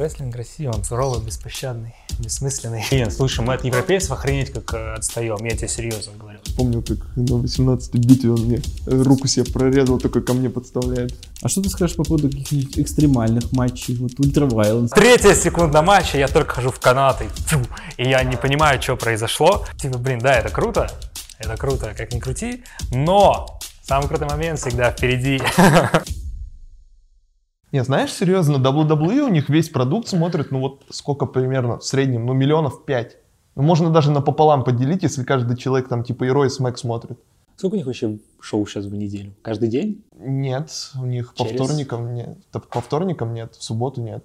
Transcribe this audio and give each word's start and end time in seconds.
Рестлинг 0.00 0.34
России, 0.34 0.64
он 0.64 0.82
суровый, 0.82 1.22
беспощадный, 1.22 1.94
бессмысленный. 2.18 2.82
Нет, 2.90 3.12
слушай, 3.12 3.44
мы 3.44 3.52
от 3.52 3.66
европейцев 3.66 4.12
охренеть 4.12 4.50
как 4.50 4.72
э, 4.72 4.94
отстаем, 4.94 5.44
я 5.44 5.50
тебе 5.50 5.68
серьезно 5.68 6.14
говорю. 6.18 6.38
Помню, 6.56 6.80
как 6.80 6.96
на 7.16 7.34
18-й 7.34 7.98
битве 7.98 8.30
он 8.30 8.40
мне 8.40 8.62
руку 8.86 9.28
себе 9.28 9.44
прорезал, 9.44 9.98
только 9.98 10.22
ко 10.22 10.32
мне 10.32 10.48
подставляет. 10.48 11.14
А 11.42 11.50
что 11.50 11.60
ты 11.60 11.68
скажешь 11.68 11.96
по 11.96 12.04
поводу 12.04 12.30
каких-нибудь 12.30 12.78
экстремальных 12.78 13.52
матчей, 13.52 13.94
вот 13.96 14.18
Ультра 14.18 14.46
Violence? 14.46 14.88
Третья 14.94 15.34
секунда 15.34 15.82
матча, 15.82 16.16
я 16.16 16.28
только 16.28 16.54
хожу 16.54 16.70
в 16.70 16.80
канаты, 16.80 17.28
фу, 17.46 17.60
и 17.98 18.08
я 18.08 18.24
не 18.24 18.36
понимаю, 18.36 18.80
что 18.80 18.96
произошло. 18.96 19.66
Типа, 19.76 19.98
блин, 19.98 20.20
да, 20.20 20.32
это 20.32 20.48
круто, 20.48 20.90
это 21.38 21.58
круто, 21.58 21.92
как 21.94 22.14
ни 22.14 22.20
крути, 22.20 22.64
но 22.90 23.60
самый 23.82 24.08
крутой 24.08 24.28
момент 24.28 24.60
всегда 24.60 24.92
впереди. 24.92 25.42
Не, 27.72 27.84
знаешь, 27.84 28.12
серьезно, 28.12 28.56
WWE 28.56 29.20
у 29.20 29.28
них 29.28 29.48
весь 29.48 29.68
продукт 29.68 30.08
смотрит, 30.08 30.50
ну 30.50 30.60
вот 30.60 30.82
сколько 30.90 31.26
примерно 31.26 31.78
в 31.78 31.84
среднем, 31.84 32.26
ну 32.26 32.32
миллионов 32.32 32.84
пять. 32.84 33.18
Ну, 33.54 33.62
можно 33.62 33.90
даже 33.90 34.10
напополам 34.10 34.64
поделить, 34.64 35.02
если 35.02 35.24
каждый 35.24 35.56
человек 35.56 35.88
там 35.88 36.02
типа 36.02 36.24
и 36.24 36.48
Смэк 36.48 36.78
смотрит. 36.78 37.18
Сколько 37.56 37.74
у 37.74 37.76
них 37.76 37.86
вообще 37.86 38.18
шоу 38.40 38.66
сейчас 38.66 38.86
в 38.86 38.94
неделю? 38.94 39.34
Каждый 39.42 39.68
день? 39.68 40.02
Нет, 40.18 40.70
у 40.98 41.04
них 41.04 41.34
по 41.34 41.44
Через- 41.44 41.60
вторникам 41.60 42.14
нет. 42.14 42.38
По 42.52 42.80
вторникам 42.80 43.34
нет, 43.34 43.54
в 43.54 43.62
субботу 43.62 44.00
нет. 44.00 44.24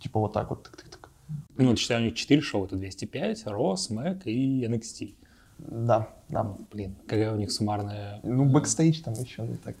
Типа 0.00 0.20
вот 0.20 0.32
так 0.32 0.50
вот. 0.50 0.66
тык-тык-тык. 0.66 1.08
Ну, 1.56 1.68
вот 1.68 1.78
считаю, 1.78 2.02
у 2.02 2.04
них 2.04 2.14
4 2.14 2.40
шоу. 2.40 2.64
Это 2.64 2.76
205, 2.76 3.44
Raw, 3.46 3.74
Smack 3.74 4.24
и 4.24 4.64
NXT. 4.66 5.14
Да, 5.58 6.08
да. 6.28 6.42
Ну, 6.42 6.58
блин, 6.72 6.96
какая 7.06 7.32
у 7.32 7.36
них 7.36 7.52
суммарная... 7.52 8.20
Ну, 8.22 8.44
бэкстейдж 8.46 9.02
там 9.02 9.14
еще 9.14 9.42
не 9.42 9.56
так. 9.56 9.76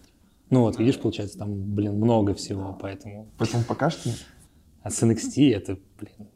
Ну, 0.50 0.62
вот, 0.62 0.78
видишь, 0.78 0.98
получается, 0.98 1.38
там, 1.38 1.74
блин, 1.74 1.94
много 1.94 2.34
всего, 2.34 2.76
поэтому... 2.80 3.28
Поэтому 3.38 3.64
пока 3.64 3.90
что... 3.90 4.10
А 4.82 4.90
с 4.90 5.02
NXT 5.02 5.54
это, 5.54 5.78
блин... 5.98 6.28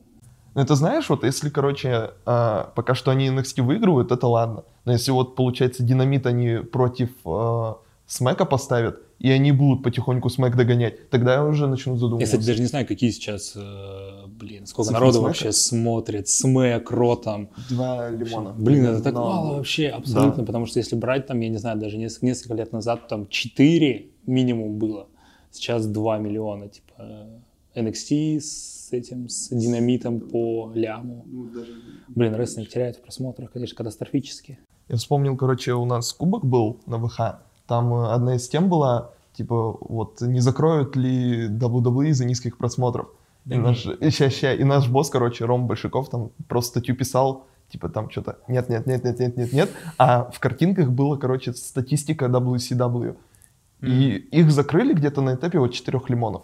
Ну, 0.54 0.60
это 0.60 0.76
знаешь, 0.76 1.08
вот 1.08 1.24
если, 1.24 1.50
короче, 1.50 2.10
а, 2.26 2.72
пока 2.76 2.94
что 2.94 3.10
они 3.10 3.26
NXT 3.28 3.62
выигрывают, 3.62 4.12
это 4.12 4.28
ладно. 4.28 4.62
Но 4.84 4.92
если 4.92 5.10
вот, 5.10 5.34
получается, 5.34 5.82
динамит 5.82 6.26
они 6.26 6.58
против 6.58 7.10
а, 7.24 7.78
Smack 8.06 8.38
а 8.38 8.44
поставят, 8.44 9.00
и 9.18 9.30
они 9.30 9.50
будут 9.52 9.82
потихоньку 9.82 10.28
Smack 10.28 10.54
догонять, 10.54 11.08
тогда 11.10 11.34
я 11.34 11.44
уже 11.44 11.66
начну 11.66 11.94
Я, 11.94 11.98
задумываться. 11.98 12.36
кстати, 12.36 12.46
даже 12.46 12.60
не 12.60 12.68
знаю, 12.68 12.86
какие 12.86 13.10
сейчас, 13.10 13.54
э, 13.56 14.26
блин, 14.26 14.66
сколько 14.66 14.88
Цифры 14.88 15.00
народу 15.00 15.18
Smack 15.18 15.24
а? 15.24 15.26
вообще 15.28 15.52
смотрит, 15.52 16.28
Smack, 16.28 16.90
Raw 16.90 17.16
там. 17.16 17.48
Два 17.70 18.10
лимона. 18.10 18.52
Блин, 18.56 18.84
это 18.86 19.02
так 19.02 19.14
Но- 19.14 19.24
мало 19.24 19.56
вообще, 19.56 19.88
абсолютно, 19.88 20.44
потому 20.44 20.66
что 20.66 20.78
если 20.78 20.94
брать 20.94 21.26
там, 21.26 21.40
я 21.40 21.48
не 21.48 21.56
знаю, 21.56 21.78
даже 21.78 21.96
несколько, 21.96 22.26
несколько 22.26 22.54
лет 22.54 22.72
назад 22.72 23.08
там 23.08 23.26
4 23.26 24.10
минимум 24.26 24.78
было, 24.78 25.08
сейчас 25.50 25.86
2 25.86 26.18
миллиона, 26.18 26.68
типа 26.68 27.26
NXT 27.74 28.40
с 28.40 28.92
этим, 28.92 29.28
с 29.28 29.48
динамитом 29.48 30.20
по 30.20 30.70
ляму. 30.74 31.24
Блин, 32.08 32.34
рестлинг 32.34 32.68
теряет 32.68 32.96
в 32.96 33.02
просмотрах, 33.02 33.52
конечно, 33.52 33.76
катастрофически. 33.76 34.58
Я 34.88 34.96
вспомнил, 34.96 35.36
короче, 35.36 35.72
у 35.72 35.84
нас 35.84 36.12
кубок 36.12 36.44
был 36.44 36.80
на 36.86 36.98
ВХ. 36.98 37.40
Там 37.66 37.94
э, 37.94 38.12
одна 38.12 38.36
из 38.36 38.48
тем 38.48 38.68
была, 38.68 39.10
типа, 39.32 39.76
вот, 39.80 40.20
не 40.20 40.40
закроют 40.40 40.94
ли 40.94 41.48
WWE 41.48 42.08
из-за 42.08 42.26
низких 42.26 42.58
просмотров. 42.58 43.08
и, 43.46 43.56
наш, 43.56 43.86
и, 43.86 44.10
ща, 44.10 44.30
ща, 44.30 44.52
и 44.52 44.64
наш 44.64 44.88
босс, 44.88 45.08
короче, 45.08 45.46
Ром 45.46 45.66
Большаков, 45.66 46.10
там 46.10 46.30
просто 46.48 46.80
статью 46.80 46.96
писал, 46.96 47.46
типа, 47.70 47.88
там 47.88 48.10
что-то 48.10 48.38
нет, 48.46 48.68
нет, 48.68 48.86
нет, 48.86 49.04
нет, 49.04 49.18
нет, 49.18 49.36
нет, 49.36 49.52
нет. 49.52 49.70
А 49.96 50.30
в 50.30 50.38
картинках 50.38 50.90
была, 50.90 51.16
короче, 51.16 51.54
статистика 51.54 52.26
WCW. 52.26 53.16
И 53.82 54.16
их 54.30 54.50
закрыли 54.50 54.94
где-то 54.94 55.20
на 55.20 55.34
этапе 55.34 55.58
вот 55.58 55.72
четырех 55.72 56.08
лимонов. 56.08 56.42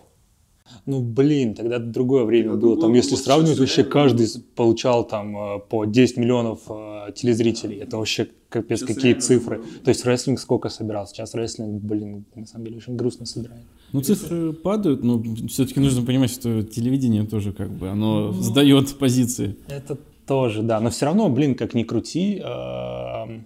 Ну, 0.87 1.03
блин, 1.03 1.55
тогда 1.55 1.79
другое 1.79 2.25
время 2.25 2.55
было. 2.55 2.81
Там, 2.81 2.95
если 2.95 3.17
сравнивать, 3.17 3.59
вообще 3.59 3.85
каждый 3.85 4.29
получал 4.55 5.07
там 5.07 5.37
э, 5.37 5.59
по 5.69 5.85
10 5.85 6.17
миллионов 6.17 6.61
э, 6.69 7.13
телезрителей. 7.15 7.79
Это 7.79 7.97
вообще 7.97 8.29
капец 8.49 8.83
какие 8.83 9.15
цифры. 9.15 9.63
То 9.85 9.91
есть 9.91 10.05
рестлинг 10.05 10.39
сколько 10.39 10.69
собирал? 10.69 11.07
Сейчас 11.07 11.35
рестлинг, 11.35 11.83
блин, 11.83 12.25
на 12.35 12.47
самом 12.47 12.67
деле 12.67 12.79
очень 12.79 12.97
грустно 12.97 13.27
собирает. 13.27 13.63
Ну, 13.93 14.01
цифры 14.01 14.53
падают, 14.53 15.03
но 15.03 15.23
все-таки 15.49 15.81
нужно 15.81 16.05
понимать, 16.05 16.31
что 16.31 16.63
телевидение 16.63 17.25
тоже 17.25 17.53
как 17.53 17.71
бы, 17.71 17.89
оно 17.89 18.33
сдает 18.33 18.97
позиции. 18.99 19.57
Это 19.69 19.99
тоже, 20.27 20.63
да. 20.63 20.81
Но 20.81 20.91
все 20.91 21.07
равно, 21.07 21.29
блин, 21.29 21.57
как 21.57 21.75
ни 21.75 21.83
крути, 21.83 22.37
все 22.39 23.41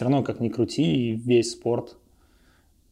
равно, 0.00 0.24
как 0.24 0.40
ни 0.40 0.48
крути, 0.48 1.20
весь 1.24 1.52
спорт 1.52 1.96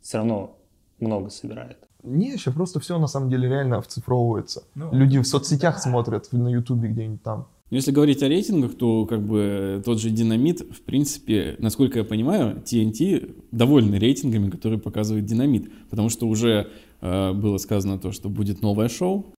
все 0.05 0.19
равно 0.19 0.57
много 1.01 1.31
собирает. 1.31 1.79
Не, 2.03 2.33
еще 2.33 2.53
просто 2.53 2.79
все 2.79 2.99
на 2.99 3.07
самом 3.07 3.31
деле 3.31 3.49
реально 3.49 3.81
вцифровывается. 3.81 4.65
Ну, 4.75 4.93
Люди 4.93 5.19
в 5.19 5.25
соцсетях 5.25 5.79
смотрят, 5.79 6.31
на 6.33 6.49
ютубе 6.49 6.89
где-нибудь 6.91 7.23
там. 7.23 7.49
Но 7.71 7.77
Если 7.79 7.91
говорить 7.91 8.23
о 8.23 8.29
рейтингах, 8.29 8.77
то 8.77 9.07
как 9.07 9.23
бы 9.23 9.83
тот 9.85 9.99
же 9.99 10.11
Динамит, 10.11 10.61
в 10.61 10.83
принципе, 10.83 11.57
насколько 11.59 11.99
я 11.99 12.05
понимаю, 12.05 12.63
TNT 12.63 13.45
довольны 13.51 13.99
рейтингами, 13.99 14.51
которые 14.51 14.79
показывает 14.79 15.25
Динамит, 15.25 15.73
потому 15.89 16.11
что 16.11 16.29
уже 16.29 16.69
э, 17.01 17.33
было 17.33 17.57
сказано 17.57 17.99
то, 17.99 18.13
что 18.13 18.29
будет 18.29 18.61
новое 18.61 18.89
шоу. 18.89 19.33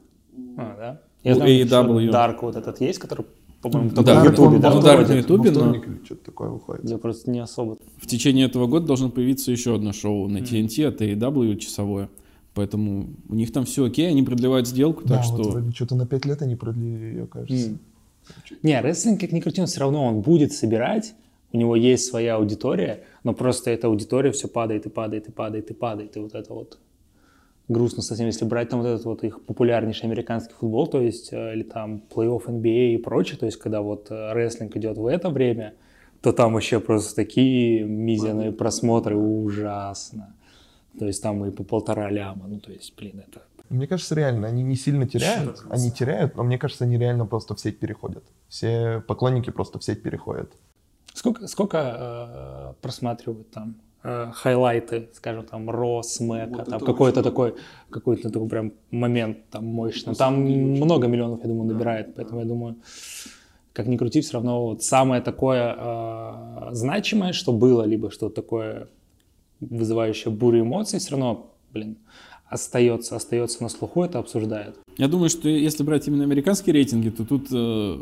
А, 0.59 0.77
да? 0.77 1.01
Я 1.23 1.37
знаю, 1.37 1.65
AEW. 1.65 2.11
Dark 2.11 2.39
вот 2.43 2.57
этот 2.57 2.81
есть, 2.81 2.99
который, 2.99 3.27
по-моему, 3.63 3.91
Да, 3.91 3.97
только 3.97 4.11
в 4.11 4.25
Dark, 4.25 4.31
Ютубе, 4.31 4.59
да? 4.59 4.71
Dark 4.71 5.09
на 5.09 5.13
Ютубе, 5.15 5.51
но- 5.51 5.75
что-то 6.05 6.25
такое 6.25 6.51
выходит. 6.51 6.89
Я 6.89 6.99
просто 6.99 7.31
не 7.31 7.41
особо 7.41 7.79
В 7.99 8.07
течение 8.07 8.47
этого 8.47 8.67
года 8.67 8.87
должно 8.87 9.09
появиться 9.11 9.51
еще 9.51 9.75
одно 9.75 9.93
шоу 9.93 10.29
на 10.29 10.39
TNT 10.39 10.85
от 10.87 11.01
AEW 11.01 11.57
часовое. 11.57 12.09
Поэтому 12.55 13.09
у 13.29 13.35
них 13.35 13.53
там 13.53 13.67
все 13.67 13.85
окей, 13.85 14.09
они 14.09 14.23
продлевают 14.23 14.67
сделку, 14.67 15.03
Да, 15.05 15.17
так 15.19 15.27
вот 15.27 15.41
что... 15.43 15.51
вроде 15.51 15.71
что-то 15.73 15.95
на 15.95 16.07
5 16.07 16.25
лет 16.25 16.43
они 16.43 16.57
продлили 16.57 17.05
ее, 17.05 17.27
кажется. 17.27 17.77
Не, 18.63 18.81
рестлинг, 18.81 19.21
как 19.21 19.33
ни 19.33 19.41
крути, 19.41 19.61
он 19.61 19.67
все 19.67 19.81
равно 19.81 20.05
он 20.07 20.21
будет 20.23 20.53
собирать, 20.53 21.15
у 21.53 21.59
него 21.59 21.77
есть 21.77 22.07
своя 22.07 22.37
аудитория, 22.37 23.05
но 23.25 23.35
просто 23.35 23.71
эта 23.71 23.89
аудитория 23.89 24.33
все 24.33 24.49
падает 24.49 24.87
и 24.87 24.89
падает 24.89 25.29
и 25.29 25.33
падает 25.33 25.71
и 25.71 25.75
падает, 25.75 26.17
и 26.17 26.21
вот 26.21 26.35
это 26.35 26.55
вот 26.55 26.79
грустно 27.69 28.03
совсем, 28.03 28.27
если 28.27 28.45
брать 28.45 28.69
там 28.69 28.81
вот 28.81 28.89
этот 28.89 29.05
вот 29.05 29.25
их 29.25 29.45
популярнейший 29.45 30.07
американский 30.07 30.55
футбол, 30.55 30.87
то 30.87 31.01
есть, 31.01 31.33
э, 31.33 31.55
или 31.55 31.63
там 31.63 32.03
плей-офф 32.15 32.47
NBA 32.47 32.95
и 32.95 32.97
прочее, 32.99 33.39
то 33.39 33.47
есть, 33.47 33.59
когда 33.59 33.81
вот 33.83 34.09
э, 34.11 34.33
рестлинг 34.33 34.77
идет 34.77 34.97
в 34.97 35.07
это 35.07 35.31
время, 35.31 35.75
то 36.21 36.33
там 36.33 36.55
вообще 36.55 36.81
просто 36.81 37.15
такие 37.15 37.85
мизерные 37.85 38.53
просмотры, 38.53 39.17
ужасно. 39.17 40.35
То 40.99 41.07
есть 41.07 41.23
там 41.23 41.45
и 41.45 41.51
по 41.51 41.63
полтора 41.63 42.11
ляма, 42.11 42.47
ну 42.47 42.59
то 42.59 42.73
есть, 42.73 42.95
блин, 42.97 43.23
это 43.27 43.43
Мне 43.69 43.87
кажется, 43.87 44.15
реально, 44.15 44.49
они 44.49 44.63
не 44.63 44.77
сильно 44.77 45.07
теряют, 45.07 45.63
они 45.69 45.91
теряют, 45.91 46.37
но 46.37 46.43
мне 46.43 46.59
кажется, 46.59 46.85
они 46.85 46.97
реально 46.97 47.27
просто 47.27 47.55
в 47.55 47.61
сеть 47.61 47.79
переходят. 47.79 48.25
Все 48.49 49.03
поклонники 49.07 49.51
просто 49.51 49.79
в 49.79 49.85
сеть 49.85 50.03
переходят. 50.03 50.53
Сколько, 51.13 51.47
сколько 51.49 51.79
э, 51.79 52.83
просматривают 52.83 53.51
там 53.51 53.77
хайлайты, 54.35 55.09
скажем, 55.15 55.45
там, 55.45 55.71
Ро, 55.71 56.03
Смэка, 56.03 56.65
там 56.65 56.81
какой-то 56.81 57.23
такой, 57.23 57.55
какой-то 57.91 58.31
такой 58.31 58.49
прям 58.49 58.73
момент 58.91 59.39
там 59.51 59.65
мощный. 59.65 60.15
Там 60.15 60.35
много 60.45 61.09
миллионов, 61.09 61.41
я 61.43 61.49
думаю, 61.49 61.73
набирает, 61.73 62.15
поэтому 62.15 62.41
я 62.41 62.47
думаю, 62.47 62.77
как 63.73 63.87
ни 63.87 63.97
крути, 63.97 64.21
все 64.21 64.35
равно 64.35 64.67
вот 64.67 64.83
самое 64.83 65.21
такое 65.21 65.75
э, 65.79 66.69
значимое, 66.73 67.33
что 67.33 67.53
было, 67.53 67.83
либо 67.83 68.11
что 68.11 68.29
такое 68.29 68.89
вызывающее 69.61 70.33
бурю 70.33 70.61
эмоций, 70.61 70.99
все 70.99 71.11
равно, 71.11 71.55
блин, 71.73 71.97
остается, 72.49 73.17
остается 73.17 73.63
на 73.63 73.69
слуху, 73.69 74.03
это 74.03 74.19
обсуждают. 74.19 74.79
Я 74.97 75.09
думаю, 75.09 75.29
что 75.29 75.49
если 75.49 75.83
брать 75.83 76.07
именно 76.09 76.25
американские 76.25 76.73
рейтинги, 76.75 77.11
то 77.11 77.25
тут 77.25 77.49
э, 77.51 77.99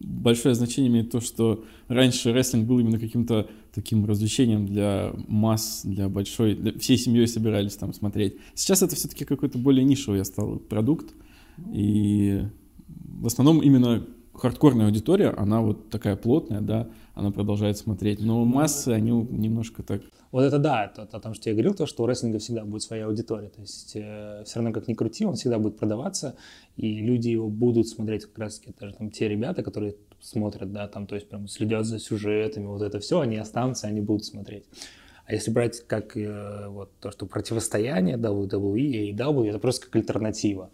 большое 0.00 0.54
значение 0.54 0.90
имеет 0.90 1.10
то, 1.10 1.20
что 1.20 1.64
раньше 1.88 2.32
рестлинг 2.32 2.66
был 2.66 2.78
именно 2.78 2.98
каким-то 2.98 3.48
таким 3.74 4.06
развлечением 4.06 4.66
для 4.66 5.12
масс, 5.26 5.82
для 5.84 6.08
большой, 6.08 6.54
для- 6.54 6.78
всей 6.78 6.96
семьей 6.96 7.26
собирались 7.26 7.76
там 7.76 7.92
смотреть. 7.92 8.36
Сейчас 8.54 8.82
это 8.82 8.96
все-таки 8.96 9.24
какой-то 9.24 9.58
более 9.58 9.84
нишевый 9.84 10.24
стал 10.24 10.58
продукт, 10.58 11.14
и 11.72 12.44
в 13.20 13.26
основном 13.26 13.60
именно 13.60 14.06
хардкорная 14.32 14.86
аудитория, 14.86 15.30
она 15.30 15.60
вот 15.60 15.90
такая 15.90 16.16
плотная, 16.16 16.60
да, 16.60 16.88
она 17.18 17.32
продолжает 17.32 17.76
смотреть, 17.76 18.20
но 18.20 18.44
массы, 18.44 18.90
они 18.90 19.10
немножко 19.10 19.82
так 19.82 20.02
Вот 20.30 20.42
это 20.42 20.58
да, 20.58 20.84
это 20.84 21.02
о 21.02 21.20
том, 21.20 21.34
что 21.34 21.50
я 21.50 21.54
говорил, 21.54 21.74
то, 21.74 21.84
что 21.86 22.04
у 22.04 22.06
рестлинга 22.06 22.38
всегда 22.38 22.64
будет 22.64 22.82
своя 22.82 23.06
аудитория. 23.06 23.48
То 23.48 23.60
есть 23.60 23.88
все 23.90 24.44
равно 24.54 24.72
как 24.72 24.86
ни 24.86 24.94
крути, 24.94 25.24
он 25.24 25.34
всегда 25.34 25.58
будет 25.58 25.78
продаваться, 25.78 26.36
и 26.76 27.00
люди 27.00 27.28
его 27.28 27.48
будут 27.48 27.88
смотреть 27.88 28.26
как 28.26 28.38
раз 28.38 28.60
таки 28.60 28.72
даже 28.78 28.94
там 28.94 29.10
те 29.10 29.28
ребята, 29.28 29.64
которые 29.64 29.96
смотрят, 30.20 30.72
да, 30.72 30.86
там, 30.86 31.06
то 31.08 31.16
есть 31.16 31.28
прям 31.28 31.48
следят 31.48 31.86
за 31.86 31.98
сюжетами, 31.98 32.66
вот 32.66 32.82
это 32.82 33.00
все, 33.00 33.20
они 33.20 33.36
останутся, 33.36 33.88
они 33.88 34.00
будут 34.00 34.24
смотреть. 34.24 34.64
А 35.26 35.32
если 35.34 35.50
брать 35.50 35.86
как 35.86 36.16
э, 36.16 36.68
вот 36.68 36.92
то, 37.00 37.10
что 37.10 37.26
противостояние 37.26 38.16
WWE 38.16 38.78
и 38.78 39.12
AEW, 39.12 39.48
это 39.48 39.58
просто 39.58 39.86
как 39.86 39.96
альтернатива. 39.96 40.70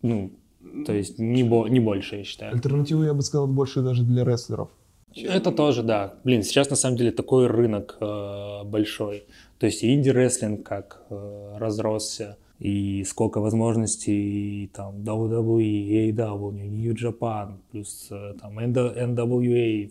Ну, 0.00 0.32
то 0.86 0.92
есть 0.92 1.18
не, 1.18 1.42
бо- 1.42 1.68
не 1.68 1.80
больше, 1.80 2.16
я 2.16 2.24
считаю. 2.24 2.54
Альтернативу, 2.54 3.02
я 3.02 3.14
бы 3.14 3.22
сказал, 3.22 3.48
больше 3.48 3.82
даже 3.82 4.04
для 4.04 4.24
рестлеров. 4.24 4.70
Это 5.16 5.52
тоже, 5.52 5.82
да. 5.82 6.14
Блин, 6.24 6.42
сейчас 6.42 6.70
на 6.70 6.76
самом 6.76 6.96
деле 6.96 7.10
такой 7.10 7.46
рынок 7.46 7.96
э, 8.00 8.64
большой. 8.64 9.24
То 9.58 9.66
есть 9.66 9.82
и 9.82 9.94
инди-рестлинг 9.94 10.62
как 10.62 11.02
э, 11.10 11.56
разросся, 11.58 12.36
и 12.58 13.04
сколько 13.04 13.40
возможностей 13.40 14.70
там 14.74 14.96
WWE, 15.02 16.12
AEW, 16.12 16.52
New 16.52 16.94
Japan, 16.94 17.56
плюс 17.70 18.08
э, 18.10 18.34
там 18.40 18.58
NWA, 18.58 19.90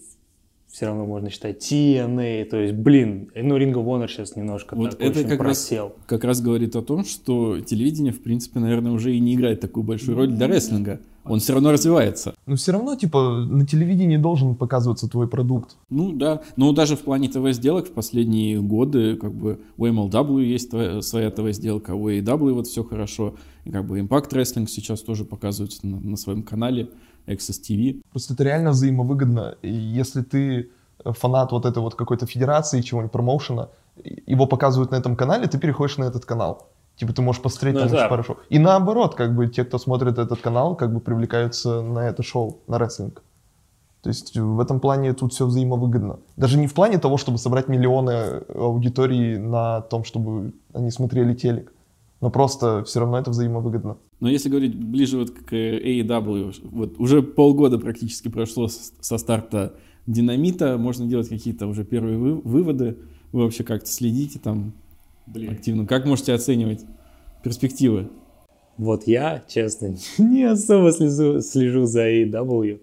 все 0.72 0.86
равно 0.86 1.06
можно 1.06 1.32
считать 1.32 1.58
TNA, 1.58 2.46
то 2.46 2.58
есть, 2.58 2.76
блин, 2.76 3.32
ну, 3.36 3.58
Ring 3.58 3.74
of 3.74 3.86
Honor 3.86 4.08
сейчас 4.08 4.36
немножко 4.36 4.76
Вот 4.76 4.92
так 4.92 5.02
это 5.02 5.20
очень 5.20 5.30
как 5.30 5.40
раз, 5.42 5.68
просел. 5.68 5.96
как 6.06 6.24
раз 6.24 6.42
говорит 6.42 6.76
о 6.76 6.84
том, 6.84 7.04
что 7.06 7.60
телевидение, 7.60 8.14
в 8.14 8.22
принципе, 8.22 8.60
наверное, 8.60 8.92
уже 8.92 9.16
и 9.16 9.20
не 9.20 9.34
играет 9.34 9.62
такую 9.62 9.84
большую 9.84 10.16
роль 10.16 10.28
для 10.28 10.48
рестлинга. 10.48 11.00
Он 11.26 11.40
все 11.40 11.54
равно 11.54 11.72
развивается. 11.72 12.34
Но 12.46 12.56
все 12.56 12.72
равно, 12.72 12.96
типа, 12.96 13.46
на 13.48 13.66
телевидении 13.66 14.18
должен 14.18 14.56
показываться 14.56 15.08
твой 15.08 15.28
продукт. 15.28 15.78
Ну 15.90 16.12
да, 16.12 16.42
но 16.56 16.72
даже 16.72 16.96
в 16.96 17.02
плане 17.02 17.30
ТВ-сделок 17.30 17.88
в 17.88 17.92
последние 17.92 18.62
годы, 18.62 19.16
как 19.16 19.34
бы 19.34 19.60
у 19.78 19.86
MLW 19.86 20.42
есть 20.44 20.70
твоя- 20.72 21.02
своя 21.02 21.30
ТВ-сделка, 21.30 21.92
у 21.94 22.10
AEW 22.10 22.54
вот 22.54 22.68
все 22.68 22.84
хорошо, 22.84 23.36
и 23.66 23.72
как 23.72 23.86
бы 23.86 24.00
Impact 24.00 24.32
Wrestling 24.32 24.68
сейчас 24.68 25.02
тоже 25.02 25.26
показывается 25.26 25.86
на, 25.86 26.00
на 26.00 26.18
своем 26.18 26.44
канале 26.44 26.90
Access 27.28 27.60
TV. 27.70 28.02
Просто 28.12 28.34
это 28.34 28.44
реально 28.44 28.72
взаимовыгодно. 28.72 29.56
Если 29.62 30.22
ты 30.22 30.70
фанат 31.04 31.52
вот 31.52 31.66
этой 31.66 31.80
вот 31.80 31.96
какой-то 31.96 32.26
федерации, 32.26 32.82
чего-нибудь 32.82 33.12
промоушена, 33.12 33.70
его 34.26 34.46
показывают 34.48 34.92
на 34.92 34.96
этом 34.96 35.16
канале, 35.16 35.48
ты 35.48 35.58
переходишь 35.60 35.98
на 35.98 36.06
этот 36.06 36.26
канал. 36.26 36.69
Типа 37.00 37.14
ты 37.14 37.22
можешь 37.22 37.42
посмотреть 37.42 37.76
Ну 37.76 37.80
там 37.80 37.90
да. 37.90 37.98
очень 38.00 38.10
пару 38.10 38.24
шоу. 38.24 38.38
И 38.50 38.60
наоборот, 38.60 39.16
как 39.16 39.34
бы 39.34 39.48
те, 39.48 39.64
кто 39.64 39.78
смотрит 39.78 40.18
этот 40.18 40.42
канал, 40.42 40.76
как 40.76 40.94
бы 40.94 41.00
привлекаются 41.00 41.82
на 41.82 42.00
это 42.00 42.24
шоу, 42.24 42.60
на 42.68 42.78
рестлинг. 42.78 43.24
То 44.02 44.10
есть 44.10 44.38
в 44.38 44.60
этом 44.60 44.82
плане 44.82 45.14
тут 45.14 45.32
все 45.32 45.46
взаимовыгодно. 45.46 46.20
Даже 46.36 46.58
не 46.58 46.68
в 46.68 46.74
плане 46.74 46.98
того, 47.00 47.16
чтобы 47.18 47.38
собрать 47.38 47.70
миллионы 47.70 48.42
аудитории 48.54 49.38
на 49.38 49.80
том, 49.82 50.04
чтобы 50.04 50.54
они 50.74 50.92
смотрели 50.92 51.34
телек. 51.34 51.72
Но 52.20 52.30
просто 52.30 52.84
все 52.84 53.00
равно 53.00 53.18
это 53.18 53.32
взаимовыгодно. 53.32 53.96
Но 54.20 54.28
если 54.30 54.50
говорить 54.50 54.76
ближе 54.76 55.18
вот 55.18 55.32
к 55.32 55.54
AEW, 55.54 56.54
вот 56.70 57.00
уже 57.00 57.22
полгода 57.22 57.80
практически 57.80 58.28
прошло 58.28 58.68
со 58.68 59.18
старта 59.18 59.74
Динамита, 60.06 60.78
можно 60.78 61.06
делать 61.06 61.30
какие-то 61.30 61.66
уже 61.68 61.86
первые 61.86 62.18
вы- 62.18 62.42
выводы. 62.42 62.98
Вы 63.32 63.44
вообще 63.44 63.64
как-то 63.64 63.90
следите 63.90 64.40
там 64.40 64.74
активно? 65.50 65.86
Как 65.86 66.06
можете 66.06 66.34
оценивать 66.34 66.86
перспективы? 67.44 68.10
Вот 68.78 69.08
я, 69.08 69.44
честно, 69.48 69.96
не 70.18 70.44
особо 70.44 70.92
слежу, 70.92 71.42
слежу 71.42 71.86
за 71.86 72.10
AEW. 72.10 72.80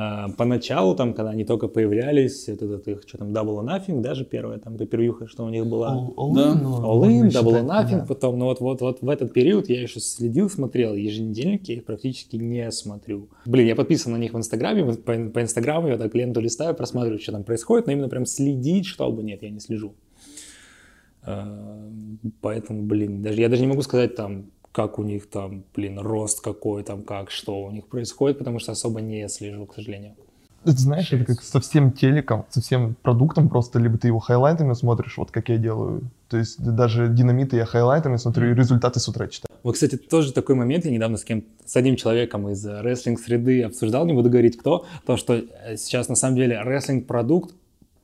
А, 0.00 0.28
Поначалу, 0.36 0.94
там, 0.94 1.12
когда 1.12 1.30
они 1.32 1.44
только 1.44 1.66
появлялись, 1.66 2.48
это, 2.48 2.66
это 2.66 2.92
их, 2.92 3.02
что 3.06 3.18
там, 3.18 3.28
Double 3.32 3.60
or 3.60 3.64
Nothing, 3.66 4.00
даже 4.00 4.24
первая 4.24 4.58
там 4.58 4.76
пепервьюха, 4.76 5.26
что 5.26 5.44
у 5.44 5.48
них 5.48 5.66
была. 5.66 5.96
All- 5.96 6.14
all 6.14 6.34
Да. 6.34 6.52
in, 6.52 6.62
All 6.62 7.02
In, 7.02 7.28
Double 7.30 7.54
or 7.60 7.66
Nothing, 7.66 7.98
да. 8.00 8.04
потом, 8.06 8.38
ну 8.38 8.44
вот, 8.44 8.60
вот, 8.60 8.80
вот 8.80 9.02
в 9.02 9.08
этот 9.08 9.32
период 9.32 9.68
я 9.68 9.82
еще 9.82 9.98
следил, 9.98 10.48
смотрел 10.48 10.94
еженедельники, 10.94 11.72
я 11.72 11.78
их 11.78 11.84
практически 11.84 12.36
не 12.36 12.70
смотрю. 12.70 13.28
Блин, 13.44 13.66
я 13.66 13.74
подписан 13.74 14.12
на 14.12 14.18
них 14.18 14.34
в 14.34 14.38
Инстаграме, 14.38 14.84
по, 14.94 15.14
по 15.14 15.42
Инстаграму 15.42 15.88
я 15.88 15.96
так 15.98 16.14
ленту 16.14 16.40
листаю, 16.40 16.74
просматриваю, 16.76 17.18
что 17.18 17.32
там 17.32 17.42
происходит, 17.42 17.86
но 17.86 17.92
именно 17.92 18.08
прям 18.08 18.24
следить, 18.24 18.86
чтобы, 18.86 19.24
нет, 19.24 19.42
я 19.42 19.50
не 19.50 19.58
слежу. 19.58 19.94
А, 21.28 21.68
Поэтому, 22.40 22.82
блин, 22.82 23.22
даже, 23.22 23.40
я 23.40 23.48
даже 23.48 23.62
не 23.62 23.68
могу 23.68 23.82
сказать 23.82 24.16
там, 24.16 24.46
как 24.72 24.98
у 24.98 25.02
них 25.02 25.28
там, 25.28 25.64
блин, 25.74 25.98
рост 25.98 26.40
какой 26.40 26.82
там, 26.82 27.02
как, 27.02 27.30
что 27.30 27.64
у 27.64 27.70
них 27.70 27.86
происходит, 27.86 28.38
потому 28.38 28.58
что 28.58 28.72
особо 28.72 29.00
не 29.00 29.28
слежу, 29.28 29.66
к 29.66 29.74
сожалению. 29.74 30.14
Это 30.64 30.76
знаешь, 30.76 31.12
это 31.12 31.24
как 31.24 31.42
со 31.42 31.60
всем 31.60 31.92
телеком, 31.92 32.44
со 32.50 32.60
всем 32.60 32.96
продуктом 33.02 33.48
просто, 33.48 33.78
либо 33.78 33.96
ты 33.96 34.08
его 34.08 34.18
хайлайтами 34.18 34.72
смотришь, 34.74 35.16
вот 35.16 35.30
как 35.30 35.48
я 35.48 35.56
делаю. 35.56 36.02
То 36.28 36.36
есть 36.36 36.60
даже 36.60 37.08
динамиты 37.08 37.56
я 37.56 37.64
хайлайтами 37.64 38.16
смотрю 38.16 38.50
и 38.50 38.54
результаты 38.54 38.98
с 38.98 39.08
утра 39.08 39.28
читаю. 39.28 39.48
Вот, 39.62 39.74
кстати, 39.74 39.96
тоже 39.96 40.32
такой 40.32 40.56
момент, 40.56 40.84
я 40.84 40.90
недавно 40.90 41.16
с 41.16 41.24
кем 41.24 41.44
с 41.64 41.76
одним 41.76 41.96
человеком 41.96 42.48
из 42.48 42.64
э, 42.66 42.80
рестлинг-среды 42.80 43.62
обсуждал, 43.62 44.04
не 44.06 44.12
буду 44.12 44.30
говорить 44.30 44.56
кто, 44.56 44.84
то, 45.06 45.16
что 45.16 45.34
э, 45.34 45.76
сейчас 45.76 46.08
на 46.08 46.16
самом 46.16 46.36
деле 46.36 46.60
рестлинг-продукт 46.60 47.54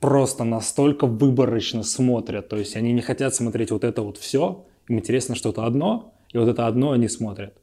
просто 0.05 0.43
настолько 0.43 1.07
выборочно 1.07 1.81
смотрят, 1.81 2.47
то 2.47 2.57
есть 2.57 2.75
они 2.75 2.93
не 2.93 3.01
хотят 3.01 3.33
смотреть 3.33 3.71
вот 3.71 3.83
это 3.83 4.03
вот 4.03 4.17
все, 4.17 4.63
им 4.87 4.99
интересно 4.99 5.33
что-то 5.33 5.65
одно, 5.65 6.13
и 6.31 6.37
вот 6.37 6.47
это 6.47 6.67
одно 6.67 6.91
они 6.91 7.07
смотрят. 7.07 7.55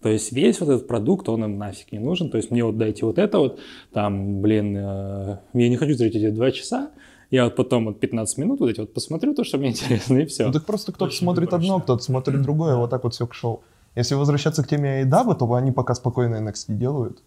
То 0.00 0.08
есть 0.08 0.30
весь 0.30 0.60
вот 0.60 0.68
этот 0.68 0.86
продукт, 0.86 1.28
он 1.28 1.44
им 1.44 1.58
нафиг 1.58 1.90
не 1.90 1.98
нужен. 1.98 2.30
То 2.30 2.36
есть 2.36 2.52
мне 2.52 2.64
вот 2.64 2.78
дайте 2.78 3.04
вот 3.04 3.18
это 3.18 3.40
вот, 3.40 3.58
там, 3.92 4.40
блин, 4.40 4.76
э, 4.76 5.38
я 5.52 5.68
не 5.68 5.76
хочу 5.76 5.96
тратить 5.96 6.22
эти 6.22 6.30
два 6.30 6.52
часа, 6.52 6.90
я 7.32 7.44
вот 7.44 7.56
потом 7.56 7.86
вот 7.86 7.98
15 7.98 8.38
минут 8.38 8.60
вот 8.60 8.70
эти 8.70 8.78
вот 8.78 8.94
посмотрю 8.94 9.34
то, 9.34 9.42
что 9.42 9.58
мне 9.58 9.68
интересно, 9.70 10.18
и 10.18 10.26
все. 10.26 10.46
Ну 10.46 10.52
так 10.52 10.64
просто 10.66 10.92
кто-то 10.92 11.12
смотрит 11.12 11.52
одно, 11.52 11.80
кто-то 11.80 12.04
смотрит 12.04 12.40
другое, 12.40 12.76
вот 12.76 12.90
так 12.90 13.02
вот 13.02 13.14
все 13.14 13.26
к 13.26 13.34
шоу. 13.34 13.64
Если 13.96 14.14
возвращаться 14.14 14.62
к 14.62 14.68
теме 14.68 15.02
AEW, 15.02 15.34
то 15.36 15.52
они 15.54 15.72
пока 15.72 15.96
спокойно 15.96 16.36
NXT 16.36 16.76
делают. 16.76 17.20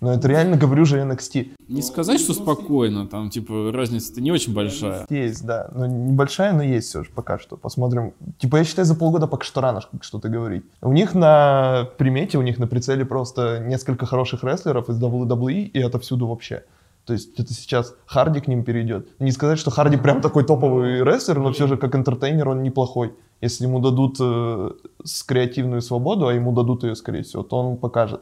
Но 0.00 0.12
это 0.12 0.28
реально, 0.28 0.56
говорю 0.56 0.84
же, 0.84 1.00
NXT. 1.00 1.50
Не 1.66 1.82
сказать, 1.82 2.20
что 2.20 2.32
спокойно, 2.32 3.06
там, 3.06 3.30
типа, 3.30 3.72
разница-то 3.72 4.20
не 4.20 4.30
очень 4.30 4.54
большая. 4.54 5.06
Есть, 5.10 5.44
да. 5.44 5.70
Но 5.74 5.86
небольшая, 5.86 6.52
но 6.52 6.62
есть 6.62 6.88
все 6.88 7.02
же 7.02 7.10
пока 7.10 7.38
что. 7.38 7.56
Посмотрим. 7.56 8.14
Типа, 8.38 8.58
я 8.58 8.64
считаю, 8.64 8.86
за 8.86 8.94
полгода 8.94 9.26
пока 9.26 9.44
что 9.44 9.60
рано 9.60 9.80
что-то 10.00 10.28
говорить. 10.28 10.64
У 10.80 10.92
них 10.92 11.14
на 11.14 11.88
примете, 11.98 12.38
у 12.38 12.42
них 12.42 12.58
на 12.58 12.68
прицеле 12.68 13.04
просто 13.04 13.58
несколько 13.58 14.06
хороших 14.06 14.44
рестлеров 14.44 14.88
из 14.88 15.02
WWE, 15.02 15.62
и 15.62 15.78
это 15.80 15.98
всюду 15.98 16.28
вообще. 16.28 16.62
То 17.04 17.14
есть 17.14 17.40
это 17.40 17.54
сейчас 17.54 17.94
Харди 18.06 18.40
к 18.40 18.48
ним 18.48 18.64
перейдет. 18.64 19.08
Не 19.18 19.32
сказать, 19.32 19.58
что 19.58 19.70
Харди 19.70 19.96
прям 19.96 20.20
такой 20.20 20.44
топовый 20.44 21.02
рестлер, 21.02 21.38
но 21.38 21.52
все 21.52 21.66
же 21.66 21.76
как 21.78 21.96
интертейнер 21.96 22.48
он 22.50 22.62
неплохой. 22.62 23.14
Если 23.40 23.64
ему 23.64 23.80
дадут 23.80 24.18
э, 24.20 24.70
с 25.02 25.22
креативную 25.22 25.80
свободу, 25.80 26.26
а 26.26 26.34
ему 26.34 26.52
дадут 26.52 26.84
ее, 26.84 26.94
скорее 26.94 27.22
всего, 27.22 27.42
то 27.42 27.56
он 27.56 27.78
покажет. 27.78 28.20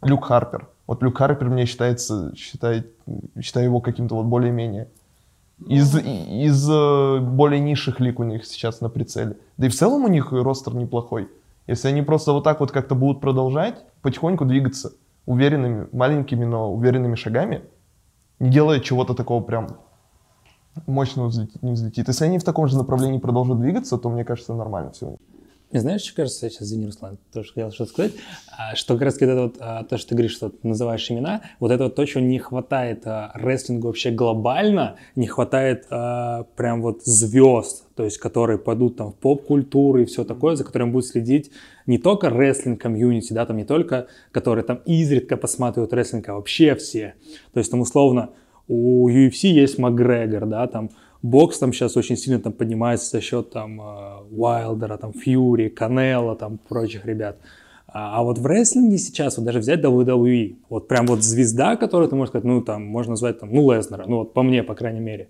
Люк 0.00 0.24
Харпер. 0.24 0.66
Вот 0.86 1.02
Люк 1.02 1.18
Харпер 1.18 1.48
мне 1.48 1.66
считается, 1.66 2.34
считает, 2.36 2.92
считаю 3.40 3.66
его 3.66 3.80
каким-то 3.80 4.16
вот 4.16 4.26
более-менее. 4.26 4.88
Из, 5.66 5.96
из 5.96 6.68
э, 6.68 7.18
более 7.20 7.60
низших 7.60 8.00
лиг 8.00 8.18
у 8.18 8.24
них 8.24 8.44
сейчас 8.44 8.80
на 8.80 8.88
прицеле. 8.88 9.36
Да 9.56 9.66
и 9.66 9.68
в 9.68 9.74
целом 9.74 10.04
у 10.04 10.08
них 10.08 10.32
ростер 10.32 10.74
неплохой. 10.74 11.28
Если 11.66 11.88
они 11.88 12.02
просто 12.02 12.32
вот 12.32 12.42
так 12.42 12.60
вот 12.60 12.72
как-то 12.72 12.94
будут 12.94 13.20
продолжать, 13.20 13.84
потихоньку 14.02 14.44
двигаться 14.44 14.92
уверенными, 15.26 15.86
маленькими, 15.92 16.44
но 16.44 16.72
уверенными 16.72 17.14
шагами, 17.14 17.62
не 18.40 18.50
делая 18.50 18.80
чего-то 18.80 19.14
такого 19.14 19.40
прям 19.42 19.68
мощного 20.86 21.28
взлетит, 21.28 21.62
не 21.62 21.72
взлетит. 21.72 22.08
Если 22.08 22.24
они 22.24 22.38
в 22.38 22.44
таком 22.44 22.66
же 22.66 22.76
направлении 22.76 23.18
продолжат 23.18 23.60
двигаться, 23.60 23.98
то 23.98 24.10
мне 24.10 24.24
кажется 24.24 24.54
нормально 24.54 24.90
все. 24.90 25.16
Мне 25.72 25.80
знаешь, 25.80 26.02
что 26.02 26.16
кажется, 26.16 26.50
сейчас, 26.50 26.68
извини, 26.68 26.84
Руслан, 26.84 27.18
тоже 27.32 27.48
хотел 27.48 27.72
что-то 27.72 27.90
сказать, 27.90 28.12
а, 28.58 28.74
что 28.74 28.92
как 28.92 29.04
раз 29.04 29.14
вот 29.14 29.22
это 29.22 29.42
вот, 29.42 29.56
а, 29.58 29.84
то, 29.84 29.96
что 29.96 30.10
ты 30.10 30.14
говоришь, 30.14 30.34
что 30.34 30.50
ты 30.50 30.68
называешь 30.68 31.10
имена, 31.10 31.40
вот 31.60 31.70
это 31.70 31.84
вот 31.84 31.94
то, 31.94 32.04
чего 32.04 32.22
не 32.22 32.38
хватает 32.38 33.06
а, 33.06 33.32
рестлингу 33.34 33.86
вообще 33.86 34.10
глобально, 34.10 34.96
не 35.16 35.26
хватает 35.26 35.88
прям 35.88 36.82
вот 36.82 37.04
звезд, 37.04 37.86
то 37.94 38.04
есть 38.04 38.18
которые 38.18 38.58
пойдут 38.58 38.98
там 38.98 39.12
в 39.12 39.14
поп-культуру 39.14 40.02
и 40.02 40.04
все 40.04 40.24
такое, 40.24 40.56
за 40.56 40.64
которым 40.64 40.92
будет 40.92 41.06
следить 41.06 41.50
не 41.86 41.96
только 41.96 42.28
рестлинг-комьюнити, 42.28 43.32
да, 43.32 43.46
там 43.46 43.56
не 43.56 43.64
только, 43.64 44.08
которые 44.30 44.64
там 44.64 44.82
изредка 44.84 45.38
посматривают 45.38 45.94
рестлинг, 45.94 46.28
а 46.28 46.34
вообще 46.34 46.74
все. 46.74 47.14
То 47.54 47.60
есть 47.60 47.70
там 47.70 47.80
условно 47.80 48.30
у 48.68 49.08
UFC 49.08 49.48
есть 49.48 49.78
Макгрегор, 49.78 50.46
да, 50.46 50.66
там 50.66 50.90
бокс 51.22 51.58
там 51.58 51.72
сейчас 51.72 51.96
очень 51.96 52.16
сильно 52.16 52.40
там 52.40 52.52
поднимается 52.52 53.10
за 53.10 53.20
счет 53.20 53.50
там 53.50 53.80
э, 53.80 54.22
Уайлдера, 54.30 54.96
там 54.98 55.12
Фьюри, 55.12 55.68
Канело, 55.68 56.36
там 56.36 56.58
прочих 56.58 57.06
ребят. 57.06 57.38
А, 57.86 58.18
а 58.18 58.22
вот 58.22 58.38
в 58.38 58.46
рестлинге 58.46 58.98
сейчас, 58.98 59.36
вот 59.36 59.46
даже 59.46 59.60
взять 59.60 59.80
WWE, 59.80 60.56
вот 60.68 60.88
прям 60.88 61.06
вот 61.06 61.22
звезда, 61.22 61.76
которую 61.76 62.08
ты 62.08 62.16
можешь 62.16 62.30
сказать, 62.30 62.44
ну 62.44 62.60
там, 62.62 62.84
можно 62.84 63.10
назвать 63.12 63.38
там, 63.38 63.52
ну 63.52 63.70
Леснера, 63.70 64.04
ну 64.06 64.18
вот 64.18 64.34
по 64.34 64.42
мне, 64.42 64.62
по 64.62 64.74
крайней 64.74 65.00
мере. 65.00 65.28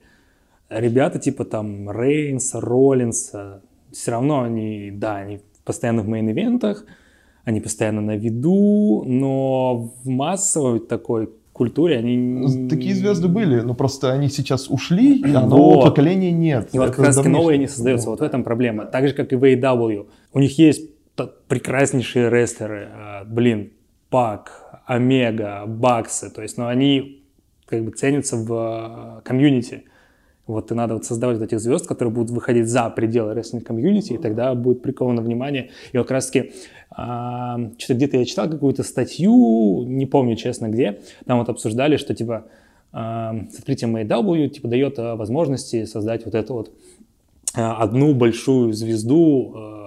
Ребята 0.69 1.19
типа 1.19 1.45
там 1.45 1.91
Рейнса, 1.91 2.61
Роллинса, 2.61 3.63
все 3.91 4.13
равно 4.13 4.43
они, 4.43 4.91
да, 4.91 5.17
они 5.17 5.41
постоянно 5.65 6.03
в 6.03 6.09
мейн-ивентах, 6.09 6.85
они 7.45 7.61
постоянно 7.61 8.01
на 8.01 8.17
виду, 8.17 9.03
но 9.05 9.93
в 10.03 10.09
массовой 10.09 10.81
такой 10.81 11.31
культуре 11.53 11.99
они... 11.99 12.69
Такие 12.69 12.95
звезды 12.95 13.29
были, 13.29 13.61
но 13.61 13.75
просто 13.75 14.13
они 14.13 14.29
сейчас 14.29 14.69
ушли, 14.71 15.23
а 15.35 15.47
нового 15.47 15.75
Вот. 15.77 15.85
поколения 15.85 16.33
нет. 16.33 16.71
И 16.73 16.79
вот 16.79 16.91
как 16.91 16.99
раз 17.07 17.17
давнишний- 17.17 17.33
новые 17.39 17.59
не 17.59 17.69
создаются. 17.69 18.11
Вот 18.11 18.21
в 18.21 18.23
этом 18.23 18.43
проблема. 18.45 18.87
Так 18.87 19.07
же, 19.09 19.15
как 19.15 19.33
и 19.33 19.37
в 19.37 19.45
AEW. 19.45 20.07
У 20.33 20.39
них 20.39 20.59
есть 20.59 20.91
прекраснейшие 21.49 22.31
рестлеры. 22.31 22.89
а, 22.93 23.25
Блин, 23.25 23.71
Пак, 24.11 24.83
Омега, 24.87 25.65
Баксы. 25.67 26.31
То 26.31 26.43
есть, 26.43 26.59
но 26.59 26.67
они 26.69 27.23
как 27.67 27.85
бы 27.85 27.91
ценятся 27.93 28.37
в 28.37 28.53
а, 28.53 29.21
комьюнити. 29.25 29.85
Вот 30.53 30.71
и 30.71 30.75
надо 30.75 30.95
вот 30.95 31.05
создавать 31.05 31.39
вот 31.39 31.45
этих 31.45 31.61
звезд, 31.61 31.87
которые 31.87 32.13
будут 32.13 32.31
выходить 32.31 32.69
за 32.69 32.89
пределы 32.91 33.35
рестлинг 33.35 33.65
комьюнити, 33.65 34.13
и 34.15 34.19
тогда 34.19 34.55
будет 34.55 34.83
приковано 34.83 35.23
внимание. 35.23 35.71
И 35.93 35.99
вот 35.99 36.05
как 36.05 36.13
раз 36.13 36.27
таки, 36.27 36.53
а, 36.91 37.59
что-то 37.79 37.95
где-то 37.95 38.17
я 38.19 38.25
читал 38.25 38.49
какую-то 38.49 38.83
статью, 38.83 39.85
не 39.87 40.07
помню 40.07 40.37
честно 40.37 40.69
где, 40.69 41.01
там 41.27 41.39
вот 41.39 41.49
обсуждали, 41.49 41.97
что 41.97 42.15
типа 42.15 42.45
а, 42.93 43.35
с 43.51 43.59
открытием 43.59 43.97
AEW 43.97 44.49
типа 44.49 44.69
дает 44.69 44.99
а, 44.99 45.17
возможности 45.17 45.85
создать 45.85 46.25
вот 46.25 46.35
эту 46.35 46.55
вот 46.55 46.71
а, 47.55 47.83
одну 47.83 48.15
большую 48.15 48.73
звезду, 48.73 49.53
а, 49.55 49.82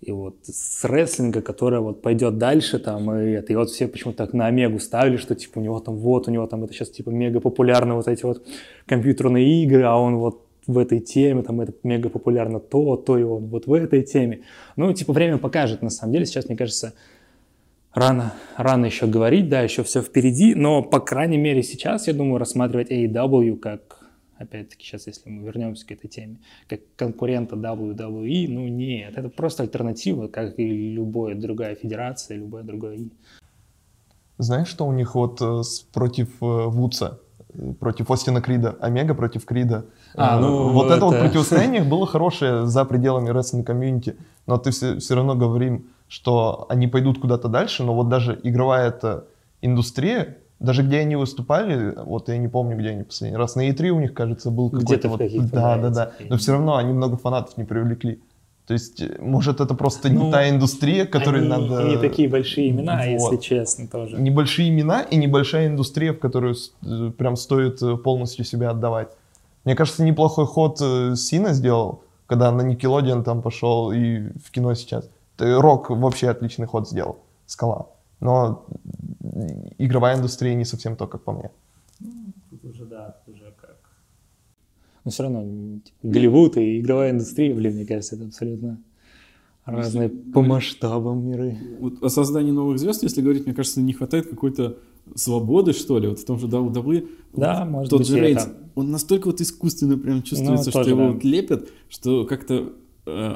и 0.00 0.12
вот 0.12 0.36
с 0.44 0.84
рестлинга, 0.84 1.42
которая 1.42 1.80
вот 1.80 2.02
пойдет 2.02 2.38
дальше 2.38 2.78
там, 2.78 3.12
и 3.12 3.30
это, 3.32 3.52
и 3.52 3.56
вот 3.56 3.70
все 3.70 3.88
почему-то 3.88 4.18
так 4.18 4.32
на 4.32 4.46
Омегу 4.46 4.78
ставили, 4.78 5.16
что 5.16 5.34
типа 5.34 5.58
у 5.58 5.62
него 5.62 5.80
там 5.80 5.96
вот, 5.96 6.28
у 6.28 6.30
него 6.30 6.46
там 6.46 6.64
это 6.64 6.72
сейчас 6.72 6.90
типа 6.90 7.10
мега 7.10 7.40
популярны 7.40 7.94
вот 7.94 8.06
эти 8.06 8.24
вот 8.24 8.46
компьютерные 8.86 9.64
игры, 9.64 9.82
а 9.82 9.96
он 9.96 10.16
вот 10.16 10.44
в 10.68 10.78
этой 10.78 11.00
теме, 11.00 11.42
там 11.42 11.60
это 11.60 11.72
мега 11.82 12.10
популярно 12.10 12.60
то, 12.60 12.96
то 12.96 13.18
и 13.18 13.22
он 13.22 13.46
вот 13.46 13.66
в 13.66 13.72
этой 13.72 14.02
теме. 14.02 14.42
Ну, 14.76 14.92
типа 14.92 15.12
время 15.12 15.38
покажет, 15.38 15.82
на 15.82 15.90
самом 15.90 16.12
деле, 16.12 16.26
сейчас, 16.26 16.46
мне 16.46 16.56
кажется, 16.56 16.94
рано, 17.92 18.34
рано 18.56 18.86
еще 18.86 19.06
говорить, 19.06 19.48
да, 19.48 19.62
еще 19.62 19.82
все 19.82 20.02
впереди, 20.02 20.54
но, 20.54 20.82
по 20.82 21.00
крайней 21.00 21.38
мере, 21.38 21.62
сейчас, 21.62 22.06
я 22.06 22.12
думаю, 22.12 22.38
рассматривать 22.38 22.90
AEW 22.92 23.56
как 23.56 23.97
опять-таки, 24.38 24.84
сейчас, 24.84 25.06
если 25.06 25.28
мы 25.28 25.44
вернемся 25.44 25.86
к 25.86 25.92
этой 25.92 26.08
теме, 26.08 26.38
как 26.68 26.80
конкурента 26.96 27.56
WWE, 27.56 28.46
ну 28.48 28.68
нет, 28.68 29.16
это 29.16 29.28
просто 29.28 29.64
альтернатива, 29.64 30.28
как 30.28 30.58
и 30.58 30.92
любая 30.92 31.34
другая 31.34 31.74
федерация, 31.74 32.36
любая 32.38 32.62
другая. 32.62 33.00
Знаешь, 34.38 34.68
что 34.68 34.86
у 34.86 34.92
них 34.92 35.14
вот 35.14 35.42
э, 35.42 35.62
против 35.92 36.28
э, 36.40 36.66
Вудса, 36.66 37.18
э, 37.52 37.72
против 37.80 38.10
Остина 38.10 38.40
Крида, 38.40 38.76
Омега 38.80 39.14
против 39.14 39.44
Крида? 39.44 39.86
А, 40.14 40.38
ну, 40.38 40.68
вот 40.72 40.86
это, 40.86 40.96
это 40.96 41.06
вот 41.06 41.18
противостояние 41.18 41.82
было 41.90 42.06
хорошее 42.06 42.66
за 42.66 42.84
пределами 42.84 43.30
рестлинг 43.30 43.66
комьюнити, 43.66 44.16
но 44.46 44.56
ты 44.58 44.70
все, 44.70 44.98
все 44.98 45.16
равно 45.16 45.34
говорим, 45.34 45.88
что 46.06 46.66
они 46.68 46.86
пойдут 46.86 47.20
куда-то 47.20 47.48
дальше, 47.48 47.82
но 47.82 47.94
вот 47.94 48.08
даже 48.08 48.38
игровая 48.44 48.88
эта 48.88 49.26
индустрия, 49.60 50.38
даже 50.60 50.82
где 50.82 50.98
они 50.98 51.16
выступали, 51.16 51.94
вот 51.96 52.28
я 52.28 52.36
не 52.36 52.48
помню, 52.48 52.76
где 52.76 52.90
они 52.90 53.04
последний 53.04 53.36
раз, 53.36 53.54
на 53.54 53.68
E3 53.68 53.90
у 53.90 54.00
них, 54.00 54.12
кажется, 54.12 54.50
был 54.50 54.70
какой-то 54.70 55.08
вот... 55.08 55.20
Да, 55.52 55.76
да, 55.78 55.90
да, 55.90 56.12
но 56.28 56.36
все 56.36 56.52
равно 56.52 56.76
они 56.76 56.92
много 56.92 57.16
фанатов 57.16 57.56
не 57.56 57.64
привлекли. 57.64 58.20
То 58.66 58.74
есть, 58.74 59.02
может, 59.18 59.60
это 59.60 59.74
просто 59.74 60.10
ну, 60.12 60.26
не 60.26 60.32
та 60.32 60.50
индустрия, 60.50 61.06
которой 61.06 61.40
они, 61.40 61.48
надо... 61.48 61.84
Не 61.84 61.96
такие 61.96 62.28
большие 62.28 62.68
имена, 62.68 62.96
вот. 62.96 63.32
если 63.32 63.36
честно, 63.38 63.86
тоже. 63.86 64.20
Небольшие 64.20 64.68
имена 64.68 65.00
и 65.00 65.16
небольшая 65.16 65.68
индустрия, 65.68 66.12
в 66.12 66.18
которую 66.18 66.54
э, 66.82 67.10
прям 67.16 67.36
стоит 67.36 67.80
э, 67.80 67.96
полностью 67.96 68.44
себя 68.44 68.70
отдавать. 68.70 69.08
Мне 69.64 69.74
кажется, 69.74 70.04
неплохой 70.04 70.44
ход 70.44 70.80
э, 70.82 71.14
Сина 71.16 71.54
сделал, 71.54 72.02
когда 72.26 72.52
на 72.52 72.60
Никелодиан 72.60 73.24
там 73.24 73.40
пошел 73.40 73.90
и 73.90 74.28
в 74.44 74.50
кино 74.50 74.74
сейчас. 74.74 75.08
Рок 75.38 75.88
вообще 75.88 76.28
отличный 76.28 76.66
ход 76.66 76.86
сделал, 76.86 77.20
Скала. 77.46 77.86
Но 78.20 78.66
игровая 79.78 80.16
индустрия 80.16 80.54
не 80.54 80.64
совсем 80.64 80.96
то, 80.96 81.06
как 81.06 81.22
по 81.22 81.32
мне. 81.32 81.50
Ну, 82.00 82.32
тут 82.50 82.64
уже, 82.64 82.84
да, 82.84 83.20
тут 83.24 83.34
уже 83.34 83.52
как... 83.60 83.78
Но 85.04 85.10
все 85.10 85.22
равно 85.24 85.80
типа, 85.84 85.96
Голливуд 86.02 86.56
и 86.56 86.80
игровая 86.80 87.10
индустрия, 87.10 87.54
блин, 87.54 87.74
мне 87.74 87.86
кажется, 87.86 88.16
это 88.16 88.26
абсолютно 88.26 88.80
разные 89.64 90.08
по 90.08 90.42
масштабам 90.42 91.26
миры. 91.26 91.58
Вот 91.80 92.02
о 92.02 92.08
создании 92.08 92.52
новых 92.52 92.78
звезд, 92.78 93.02
если 93.02 93.20
говорить, 93.20 93.46
мне 93.46 93.54
кажется, 93.54 93.80
не 93.80 93.92
хватает 93.92 94.28
какой-то 94.28 94.78
свободы, 95.14 95.72
что 95.72 95.98
ли, 95.98 96.08
вот 96.08 96.18
в 96.18 96.24
том 96.24 96.38
же 96.38 96.46
WWE. 96.46 97.08
Да, 97.34 97.64
вот 97.64 97.70
может 97.70 97.90
тот 97.90 98.00
быть, 98.00 98.08
же 98.08 98.20
Рейнс, 98.20 98.48
он 98.74 98.90
настолько 98.90 99.26
вот 99.26 99.40
искусственно 99.40 99.98
прям 99.98 100.22
чувствуется, 100.22 100.70
ну, 100.74 100.82
что 100.82 100.88
его 100.88 101.00
да. 101.00 101.12
вот 101.12 101.24
лепят, 101.24 101.68
что 101.88 102.24
как-то 102.24 102.72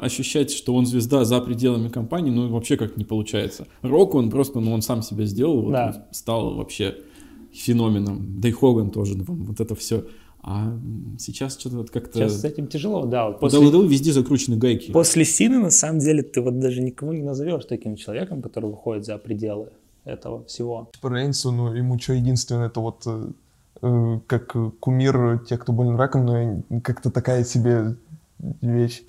ощущать, 0.01 0.51
что 0.51 0.75
он 0.75 0.87
звезда 0.87 1.25
за 1.25 1.41
пределами 1.41 1.89
компании, 1.89 2.31
ну, 2.31 2.49
вообще 2.49 2.77
как 2.77 2.97
не 2.97 3.05
получается. 3.05 3.67
Рок, 3.83 4.15
он 4.15 4.31
просто, 4.31 4.61
ну, 4.61 4.73
он 4.73 4.83
сам 4.83 5.03
себя 5.03 5.25
сделал, 5.25 5.63
вот, 5.63 5.73
да. 5.73 6.07
стал 6.13 6.55
вообще 6.55 6.97
феноменом. 7.53 8.41
Да 8.41 8.49
и 8.49 8.53
Хоган 8.53 8.91
тоже, 8.91 9.17
ну, 9.17 9.25
вот 9.27 9.61
это 9.61 9.75
все. 9.75 10.05
А 10.45 10.77
сейчас 11.19 11.59
что-то 11.59 11.77
вот 11.77 11.91
как-то... 11.91 12.19
Сейчас 12.19 12.41
с 12.41 12.45
этим 12.45 12.67
тяжело, 12.67 13.07
да. 13.07 13.29
Вот 13.29 13.39
после... 13.39 13.71
Да, 13.71 13.79
везде 13.79 14.13
закручены 14.13 14.57
гайки. 14.57 14.91
После 14.91 15.25
Сины, 15.25 15.59
на 15.61 15.71
самом 15.71 16.01
деле, 16.01 16.23
ты 16.23 16.41
вот 16.41 16.59
даже 16.59 16.83
никого 16.83 17.13
не 17.13 17.23
назовешь 17.23 17.65
таким 17.65 17.95
человеком, 17.95 18.43
который 18.43 18.71
выходит 18.71 19.07
за 19.07 19.19
пределы 19.19 19.69
этого 20.05 20.45
всего. 20.47 20.91
По 21.01 21.09
Рейнсу, 21.09 21.53
ну, 21.53 21.73
ему 21.73 21.97
что 22.01 22.15
единственное, 22.15 22.67
это 22.67 22.81
вот 22.81 23.03
э, 23.07 23.31
э 23.83 24.21
как 24.27 24.57
кумир 24.81 25.45
тех, 25.49 25.61
кто 25.61 25.73
болен 25.73 25.95
раком, 25.95 26.27
но 26.27 26.81
как-то 26.81 27.13
такая 27.13 27.45
себе 27.45 27.95
вещь. 28.61 29.03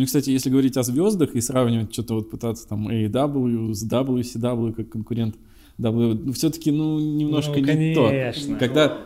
Ну 0.00 0.04
и, 0.04 0.06
кстати, 0.06 0.30
если 0.30 0.48
говорить 0.48 0.78
о 0.78 0.82
звездах 0.82 1.34
и 1.34 1.42
сравнивать 1.42 1.92
что-то 1.92 2.14
вот 2.14 2.30
пытаться 2.30 2.66
там 2.66 2.88
AEW 2.88 3.74
с 3.74 3.86
WCW 3.86 4.72
как 4.72 4.88
конкурент 4.88 5.34
W, 5.76 6.14
ну 6.24 6.32
все-таки, 6.32 6.70
ну, 6.70 6.98
немножко 6.98 7.52
ну, 7.52 7.58
не 7.58 7.64
конечно. 7.66 8.54
то. 8.54 8.58
Когда, 8.58 8.98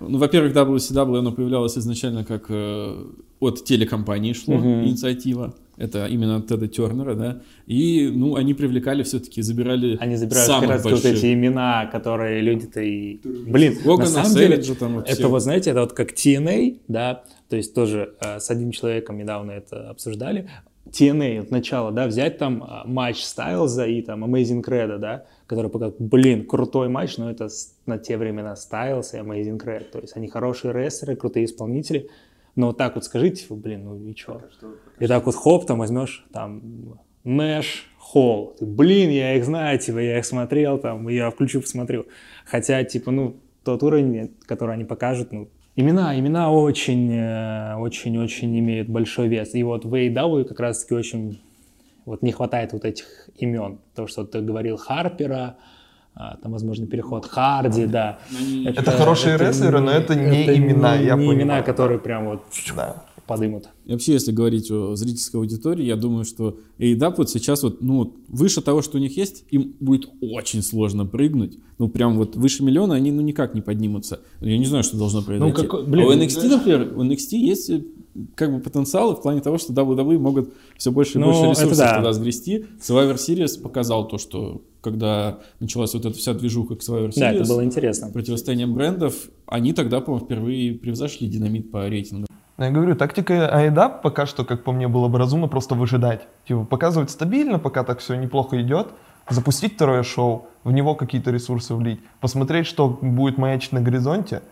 ну, 0.00 0.18
во-первых, 0.18 0.52
WCW, 0.52 1.20
оно 1.20 1.30
появлялось 1.30 1.78
изначально 1.78 2.24
как 2.24 2.46
э, 2.48 3.04
от 3.38 3.62
телекомпании 3.62 4.32
шло 4.32 4.56
uh-huh. 4.56 4.84
инициатива. 4.84 5.54
Это 5.76 6.06
именно 6.06 6.36
от 6.38 6.48
Теда 6.48 6.66
Тернера, 6.66 7.14
да. 7.14 7.42
И, 7.68 8.10
ну, 8.12 8.34
они 8.34 8.52
привлекали 8.52 9.04
все-таки, 9.04 9.42
забирали 9.42 9.96
Они 10.00 10.16
забирают 10.16 10.46
самых 10.48 10.62
как 10.62 10.70
раз 10.70 10.82
больших. 10.82 11.04
вот 11.04 11.18
эти 11.18 11.32
имена, 11.32 11.86
которые 11.86 12.40
люди-то 12.40 12.80
и... 12.80 13.20
Блин, 13.22 13.78
Логана, 13.84 14.10
на 14.10 14.24
самом 14.24 14.36
деле, 14.36 14.56
там 14.74 14.94
вот 14.94 15.04
это 15.06 15.14
все. 15.14 15.28
вот, 15.28 15.40
знаете, 15.40 15.70
это 15.70 15.80
вот 15.82 15.92
как 15.92 16.12
TNA, 16.12 16.78
да, 16.88 17.22
то 17.52 17.56
есть 17.56 17.74
тоже 17.74 18.14
э, 18.18 18.40
с 18.40 18.50
одним 18.50 18.70
человеком 18.70 19.18
недавно 19.18 19.50
это 19.50 19.90
обсуждали. 19.90 20.48
TNA 20.86 21.40
от 21.40 21.50
начала, 21.50 21.92
да, 21.92 22.06
взять 22.06 22.38
там 22.38 22.64
э, 22.64 22.88
матч 22.88 23.22
Стайлза 23.22 23.84
и 23.84 24.00
там 24.00 24.24
Amazing 24.24 24.64
Credo, 24.64 24.96
да, 24.96 25.26
который 25.46 25.70
показывает, 25.70 26.00
блин, 26.00 26.46
крутой 26.46 26.88
матч, 26.88 27.18
но 27.18 27.30
это 27.30 27.48
на 27.84 27.98
те 27.98 28.16
времена 28.16 28.56
Стайлз 28.56 29.12
и 29.12 29.18
Amazing 29.18 29.62
Credo, 29.62 29.84
то 29.84 29.98
есть 29.98 30.16
они 30.16 30.28
хорошие 30.28 30.72
рестлеры, 30.72 31.14
крутые 31.14 31.44
исполнители, 31.44 32.08
но 32.56 32.68
вот 32.68 32.78
так 32.78 32.94
вот 32.94 33.04
скажите, 33.04 33.44
блин, 33.50 33.84
ну 33.84 34.02
и 34.02 34.14
чё? 34.14 34.40
И 34.98 35.06
так 35.06 35.26
вот 35.26 35.34
хоп, 35.34 35.66
там 35.66 35.78
возьмешь 35.78 36.24
там 36.32 36.62
Нэш, 37.22 37.86
Холл. 37.98 38.56
Блин, 38.62 39.10
я 39.10 39.36
их 39.36 39.44
знаю, 39.44 39.78
типа, 39.78 39.98
я 39.98 40.20
их 40.20 40.24
смотрел, 40.24 40.78
там, 40.78 41.06
я 41.08 41.30
включу, 41.30 41.60
посмотрю. 41.60 42.06
Хотя, 42.46 42.82
типа, 42.82 43.10
ну, 43.10 43.36
тот 43.62 43.82
уровень, 43.82 44.34
который 44.46 44.74
они 44.74 44.84
покажут, 44.84 45.32
ну, 45.32 45.50
Имена, 45.74 46.18
имена 46.18 46.52
очень, 46.52 47.10
э, 47.12 47.76
очень, 47.76 48.18
очень 48.18 48.58
имеют 48.58 48.88
большой 48.88 49.28
вес. 49.28 49.54
И 49.54 49.62
вот 49.62 49.84
в 49.84 49.94
AEW 49.94 50.44
как 50.44 50.60
раз-таки 50.60 50.94
очень 50.94 51.40
вот 52.04 52.22
не 52.22 52.32
хватает 52.32 52.72
вот 52.72 52.84
этих 52.84 53.06
имен. 53.36 53.78
То, 53.94 54.06
что 54.06 54.24
ты 54.24 54.40
говорил 54.40 54.76
Харпера, 54.76 55.56
а, 56.14 56.36
там, 56.42 56.52
возможно, 56.52 56.86
переход 56.86 57.26
Харди, 57.26 57.86
да. 57.86 58.18
Это, 58.66 58.82
это 58.82 58.90
хорошие 58.90 59.34
это, 59.34 59.48
рестлеры, 59.48 59.80
но 59.80 59.90
это 59.90 60.14
не 60.14 60.42
это 60.42 60.58
имена, 60.58 60.98
не, 60.98 61.04
я 61.06 61.14
не 61.14 61.20
понимаю. 61.20 61.38
имена, 61.38 61.62
которые 61.62 61.98
прям 61.98 62.26
вот 62.26 62.42
да. 62.76 63.02
Подымут. 63.34 63.68
И 63.84 63.92
вообще, 63.92 64.12
если 64.12 64.32
говорить 64.32 64.70
о 64.70 64.94
зрительской 64.94 65.40
аудитории, 65.40 65.84
я 65.84 65.96
думаю, 65.96 66.24
что 66.24 66.58
AEW 66.78 67.14
вот 67.16 67.30
сейчас 67.30 67.62
вот, 67.62 67.82
ну, 67.82 68.14
выше 68.28 68.60
того, 68.60 68.82
что 68.82 68.98
у 68.98 69.00
них 69.00 69.16
есть, 69.16 69.44
им 69.50 69.74
будет 69.80 70.08
очень 70.20 70.62
сложно 70.62 71.06
прыгнуть. 71.06 71.58
Ну, 71.78 71.88
прям 71.88 72.16
вот 72.16 72.36
выше 72.36 72.62
миллиона 72.62 72.94
они, 72.94 73.10
ну, 73.12 73.22
никак 73.22 73.54
не 73.54 73.60
поднимутся. 73.60 74.20
Я 74.40 74.58
не 74.58 74.66
знаю, 74.66 74.84
что 74.84 74.96
должно 74.96 75.20
ну, 75.20 75.26
произойти. 75.26 75.62
Ну, 75.62 75.68
как, 75.68 75.88
блин, 75.88 76.04
а 76.04 76.08
у 76.08 76.12
NXT, 76.12 76.48
например, 76.48 76.92
у 76.96 77.04
NXT 77.04 77.36
есть 77.36 77.70
э, 77.70 77.82
как 78.34 78.52
бы 78.52 78.60
потенциал 78.60 79.14
в 79.14 79.22
плане 79.22 79.40
того, 79.40 79.58
что 79.58 79.72
WWE 79.72 80.18
могут 80.18 80.52
все 80.76 80.92
больше 80.92 81.18
и 81.18 81.20
ну, 81.20 81.26
больше 81.26 81.50
ресурсов 81.50 81.78
да. 81.78 81.96
туда 81.96 82.12
сгрести. 82.12 82.66
Survivor 82.80 83.14
Series 83.14 83.60
показал 83.60 84.06
то, 84.06 84.18
что 84.18 84.62
когда 84.80 85.38
началась 85.60 85.94
вот 85.94 86.04
эта 86.04 86.16
вся 86.16 86.34
движуха 86.34 86.76
к 86.76 86.80
Survivor 86.80 87.08
Series, 87.08 87.20
да, 87.20 87.32
это 87.32 87.48
было 87.48 87.64
интересно. 87.64 88.10
противостояние 88.10 88.66
брендов, 88.66 89.14
они 89.46 89.72
тогда, 89.72 90.00
по-моему, 90.00 90.26
впервые 90.26 90.74
превзошли 90.74 91.28
динамит 91.28 91.70
по 91.70 91.88
рейтингу. 91.88 92.26
Я 92.58 92.70
говорю, 92.70 92.94
тактика 92.94 93.48
Айда 93.48 93.88
пока 93.88 94.26
что, 94.26 94.44
как 94.44 94.62
по 94.62 94.72
мне, 94.72 94.86
было 94.86 95.08
бы 95.08 95.18
разумно 95.18 95.48
просто 95.48 95.74
выжидать. 95.74 96.28
Типа, 96.46 96.64
показывать 96.64 97.10
стабильно, 97.10 97.58
пока 97.58 97.82
так 97.82 98.00
все 98.00 98.14
неплохо 98.14 98.60
идет, 98.60 98.88
запустить 99.28 99.74
второе 99.74 100.02
шоу, 100.02 100.46
в 100.62 100.70
него 100.70 100.94
какие-то 100.94 101.30
ресурсы 101.30 101.74
влить, 101.74 102.00
посмотреть, 102.20 102.66
что 102.66 102.88
будет 102.88 103.38
маячить 103.38 103.72
на 103.72 103.80
горизонте, 103.80 104.42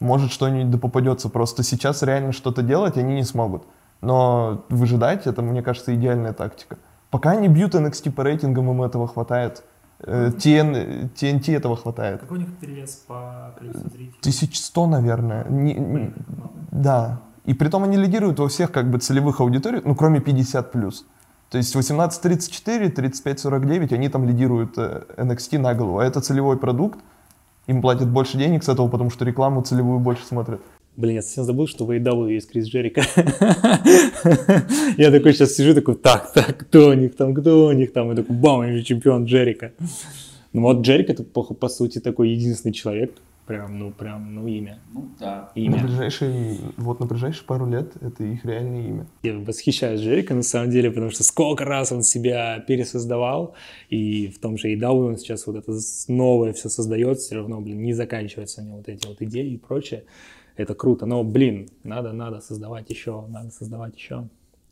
может 0.00 0.32
что-нибудь 0.32 0.70
да 0.70 0.78
попадется. 0.78 1.28
Просто 1.28 1.62
сейчас 1.62 2.02
реально 2.02 2.32
что-то 2.32 2.62
делать 2.62 2.96
они 2.96 3.14
не 3.14 3.24
смогут. 3.24 3.64
Но 4.00 4.64
выжидать, 4.68 5.26
это, 5.26 5.42
мне 5.42 5.62
кажется, 5.62 5.94
идеальная 5.94 6.32
тактика. 6.32 6.76
Пока 7.10 7.30
они 7.30 7.48
бьют 7.48 7.74
NXT 7.74 8.10
по 8.12 8.22
рейтингам, 8.24 8.70
им 8.70 8.82
этого 8.82 9.06
хватает. 9.06 9.62
TN, 10.02 11.10
TNT 11.14 11.56
этого 11.56 11.76
хватает. 11.76 12.20
Какой 12.20 12.38
у 12.38 12.40
них 12.40 12.54
перевес 12.58 13.04
по 13.06 13.54
количеству 13.58 13.88
зрителей? 13.88 14.18
1100, 14.20 14.86
наверное. 14.86 15.44
Не, 15.48 15.74
не, 15.74 16.12
да. 16.72 17.20
И 17.44 17.54
при 17.54 17.68
том 17.68 17.84
они 17.84 17.96
лидируют 17.96 18.38
во 18.38 18.48
всех 18.48 18.72
как 18.72 18.90
бы 18.90 18.98
целевых 18.98 19.40
аудиториях, 19.40 19.84
ну, 19.84 19.94
кроме 19.94 20.18
50+. 20.18 21.04
То 21.50 21.58
есть 21.58 21.76
18-34, 21.76 22.92
35-49, 22.92 23.94
они 23.94 24.08
там 24.08 24.26
лидируют 24.26 24.76
NXT 24.76 25.58
на 25.58 25.74
голову. 25.74 25.98
А 26.00 26.04
это 26.04 26.20
целевой 26.20 26.58
продукт, 26.58 26.98
им 27.66 27.80
платят 27.80 28.08
больше 28.10 28.38
денег 28.38 28.62
с 28.64 28.68
этого, 28.68 28.88
потому 28.88 29.10
что 29.10 29.24
рекламу 29.24 29.62
целевую 29.62 30.00
больше 30.00 30.24
смотрят. 30.24 30.60
Блин, 30.96 31.16
я 31.16 31.22
совсем 31.22 31.44
забыл, 31.44 31.66
что 31.66 31.86
в 31.86 31.90
AEW 31.90 32.32
есть 32.32 32.50
Крис 32.50 32.66
Джерика. 32.66 33.02
я 34.96 35.10
такой 35.10 35.32
сейчас 35.32 35.54
сижу, 35.54 35.74
такой, 35.74 35.96
так, 35.96 36.32
так, 36.32 36.56
кто 36.58 36.90
у 36.90 36.92
них 36.92 37.16
там, 37.16 37.34
кто 37.34 37.66
у 37.66 37.72
них 37.72 37.92
там? 37.92 38.12
И 38.12 38.16
такой, 38.16 38.36
бам, 38.36 38.62
я 38.62 38.72
же 38.74 38.82
чемпион 38.84 39.24
Джерика. 39.24 39.72
Ну 40.52 40.62
вот 40.62 40.82
Джерик 40.82 41.10
это, 41.10 41.24
по, 41.24 41.42
по 41.42 41.68
сути, 41.68 41.98
такой 41.98 42.30
единственный 42.30 42.72
человек, 42.72 43.12
Прям, 43.46 43.78
ну, 43.78 43.92
прям, 43.92 44.34
ну, 44.34 44.46
имя. 44.46 44.78
Ну 44.92 45.10
да. 45.20 45.52
На 45.54 45.60
Имя. 45.60 45.82
ближайшие, 45.82 46.58
вот 46.78 47.00
на 47.00 47.06
ближайшие 47.06 47.44
пару 47.44 47.66
лет 47.66 47.92
это 48.00 48.24
их 48.24 48.42
реальное 48.44 48.88
имя. 48.88 49.06
Я 49.22 49.38
восхищаюсь 49.38 50.00
Джерика 50.00 50.34
на 50.34 50.42
самом 50.42 50.70
деле, 50.70 50.90
потому 50.90 51.10
что 51.10 51.24
сколько 51.24 51.64
раз 51.64 51.92
он 51.92 52.02
себя 52.02 52.60
пересоздавал, 52.60 53.54
и 53.90 54.28
в 54.28 54.38
том 54.38 54.56
же 54.56 54.72
и 54.72 54.82
он 54.82 55.18
сейчас 55.18 55.46
вот 55.46 55.56
это 55.56 55.72
новое 56.08 56.54
все 56.54 56.70
создает, 56.70 57.18
все 57.18 57.36
равно, 57.36 57.60
блин, 57.60 57.82
не 57.82 57.92
заканчиваются 57.92 58.62
у 58.62 58.64
него 58.64 58.76
вот 58.78 58.88
эти 58.88 59.06
вот 59.06 59.20
идеи 59.20 59.52
и 59.52 59.58
прочее. 59.58 60.04
Это 60.56 60.74
круто, 60.74 61.04
но, 61.04 61.22
блин, 61.22 61.68
надо, 61.82 62.12
надо 62.12 62.40
создавать 62.40 62.88
еще, 62.88 63.26
надо 63.28 63.50
создавать 63.50 63.96
еще, 63.96 64.28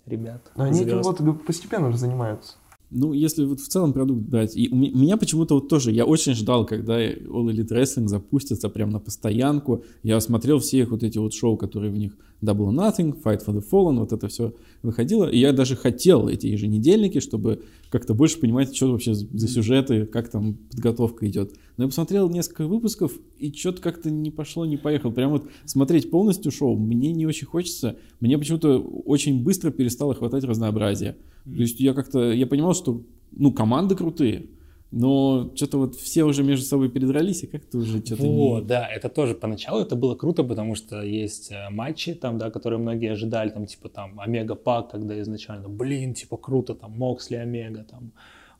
ребят. 0.07 0.50
Но 0.57 0.64
они 0.64 0.81
этим 0.81 1.02
вот 1.02 1.45
постепенно 1.45 1.88
уже 1.88 1.99
занимаются. 1.99 2.57
Ну, 2.95 3.13
если 3.15 3.45
вот 3.45 3.61
в 3.61 3.69
целом 3.69 3.93
продукт 3.93 4.21
брать, 4.21 4.57
и 4.57 4.69
у 4.71 4.77
ме- 4.77 4.91
меня 4.91 5.17
почему-то 5.17 5.55
вот 5.55 5.69
тоже, 5.69 5.93
я 5.93 6.05
очень 6.05 6.35
ждал, 6.35 6.67
когда 6.67 7.03
All 7.03 7.47
Elite 7.51 7.69
Wrestling 7.69 8.09
запустится 8.09 8.69
прям 8.69 8.91
на 8.91 9.01
постоянку. 9.01 9.83
Я 10.03 10.21
смотрел 10.21 10.59
все 10.59 10.81
их 10.81 10.91
вот 10.91 11.03
эти 11.03 11.19
вот 11.19 11.33
шоу, 11.33 11.57
которые 11.57 11.91
в 11.91 11.97
них 11.97 12.13
Double 12.43 12.67
or 12.67 12.75
Nothing, 12.75 13.23
Fight 13.23 13.45
for 13.45 13.55
the 13.55 13.63
Fallen, 13.63 13.99
вот 13.99 14.13
это 14.13 14.29
все 14.29 14.55
выходило. 14.83 15.27
И 15.27 15.39
я 15.39 15.53
даже 15.53 15.77
хотел 15.77 16.29
эти 16.29 16.47
еженедельники, 16.49 17.21
чтобы 17.21 17.63
как-то 17.91 18.15
больше 18.15 18.41
понимать, 18.41 18.75
что 18.75 18.91
вообще 18.91 19.15
за 19.15 19.49
сюжеты, 19.49 20.07
как 20.07 20.29
там 20.29 20.55
подготовка 20.71 21.29
идет. 21.29 21.53
Но 21.77 21.85
я 21.85 21.89
посмотрел 21.89 22.29
несколько 22.29 22.67
выпусков, 22.67 23.13
и 23.39 23.53
что-то 23.53 23.81
как-то 23.81 24.11
не 24.11 24.31
пошло, 24.31 24.67
не 24.67 24.77
поехало. 24.77 25.13
Прям 25.13 25.31
вот 25.31 25.49
смотреть 25.65 26.11
полностью 26.11 26.51
шоу 26.51 26.77
мне 26.77 27.13
не 27.13 27.27
очень 27.27 27.47
хочется. 27.47 27.97
Мне 28.21 28.37
почему-то 28.39 28.79
очень 28.81 29.43
быстро 29.43 29.71
перестало 29.71 30.15
хватать 30.15 30.45
разнообразия. 30.45 31.17
То 31.45 31.61
есть 31.61 31.81
я 31.81 31.95
как-то, 31.95 32.33
я 32.33 32.47
понимал, 32.47 32.75
что, 32.75 33.03
ну, 33.31 33.53
команды 33.53 33.95
крутые, 33.95 34.47
но 34.93 35.51
что-то 35.55 35.79
вот 35.79 35.95
все 35.97 36.23
уже 36.25 36.43
между 36.43 36.67
собой 36.67 36.91
передрались, 36.91 37.43
и 37.43 37.47
как-то 37.47 37.79
уже 37.79 38.05
что-то 38.05 38.23
Вот, 38.23 38.63
не... 38.63 38.69
да, 38.69 38.87
это 38.87 39.09
тоже 39.09 39.35
поначалу 39.35 39.81
это 39.81 39.97
было 39.97 40.15
круто, 40.15 40.45
потому 40.45 40.75
что 40.75 41.01
есть 41.03 41.51
э, 41.51 41.71
матчи 41.71 42.15
там, 42.15 42.37
да, 42.37 42.51
которые 42.51 42.79
многие 42.79 43.11
ожидали, 43.11 43.49
там, 43.49 43.65
типа, 43.65 43.89
там, 43.89 44.21
Омега 44.21 44.55
Пак, 44.55 44.91
когда 44.91 45.19
изначально, 45.23 45.71
блин, 45.71 46.13
типа, 46.13 46.37
круто, 46.37 46.75
там, 46.75 46.93
Моксли 46.93 47.37
Омега, 47.37 47.85
там, 47.85 48.13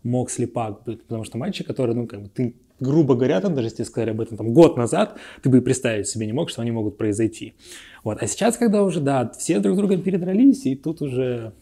Моксли 0.03 0.47
Пак, 0.47 0.85
потому 0.85 1.25
что 1.25 1.37
матчи, 1.37 1.65
которые, 1.65 1.95
ну, 1.95 2.07
как 2.07 2.23
бы, 2.23 2.29
ты, 2.31 2.57
грубо 2.81 3.15
говоря, 3.15 3.43
там, 3.43 3.55
даже 3.55 3.69
если 3.69 3.83
сказали 3.83 4.11
об 4.13 4.23
этом, 4.23 4.39
там, 4.39 4.55
год 4.55 4.79
назад, 4.79 5.19
ты 5.43 5.51
бы 5.51 5.59
и 5.59 5.61
представить 5.61 6.09
себе 6.09 6.25
не 6.25 6.33
мог, 6.33 6.49
что 6.49 6.63
они 6.63 6.71
могут 6.71 6.97
произойти. 6.97 7.53
Вот, 8.05 8.23
а 8.23 8.27
сейчас, 8.27 8.57
когда 8.57 8.83
уже, 8.85 9.01
да, 9.01 9.31
все 9.39 9.61
друг 9.61 9.75
с 9.75 9.79
другом 9.79 10.01
передрались, 10.01 10.65
и 10.65 10.77
тут 10.77 11.03
уже 11.03 11.53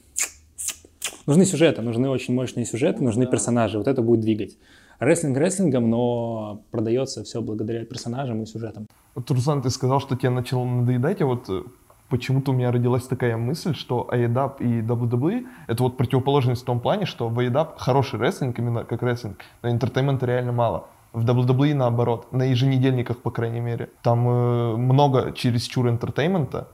нужны 1.30 1.44
сюжеты, 1.44 1.82
нужны 1.82 2.08
очень 2.08 2.34
мощные 2.34 2.66
сюжеты, 2.66 3.04
нужны 3.04 3.26
персонажи, 3.26 3.78
вот 3.78 3.87
это 3.87 4.02
будет 4.02 4.20
двигать. 4.20 4.58
Рестлинг 4.99 5.38
рестлингом, 5.38 5.88
но 5.88 6.62
продается 6.72 7.22
все 7.22 7.40
благодаря 7.40 7.84
персонажам 7.84 8.42
и 8.42 8.46
сюжетам. 8.46 8.87
Вот, 9.14 9.30
Руслан, 9.30 9.62
ты 9.62 9.70
сказал, 9.70 10.00
что 10.00 10.16
тебе 10.16 10.30
начало 10.30 10.64
надоедать, 10.64 11.22
а 11.22 11.26
вот 11.26 11.49
э, 11.49 11.62
почему-то 12.08 12.50
у 12.50 12.54
меня 12.54 12.72
родилась 12.72 13.04
такая 13.04 13.37
мысль, 13.37 13.75
что 13.75 14.08
AEW 14.12 14.56
и 14.58 14.82
WWE— 14.82 15.46
это 15.68 15.82
вот 15.84 15.96
противоположность 15.96 16.62
в 16.62 16.64
том 16.64 16.80
плане, 16.80 17.06
что 17.06 17.28
в 17.28 17.38
AEW 17.38 17.68
хороший 17.76 18.18
рестлинг, 18.18 18.58
именно 18.58 18.84
как 18.84 19.02
рестлинг, 19.02 19.37
но 19.62 19.70
entertainment 19.71 20.23
а 20.23 20.26
реально 20.26 20.52
мало. 20.52 20.88
В 21.12 21.25
WWE 21.25 21.75
наоборот, 21.75 22.32
на 22.32 22.42
еженедельниках, 22.42 23.18
по 23.18 23.30
крайней 23.30 23.60
мере. 23.60 23.88
Там 24.02 24.28
э, 24.28 24.76
много 24.76 25.32
чересчур 25.32 25.88
entertainment 25.88 26.56
а, 26.56 26.66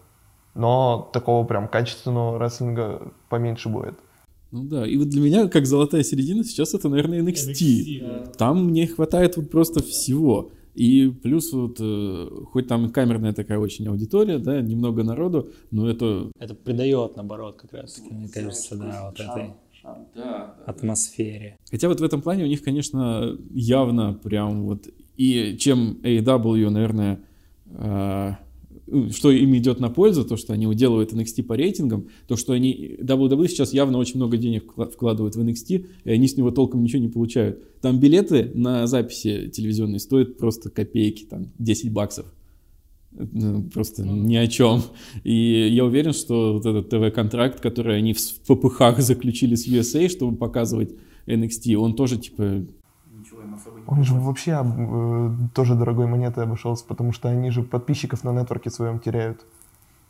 но 0.54 1.10
такого 1.12 1.44
прям 1.44 1.68
качественного 1.68 2.38
рестлинга 2.38 3.02
поменьше 3.28 3.68
будет. 3.68 3.98
Ну 4.53 4.65
да, 4.65 4.87
и 4.87 4.97
вот 4.97 5.09
для 5.09 5.21
меня, 5.21 5.49
как 5.49 5.67
золотая 5.67 6.03
середина, 6.03 6.45
сейчас 6.45 6.75
это, 6.75 6.88
наверное, 6.88 7.21
NXT. 7.23 8.37
Там 8.37 8.67
мне 8.67 8.87
хватает 8.87 9.37
вот 9.37 9.50
просто 9.50 9.83
всего. 9.83 10.50
И 10.75 11.09
плюс 11.23 11.53
вот, 11.55 11.79
э, 11.81 12.29
хоть 12.53 12.69
там 12.69 12.87
и 12.87 12.93
камерная 12.93 13.33
такая 13.33 13.59
очень 13.59 13.88
аудитория, 13.88 14.38
да, 14.38 14.61
немного 14.61 15.03
народу, 15.03 15.49
но 15.71 15.88
это... 15.88 16.31
Это 16.38 16.55
придает, 16.55 17.17
наоборот, 17.17 17.57
как 17.57 17.73
раз, 17.73 18.03
мне 18.11 18.29
кажется, 18.29 18.76
да, 18.76 19.07
вот 19.07 19.19
этой 19.19 19.55
атмосфере. 20.67 21.57
Хотя 21.71 21.88
вот 21.88 22.00
в 22.00 22.05
этом 22.05 22.21
плане 22.21 22.45
у 22.45 22.47
них, 22.47 22.62
конечно, 22.62 23.38
явно 23.50 24.12
прям 24.12 24.67
вот... 24.67 24.87
И 25.17 25.57
чем 25.59 25.99
AEW, 26.03 26.69
наверное, 26.69 27.21
э, 27.71 28.32
что 29.10 29.30
им 29.30 29.56
идет 29.56 29.80
на 29.80 29.90
пользу, 29.90 30.25
то, 30.25 30.36
что 30.36 30.52
они 30.52 30.66
уделывают 30.66 31.12
NXT 31.12 31.42
по 31.42 31.56
рейтингам, 31.56 32.08
то, 32.28 32.36
что 32.36 32.52
они... 32.52 32.96
WWE 33.00 33.49
сейчас 33.49 33.72
явно 33.72 33.99
очень 33.99 34.16
много 34.16 34.36
денег 34.36 34.64
вкла- 34.64 34.90
вкладывают 34.90 35.34
в 35.34 35.40
NXT, 35.40 35.86
и 36.04 36.10
они 36.10 36.28
с 36.28 36.36
него 36.36 36.50
толком 36.50 36.82
ничего 36.82 37.02
не 37.02 37.08
получают. 37.08 37.80
Там 37.80 37.99
билеты 37.99 38.50
на 38.54 38.86
записи 38.86 39.49
телевизионные 39.49 39.99
стоят 39.99 40.38
просто 40.38 40.70
копейки, 40.70 41.25
там 41.25 41.52
10 41.58 41.92
баксов. 41.92 42.26
Ну, 43.12 43.62
Просто 43.72 44.02
ни 44.02 44.36
о 44.36 44.46
чем. 44.46 44.82
И 45.25 45.68
я 45.72 45.84
уверен, 45.84 46.12
что 46.12 46.54
вот 46.54 46.66
этот 46.66 46.90
ТВ-контракт, 46.90 47.60
который 47.60 47.96
они 47.96 48.12
в 48.12 48.40
ППХ 48.46 48.99
заключили 48.99 49.54
с 49.54 49.66
USA, 49.66 50.08
чтобы 50.08 50.36
показывать 50.36 50.90
NXT, 51.26 51.75
он 51.76 51.94
тоже 51.94 52.18
типа 52.18 52.66
Он 53.86 54.04
же 54.04 54.14
вообще 54.14 54.60
э, 54.64 55.30
тоже 55.54 55.75
дорогой 55.75 56.06
монетой 56.06 56.44
обошелся, 56.44 56.84
потому 56.86 57.12
что 57.12 57.28
они 57.28 57.50
же 57.50 57.62
подписчиков 57.62 58.25
на 58.25 58.32
нетворке 58.32 58.70
своем 58.70 58.99
теряют. 58.99 59.40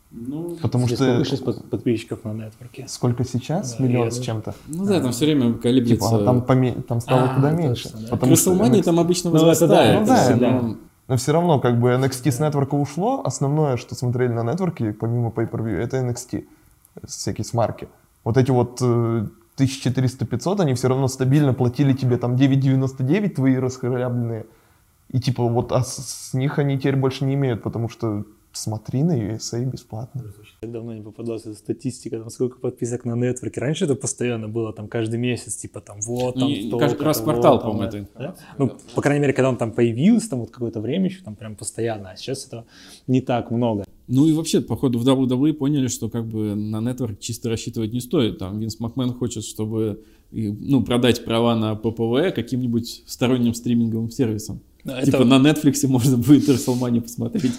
Ну, 0.09 0.55
Потому 0.61 0.87
что 0.87 1.05
повыше 1.05 1.37
под- 1.43 1.69
подписчиков 1.69 2.23
на 2.23 2.31
нетворке. 2.31 2.85
сколько 2.87 3.25
сейчас? 3.25 3.75
Да, 3.75 3.83
Миллион 3.83 4.05
я 4.05 4.11
с 4.11 4.19
чем-то. 4.19 4.55
ну 4.67 4.85
да, 4.85 5.01
там 5.01 5.11
все 5.11 5.25
время 5.25 5.53
колеблется. 5.53 5.95
Типа, 6.09 6.21
а 6.21 6.25
там, 6.25 6.41
поме- 6.41 6.81
там 6.81 7.01
стало 7.01 7.23
А, 7.23 7.35
куда 7.35 7.49
точно, 7.49 7.61
меньше. 7.61 7.89
да. 7.93 8.07
Потому 8.11 8.35
что 8.37 8.53
NXT 8.53 8.83
там 8.83 8.99
обычно 9.01 9.31
Ну, 9.31 9.35
это 9.35 9.43
да, 9.45 9.49
возрастает. 9.49 9.99
ну 9.99 10.07
да, 10.07 10.23
всегда. 10.23 10.51
но- 10.61 10.75
Но 11.09 11.17
все 11.17 11.31
равно, 11.33 11.59
как 11.59 11.79
бы 11.79 11.89
NXT 11.89 12.31
с 12.31 12.39
нетворка 12.39 12.75
ушло, 12.75 13.21
основное, 13.25 13.75
что 13.77 13.95
смотрели 13.95 14.31
на 14.31 14.43
нетворке, 14.43 14.93
помимо 14.93 15.29
pay-per-view, 15.29 15.75
это 15.77 15.97
NXT, 15.97 16.45
всякие 17.05 17.43
смарки. 17.45 17.87
Вот 18.23 18.37
эти 18.37 18.51
вот 18.51 18.79
э, 18.81 19.27
1400-500, 19.57 20.61
они 20.61 20.73
все 20.73 20.87
равно 20.87 21.07
стабильно 21.07 21.53
платили 21.53 21.93
тебе 21.93 22.17
там 22.17 22.35
9,99 22.35 23.29
твои 23.29 23.57
расхлябленные. 23.57 24.45
И 25.09 25.19
типа 25.19 25.43
вот 25.47 25.71
а 25.71 25.83
с, 25.83 26.29
с 26.29 26.33
них 26.33 26.59
они 26.59 26.77
теперь 26.77 26.95
больше 26.95 27.25
не 27.25 27.33
имеют, 27.35 27.63
потому 27.63 27.89
что 27.89 28.25
смотри 28.57 29.03
на 29.03 29.17
USA 29.17 29.65
бесплатно. 29.65 30.23
Так 30.61 30.71
давно 30.71 30.93
не 30.93 31.01
попадалась 31.01 31.43
эта 31.45 31.55
статистика, 31.55 32.19
там 32.19 32.29
сколько 32.29 32.59
подписок 32.59 33.05
на 33.05 33.15
нетворке. 33.15 33.59
Раньше 33.59 33.85
это 33.85 33.95
постоянно 33.95 34.47
было, 34.47 34.73
там 34.73 34.87
каждый 34.87 35.19
месяц, 35.19 35.55
типа 35.55 35.81
там 35.81 35.99
вот 36.01 36.35
там 36.39 36.49
И 36.49 36.67
столько, 36.67 36.87
каждый 36.87 37.03
раз 37.03 37.21
квартал, 37.21 37.61
по-моему, 37.61 37.83
это 37.83 38.07
Да? 38.17 38.35
Ну, 38.57 38.71
по 38.95 39.01
крайней 39.01 39.21
мере, 39.21 39.33
когда 39.33 39.49
он 39.49 39.57
там 39.57 39.71
появился, 39.71 40.29
там 40.31 40.39
вот 40.39 40.51
какое-то 40.51 40.81
время 40.81 41.05
еще, 41.05 41.23
там 41.23 41.35
прям 41.35 41.55
постоянно, 41.55 42.11
а 42.11 42.15
сейчас 42.15 42.45
этого 42.45 42.65
не 43.07 43.21
так 43.21 43.51
много. 43.51 43.85
Ну 44.07 44.25
и 44.25 44.33
вообще, 44.33 44.61
походу, 44.61 44.99
в 44.99 45.07
WWE 45.07 45.53
поняли, 45.53 45.87
что 45.87 46.09
как 46.09 46.25
бы 46.25 46.55
на 46.55 46.79
нетворк 46.79 47.19
чисто 47.19 47.49
рассчитывать 47.49 47.91
не 47.91 47.99
стоит. 47.99 48.39
Там 48.39 48.57
Винс 48.59 48.79
Макмен 48.79 49.13
хочет, 49.13 49.43
чтобы 49.43 50.01
и, 50.31 50.49
ну, 50.49 50.83
продать 50.83 51.23
права 51.25 51.55
на 51.55 51.75
ППВ 51.75 52.33
каким-нибудь 52.33 53.03
сторонним 53.05 53.53
стриминговым 53.53 54.09
сервисом. 54.09 54.61
Да, 54.83 55.01
Типа 55.01 55.17
это- 55.17 55.25
на 55.25 55.49
Netflix 55.49 55.85
можно 55.87 56.17
будет 56.17 56.47
WrestleMania 56.49 57.01
посмотреть. 57.01 57.51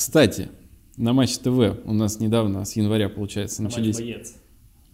Кстати, 0.00 0.48
на 0.96 1.12
Матч 1.12 1.36
ТВ 1.36 1.84
у 1.84 1.92
нас 1.92 2.20
недавно, 2.20 2.64
с 2.64 2.74
января, 2.74 3.10
получается, 3.10 3.62
начались... 3.62 4.00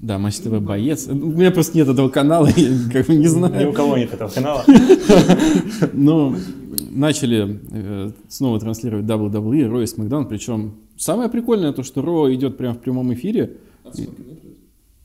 Да, 0.01 0.19
Матч 0.19 0.39
ТВ 0.39 0.61
боец. 0.61 1.07
У 1.07 1.15
меня 1.15 1.53
просто 1.53 1.79
нет 1.79 1.87
этого 1.87 2.09
канала, 2.09 2.49
я 2.57 2.71
как 2.93 3.07
бы 3.07 3.15
не 3.15 3.21
Ни 3.23 3.27
у 3.29 3.31
знаю. 3.31 3.73
кого 3.73 3.97
нет 3.97 4.13
этого 4.13 4.29
канала. 4.29 4.65
Но 5.93 6.35
начали 6.91 7.61
э, 7.71 8.11
снова 8.27 8.59
транслировать 8.59 9.07
WWE, 9.07 9.69
Ро 9.69 9.81
и 9.81 9.85
SmackDown, 9.85 10.27
причем 10.27 10.75
самое 10.97 11.31
прикольное 11.31 11.73
то, 11.73 11.85
что 11.85 12.03
Ро 12.03 12.35
идет 12.35 12.57
прямо 12.57 12.75
в 12.75 12.81
прямом 12.81 13.15
эфире. 13.15 13.59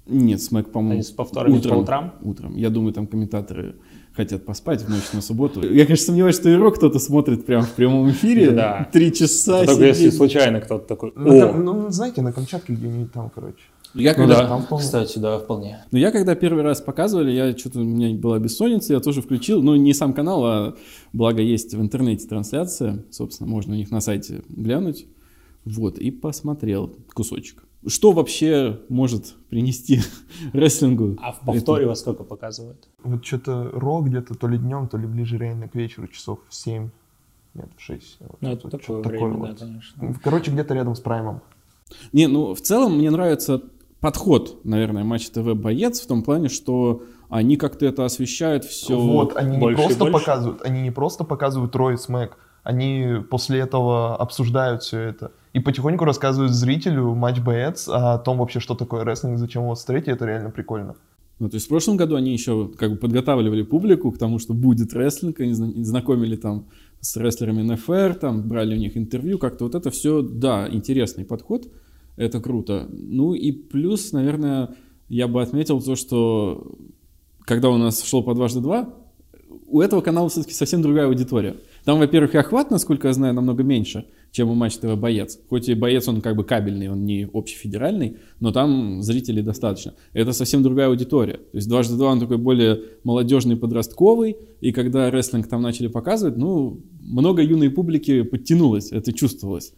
Нет, 0.08 0.42
Смэк, 0.42 0.72
по-моему, 0.72 0.94
Они 0.94 1.04
с 1.04 1.12
повторами 1.12 1.60
по 1.60 1.76
утрам? 1.76 2.16
Утром. 2.24 2.58
Я 2.58 2.72
думаю, 2.72 2.92
там 2.92 3.06
комментаторы 3.06 3.76
хотят 4.15 4.45
поспать 4.45 4.82
в 4.82 4.89
ночь 4.89 5.12
на 5.13 5.21
субботу. 5.21 5.62
Я, 5.62 5.86
конечно, 5.86 6.08
сомневаюсь, 6.08 6.36
что 6.36 6.50
и 6.50 6.56
Ро 6.56 6.71
кто-то 6.71 7.00
смотрит 7.00 7.45
прямо 7.45 7.63
в 7.63 7.71
прямом 7.71 8.10
эфире. 8.12 8.52
Да. 8.52 8.89
Три 8.91 9.13
часа 9.13 9.65
Только 9.65 9.86
если 9.86 10.10
случайно 10.10 10.62
кто-то 10.62 10.86
такой, 10.86 11.13
Ну, 11.15 11.54
ну, 11.54 11.89
знаете, 11.91 12.21
на 12.21 12.32
Камчатке 12.32 12.74
где-нибудь 12.74 13.12
там, 13.12 13.30
короче. 13.34 13.63
Я 13.93 14.12
ну 14.12 14.19
когда 14.19 14.47
там 14.47 14.62
да, 14.62 14.65
вполне. 14.65 14.86
кстати, 14.86 15.19
да, 15.19 15.38
вполне. 15.38 15.84
Но 15.91 15.97
я 15.97 16.12
когда 16.12 16.36
первый 16.36 16.63
раз 16.63 16.80
показывали, 16.80 17.32
я 17.32 17.58
что-то 17.58 17.80
у 17.80 17.84
меня 17.84 18.15
была 18.17 18.39
бессонница, 18.39 18.93
я 18.93 19.00
тоже 19.02 19.21
включил, 19.21 19.62
ну 19.62 19.76
не 19.76 19.93
сам 19.93 20.13
канал, 20.13 20.45
а 20.45 20.76
благо 21.12 21.41
есть 21.41 21.74
в 21.74 21.82
интернете 21.82 22.26
трансляция, 22.28 23.04
собственно, 23.12 23.50
можно 23.50 23.74
у 23.74 23.76
них 23.76 23.91
на 23.91 24.00
сайте 24.00 24.43
глянуть, 24.47 25.08
вот, 25.65 25.97
и 25.97 26.10
посмотрел 26.10 26.95
кусочек. 27.13 27.63
Что 27.88 28.12
вообще 28.12 28.80
может 28.89 29.34
принести 29.50 30.02
рестлингу? 30.54 31.17
А 31.22 31.32
в 31.32 31.39
повторе 31.41 31.88
во 31.88 31.96
сколько 31.96 32.24
показывают? 32.24 32.88
Вот 33.04 33.26
что-то 33.26 33.70
Ро 33.74 34.02
где-то 34.02 34.36
то 34.36 34.48
ли 34.48 34.58
днем, 34.58 34.88
то 34.88 34.98
ли 34.98 35.08
ближе 35.08 35.38
реально 35.38 35.67
к 35.67 35.76
вечеру, 35.76 36.08
часов 36.08 36.39
в 36.48 36.54
7, 36.54 36.89
нет, 37.54 37.70
в 37.76 37.82
6. 37.82 38.17
Вот, 38.20 38.41
Ну, 38.41 38.52
это 38.52 38.67
вот 38.67 38.72
такое 38.82 39.02
время, 39.02 39.34
вот. 39.34 39.50
да, 39.52 39.56
конечно. 39.56 40.15
Короче, 40.24 40.52
где-то 40.52 40.74
рядом 40.74 40.96
с 40.96 41.00
Праймом. 41.00 41.41
Не, 42.13 42.28
ну 42.28 42.54
в 42.54 42.62
целом 42.62 42.98
мне 42.98 43.10
нравится 43.10 43.62
подход, 44.00 44.63
наверное, 44.63 45.04
Матч 45.04 45.30
ТВ 45.30 45.54
боец 45.56 46.00
в 46.02 46.08
том 46.08 46.24
плане, 46.24 46.50
что 46.50 47.04
они 47.30 47.58
как-то 47.58 47.86
это 47.86 48.06
освещают 48.06 48.63
все. 48.63 49.00
Вот, 49.00 49.36
они 49.36 49.58
не 49.58 49.62
больше 49.62 49.82
и 49.82 49.86
просто 49.86 50.04
больше. 50.06 50.20
показывают, 50.20 50.62
они 50.63 50.82
не 50.82 50.91
просто 50.91 51.24
показывают 51.24 51.76
Рой 51.76 51.98
Смэк, 51.98 52.38
они 52.63 53.17
после 53.30 53.60
этого 53.60 54.15
обсуждают 54.15 54.84
все 54.84 55.00
это. 55.00 55.32
И 55.54 55.60
потихоньку 55.60 56.06
рассказывают 56.06 56.54
зрителю 56.54 57.14
матч 57.14 57.40
боец 57.40 57.88
о 57.90 58.18
том 58.18 58.38
вообще, 58.38 58.60
что 58.60 58.74
такое 58.76 59.04
рестлинг, 59.04 59.38
зачем 59.38 59.64
его 59.64 59.76
смотреть, 59.76 60.08
и 60.08 60.12
это 60.12 60.26
реально 60.26 60.50
прикольно. 60.50 60.96
Ну, 61.40 61.50
то 61.50 61.56
есть 61.56 61.66
в 61.66 61.70
прошлом 61.70 61.98
году 61.98 62.16
они 62.16 62.32
еще 62.32 62.70
как 62.78 62.92
бы 62.92 62.98
подготавливали 62.98 63.64
публику 63.64 64.12
к 64.12 64.18
тому, 64.18 64.38
что 64.38 64.54
будет 64.54 64.94
рестлинг, 64.94 65.40
они 65.40 65.54
зна- 65.54 65.84
знакомили 65.84 66.36
там 66.36 66.68
с 67.00 67.18
рестлерами 67.18 67.64
НФР, 67.64 68.16
там 68.16 68.48
брали 68.48 68.76
у 68.76 68.78
них 68.78 68.96
интервью, 68.96 69.40
как-то 69.40 69.66
вот 69.66 69.76
это 69.76 69.90
все, 69.90 70.22
да, 70.22 70.68
интересный 70.72 71.26
подход, 71.26 71.68
это 72.16 72.40
круто. 72.40 72.88
Ну 72.92 73.34
и 73.34 73.52
плюс, 73.52 74.12
наверное, 74.12 74.76
я 75.10 75.28
бы 75.28 75.42
отметил 75.42 75.82
то, 75.82 75.96
что 75.96 76.76
когда 77.44 77.70
у 77.70 77.78
нас 77.78 78.04
шло 78.04 78.22
по 78.22 78.36
дважды 78.36 78.62
два, 78.62 78.94
у 79.68 79.82
этого 79.82 80.02
канала 80.02 80.30
все-таки 80.30 80.54
совсем 80.54 80.82
другая 80.82 81.08
аудитория. 81.08 81.56
Там, 81.86 81.98
во-первых, 81.98 82.36
и 82.36 82.38
охват, 82.38 82.70
насколько 82.70 83.08
я 83.08 83.14
знаю, 83.14 83.34
намного 83.34 83.64
меньше, 83.64 84.06
чем 84.32 84.50
у 84.50 84.56
Матч 84.56 84.78
ТВ 84.78 84.96
Боец. 84.98 85.39
Хоть 85.50 85.70
и 85.70 85.74
Боец, 85.74 86.08
он 86.08 86.22
как 86.22 86.36
бы 86.36 86.44
кабельный, 86.44 86.89
он 86.89 87.06
не 87.06 87.28
общефедеральный, 87.32 88.17
но 88.39 88.52
там 88.52 89.04
зрителей 89.04 89.41
достаточно. 89.41 89.94
Это 90.13 90.34
совсем 90.34 90.63
другая 90.63 90.88
аудитория. 90.88 91.38
То 91.38 91.58
есть 91.58 91.67
дважды 91.67 91.98
два 91.98 92.12
он 92.12 92.20
такой 92.20 92.38
более 92.38 92.82
молодежный, 93.04 93.58
подростковый, 93.58 94.38
и 94.62 94.72
когда 94.72 95.12
рестлинг 95.12 95.48
там 95.48 95.62
начали 95.62 95.88
показывать, 95.88 96.38
ну, 96.38 96.82
много 97.02 97.44
юной 97.44 97.70
публики 97.70 98.24
подтянулось, 98.24 98.91
это 98.91 99.13
чувствовалось 99.13 99.74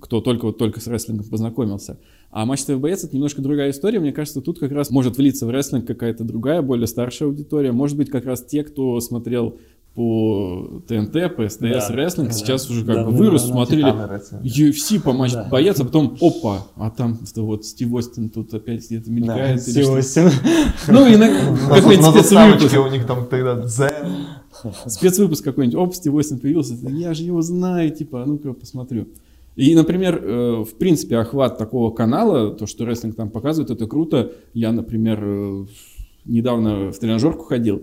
кто 0.00 0.20
только 0.20 0.46
вот 0.46 0.58
только 0.58 0.80
с 0.80 0.86
рестлингом 0.86 1.26
познакомился. 1.26 1.98
А 2.30 2.44
матч 2.46 2.62
ТВ 2.62 2.78
Боец 2.78 3.04
это 3.04 3.14
немножко 3.14 3.42
другая 3.42 3.70
история. 3.70 4.00
Мне 4.00 4.12
кажется, 4.12 4.40
тут 4.40 4.58
как 4.58 4.72
раз 4.72 4.90
может 4.90 5.16
влиться 5.16 5.46
в 5.46 5.50
рестлинг 5.50 5.86
какая-то 5.86 6.24
другая, 6.24 6.62
более 6.62 6.86
старшая 6.86 7.28
аудитория. 7.28 7.72
Может 7.72 7.96
быть, 7.96 8.10
как 8.10 8.24
раз 8.24 8.44
те, 8.44 8.64
кто 8.64 8.98
смотрел 9.00 9.58
по 9.98 10.80
ТНТ, 10.86 11.34
по 11.34 11.48
СТС 11.48 11.58
Да. 11.58 11.88
рестлинг, 11.90 12.28
Да. 12.28 12.32
сейчас 12.34 12.70
уже 12.70 12.84
как 12.84 12.94
Да, 12.94 13.04
бы 13.04 13.10
да, 13.10 13.18
вырос, 13.18 13.42
да, 13.42 13.48
да. 13.48 13.52
смотрели. 13.54 13.94
UFC 14.44 15.00
по 15.02 15.12
матч 15.12 15.32
Да. 15.32 15.48
боец, 15.50 15.80
а 15.80 15.84
потом 15.84 16.16
опа, 16.20 16.68
а 16.76 16.90
там 16.90 17.18
что 17.26 17.44
вот 17.44 17.64
Стив 17.64 17.92
Остин 17.92 18.30
тут 18.30 18.54
опять 18.54 18.86
где-то 18.86 19.10
мелькает. 19.10 19.60
что-то. 19.60 20.00
Стив 20.02 20.40
Ну, 20.86 21.00
иногда 21.08 21.50
На, 21.50 21.74
какой-нибудь 21.80 22.14
спецвыпуск, 22.14 22.78
у 22.78 22.88
них 22.92 23.06
там 23.08 23.26
тогда 23.26 23.56
Дзен. 23.56 24.70
спецвыпуск 24.86 25.42
какой-нибудь, 25.42 25.76
оп, 25.76 25.94
Стив 25.96 26.14
Остин 26.14 26.38
появился, 26.38 26.74
я 26.90 27.12
же 27.12 27.24
его 27.24 27.42
знаю, 27.42 27.90
типа, 27.90 28.22
а 28.22 28.26
ну-ка 28.26 28.52
посмотрю. 28.52 29.08
И, 29.56 29.74
например, 29.74 30.22
э, 30.24 30.62
в 30.64 30.74
принципе, 30.78 31.16
охват 31.16 31.58
такого 31.58 31.90
канала, 31.90 32.52
то, 32.52 32.66
что 32.68 32.84
рестлинг 32.86 33.16
там 33.16 33.30
показывает, 33.30 33.72
это 33.72 33.88
круто. 33.88 34.30
Я, 34.54 34.70
например, 34.70 35.18
э, 35.20 35.66
недавно 36.24 36.92
в 36.92 36.98
тренажерку 37.00 37.42
ходил. 37.42 37.82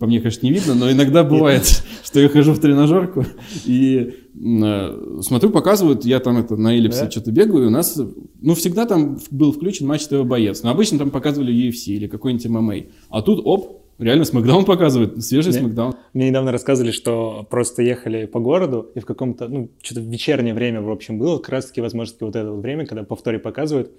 По 0.00 0.06
мне, 0.06 0.18
конечно, 0.18 0.46
не 0.46 0.52
видно, 0.52 0.74
но 0.74 0.90
иногда 0.90 1.22
бывает, 1.22 1.84
что 2.04 2.20
я 2.20 2.30
хожу 2.30 2.54
в 2.54 2.58
тренажерку 2.58 3.26
и 3.66 4.14
э, 4.34 5.20
смотрю, 5.20 5.50
показывают, 5.50 6.06
я 6.06 6.20
там 6.20 6.38
это 6.38 6.56
на 6.56 6.74
эллипсе 6.74 7.02
Да? 7.02 7.10
что-то 7.10 7.30
бегаю, 7.30 7.66
у 7.66 7.70
нас, 7.70 8.00
ну, 8.40 8.54
всегда 8.54 8.86
там 8.86 9.18
был 9.30 9.52
включен 9.52 9.86
матч 9.86 10.06
ТВ 10.06 10.24
боец. 10.24 10.62
Но 10.62 10.70
обычно 10.70 10.98
там 10.98 11.10
показывали 11.10 11.52
UFC 11.52 11.92
или 11.92 12.06
какой-нибудь 12.06 12.46
ММА. 12.46 12.74
А 13.10 13.20
тут, 13.20 13.42
оп, 13.44 13.82
реально 13.98 14.24
Смакдаун 14.24 14.64
показывает, 14.64 15.22
свежий 15.22 15.52
Да. 15.52 15.58
Смакдаун. 15.58 15.94
Мне 16.14 16.30
недавно 16.30 16.50
рассказывали, 16.50 16.92
что 16.92 17.46
просто 17.50 17.82
ехали 17.82 18.24
по 18.24 18.40
городу, 18.40 18.90
и 18.94 19.00
в 19.00 19.04
каком-то, 19.04 19.48
ну, 19.48 19.68
что-то 19.82 20.00
вечернее 20.00 20.54
время, 20.54 20.80
в 20.80 20.90
общем, 20.90 21.18
было, 21.18 21.36
как 21.36 21.50
раз-таки, 21.50 21.82
возможно, 21.82 22.16
вот 22.20 22.36
это 22.36 22.50
вот 22.50 22.62
время, 22.62 22.86
когда 22.86 23.04
повторе 23.04 23.38
показывают, 23.38 23.92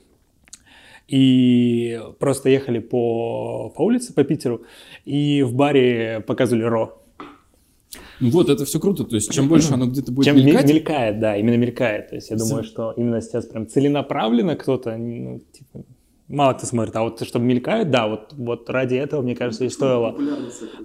и 1.12 2.00
просто 2.20 2.50
ехали 2.50 2.80
по, 2.80 3.70
по 3.76 3.82
улице, 3.82 4.14
по 4.14 4.24
Питеру, 4.24 4.62
и 5.04 5.44
в 5.44 5.54
баре 5.54 6.24
показывали 6.26 6.64
Ро. 6.64 6.98
Ну 8.22 8.30
Вот, 8.30 8.50
это 8.50 8.64
все 8.64 8.80
круто. 8.80 9.04
То 9.04 9.16
есть, 9.16 9.30
чем 9.32 9.50
больше 9.50 9.74
оно 9.74 9.88
где-то 9.88 10.12
будет 10.12 10.26
Чем 10.26 10.38
мелькает? 10.38 10.68
мелькать, 10.68 10.74
мелькает, 10.74 11.20
да, 11.20 11.36
именно 11.36 11.58
мелькает. 11.58 12.10
То 12.10 12.16
есть 12.16 12.30
я 12.30 12.38
думаю, 12.38 12.64
что 12.64 12.94
именно 12.96 13.20
сейчас 13.20 13.46
прям 13.46 13.68
целенаправленно 13.68 14.56
кто-то, 14.56 14.96
ну, 14.96 15.42
типа, 15.52 15.84
мало 16.30 16.54
кто 16.54 16.66
смотрит, 16.66 16.96
а 16.96 17.02
вот 17.04 17.22
чтобы 17.28 17.44
мелькает, 17.44 17.92
да, 17.92 18.08
вот, 18.08 18.34
вот 18.34 18.70
ради 18.70 18.96
этого, 18.96 19.22
мне 19.22 19.36
кажется, 19.36 19.66
и 19.66 19.70
стоило. 19.70 20.16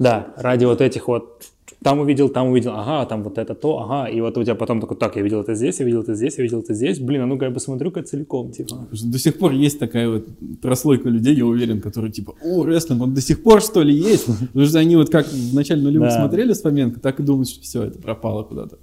Да, 0.01 0.35
ради 0.37 0.65
вот 0.65 0.81
этих 0.81 1.07
вот, 1.07 1.45
там 1.87 2.01
увидел, 2.01 2.29
там 2.29 2.49
увидел, 2.49 2.72
ага, 2.75 3.07
там 3.07 3.22
вот 3.22 3.38
это 3.38 3.55
то, 3.55 3.79
ага, 3.79 4.11
и 4.11 4.20
вот 4.20 4.37
у 4.37 4.42
тебя 4.42 4.57
потом 4.57 4.81
такой, 4.81 4.96
так, 4.96 5.14
я 5.14 5.22
видел 5.22 5.40
это 5.42 5.55
здесь, 5.55 5.79
я 5.79 5.87
видел 5.87 6.03
это 6.03 6.16
здесь, 6.16 6.37
я 6.37 6.42
видел 6.42 6.59
это 6.59 6.75
здесь, 6.75 6.99
блин, 6.99 7.22
а 7.22 7.27
ну-ка 7.27 7.44
я 7.44 7.53
посмотрю-ка 7.53 8.03
целиком, 8.03 8.51
типа. 8.51 8.88
До 8.90 9.18
сих 9.20 9.38
пор 9.38 9.53
есть 9.53 9.79
такая 9.79 10.09
вот 10.09 10.27
прослойка 10.61 11.09
людей, 11.09 11.37
я 11.37 11.46
уверен, 11.46 11.81
которые 11.81 12.11
типа, 12.11 12.35
о, 12.42 12.64
рестлинг, 12.64 13.03
он 13.03 13.14
до 13.14 13.20
сих 13.20 13.40
пор 13.40 13.62
что 13.62 13.83
ли 13.83 13.94
есть? 13.94 14.27
Потому 14.27 14.66
что 14.66 14.81
они 14.81 14.96
вот 14.96 15.11
как 15.11 15.29
в 15.29 15.55
начале 15.55 15.81
нулевых 15.81 16.09
Да. 16.09 16.18
смотрели 16.18 16.55
с 16.55 16.62
Фоменко, 16.62 16.99
так 16.99 17.20
и 17.20 17.22
думают, 17.22 17.49
что 17.49 17.62
все, 17.62 17.85
это 17.85 18.01
пропало 18.01 18.42
куда-то. 18.42 18.79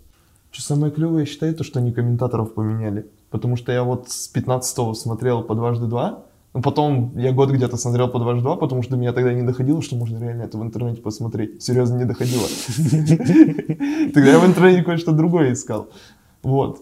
Что 0.51 0.61
самое 0.61 0.89
клевое, 0.93 1.21
я 1.21 1.25
считаю, 1.25 1.53
то, 1.55 1.65
что 1.65 1.79
они 1.79 1.91
комментаторов 1.91 2.53
поменяли. 2.53 3.05
Потому 3.31 3.57
что 3.57 3.73
я 3.73 3.83
вот 3.83 4.07
с 4.07 4.29
15 4.29 4.95
смотрел 4.95 5.43
по 5.43 5.55
дважды 5.55 5.87
два, 5.87 6.23
ну, 6.53 6.61
потом 6.61 7.17
я 7.17 7.31
год 7.31 7.49
где-то 7.49 7.77
смотрел 7.77 8.09
по 8.09 8.19
дважды 8.19 8.43
два, 8.43 8.55
потому 8.55 8.83
что 8.83 8.91
до 8.91 8.97
меня 8.97 9.11
тогда 9.11 9.33
не 9.33 9.41
доходило, 9.41 9.81
что 9.81 9.95
можно 9.95 10.19
реально 10.19 10.43
это 10.43 10.57
в 10.59 10.63
интернете 10.63 11.01
посмотреть. 11.01 11.63
Серьезно, 11.63 11.97
не 11.97 12.05
доходило. 12.05 12.43
Тогда 14.13 14.31
я 14.31 14.39
в 14.39 14.45
интернете 14.45 14.83
кое-что 14.83 15.13
другое 15.13 15.53
искал. 15.53 15.89
Вот. 16.43 16.79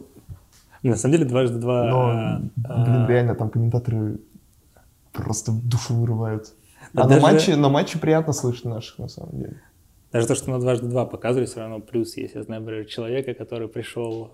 На 0.83 0.97
самом 0.97 1.13
деле 1.13 1.25
дважды 1.25 1.57
два... 1.59 1.85
Но, 1.85 2.01
а, 2.01 2.39
блин, 2.39 2.55
а, 2.65 3.07
реально, 3.07 3.35
там 3.35 3.49
комментаторы 3.49 4.19
просто 5.13 5.53
душу 5.53 5.93
вырывают. 5.93 6.53
А 6.93 7.07
на 7.07 7.21
матче, 7.21 7.55
на 7.55 7.69
матче 7.69 7.97
приятно 7.97 8.33
слышать 8.33 8.65
наших, 8.65 8.99
на 8.99 9.07
самом 9.07 9.37
деле. 9.37 9.61
Даже 10.11 10.27
то, 10.27 10.35
что 10.35 10.51
на 10.51 10.59
дважды 10.59 10.87
два 10.87 11.05
показывали, 11.05 11.45
все 11.45 11.61
равно 11.61 11.79
плюс 11.79 12.17
есть. 12.17 12.35
Я 12.35 12.43
знаю, 12.43 12.61
например, 12.61 12.85
человека, 12.87 13.33
который 13.33 13.69
пришел 13.69 14.31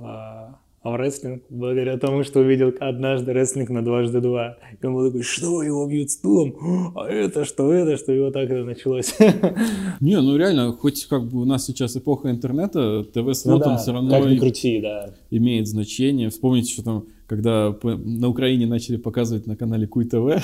а, 0.88 0.92
в 0.92 0.96
рестлинг 0.96 1.44
благодаря 1.50 1.98
тому, 1.98 2.24
что 2.24 2.40
увидел 2.40 2.74
однажды 2.80 3.34
рестлинг 3.34 3.70
на 3.70 3.84
дважды 3.84 4.22
два. 4.22 4.58
И 4.82 4.86
он 4.86 4.94
был 4.94 5.08
такой, 5.08 5.24
что, 5.24 5.62
его 5.64 5.86
бьют 5.88 6.12
стулом? 6.12 6.56
А 6.96 7.08
это 7.08 7.46
что, 7.46 7.72
это 7.74 7.98
что? 7.98 8.14
И 8.14 8.20
вот 8.20 8.34
так 8.34 8.50
это 8.50 8.64
началось. 8.64 9.16
Не, 10.00 10.20
ну 10.22 10.38
реально, 10.38 10.72
хоть 10.74 11.06
как 11.06 11.28
бы 11.28 11.42
у 11.42 11.46
нас 11.46 11.66
сейчас 11.66 11.96
эпоха 11.98 12.30
интернета, 12.32 13.04
ТВ-слот, 13.04 13.66
он 13.66 13.78
все 13.78 13.92
равно 13.94 14.10
Ну 14.18 14.24
как 14.24 14.32
и- 14.32 14.38
крути, 14.40 14.80
да. 14.82 15.14
имеет 15.32 15.68
значение. 15.68 16.30
Вспомните, 16.30 16.72
что 16.74 16.84
там, 16.84 17.06
когда 17.28 17.76
на 17.84 18.30
Украине 18.30 18.68
начали 18.68 18.98
показывать 18.98 19.48
на 19.48 19.56
канале 19.56 19.88
Куй 19.88 20.06
ТВ, 20.06 20.42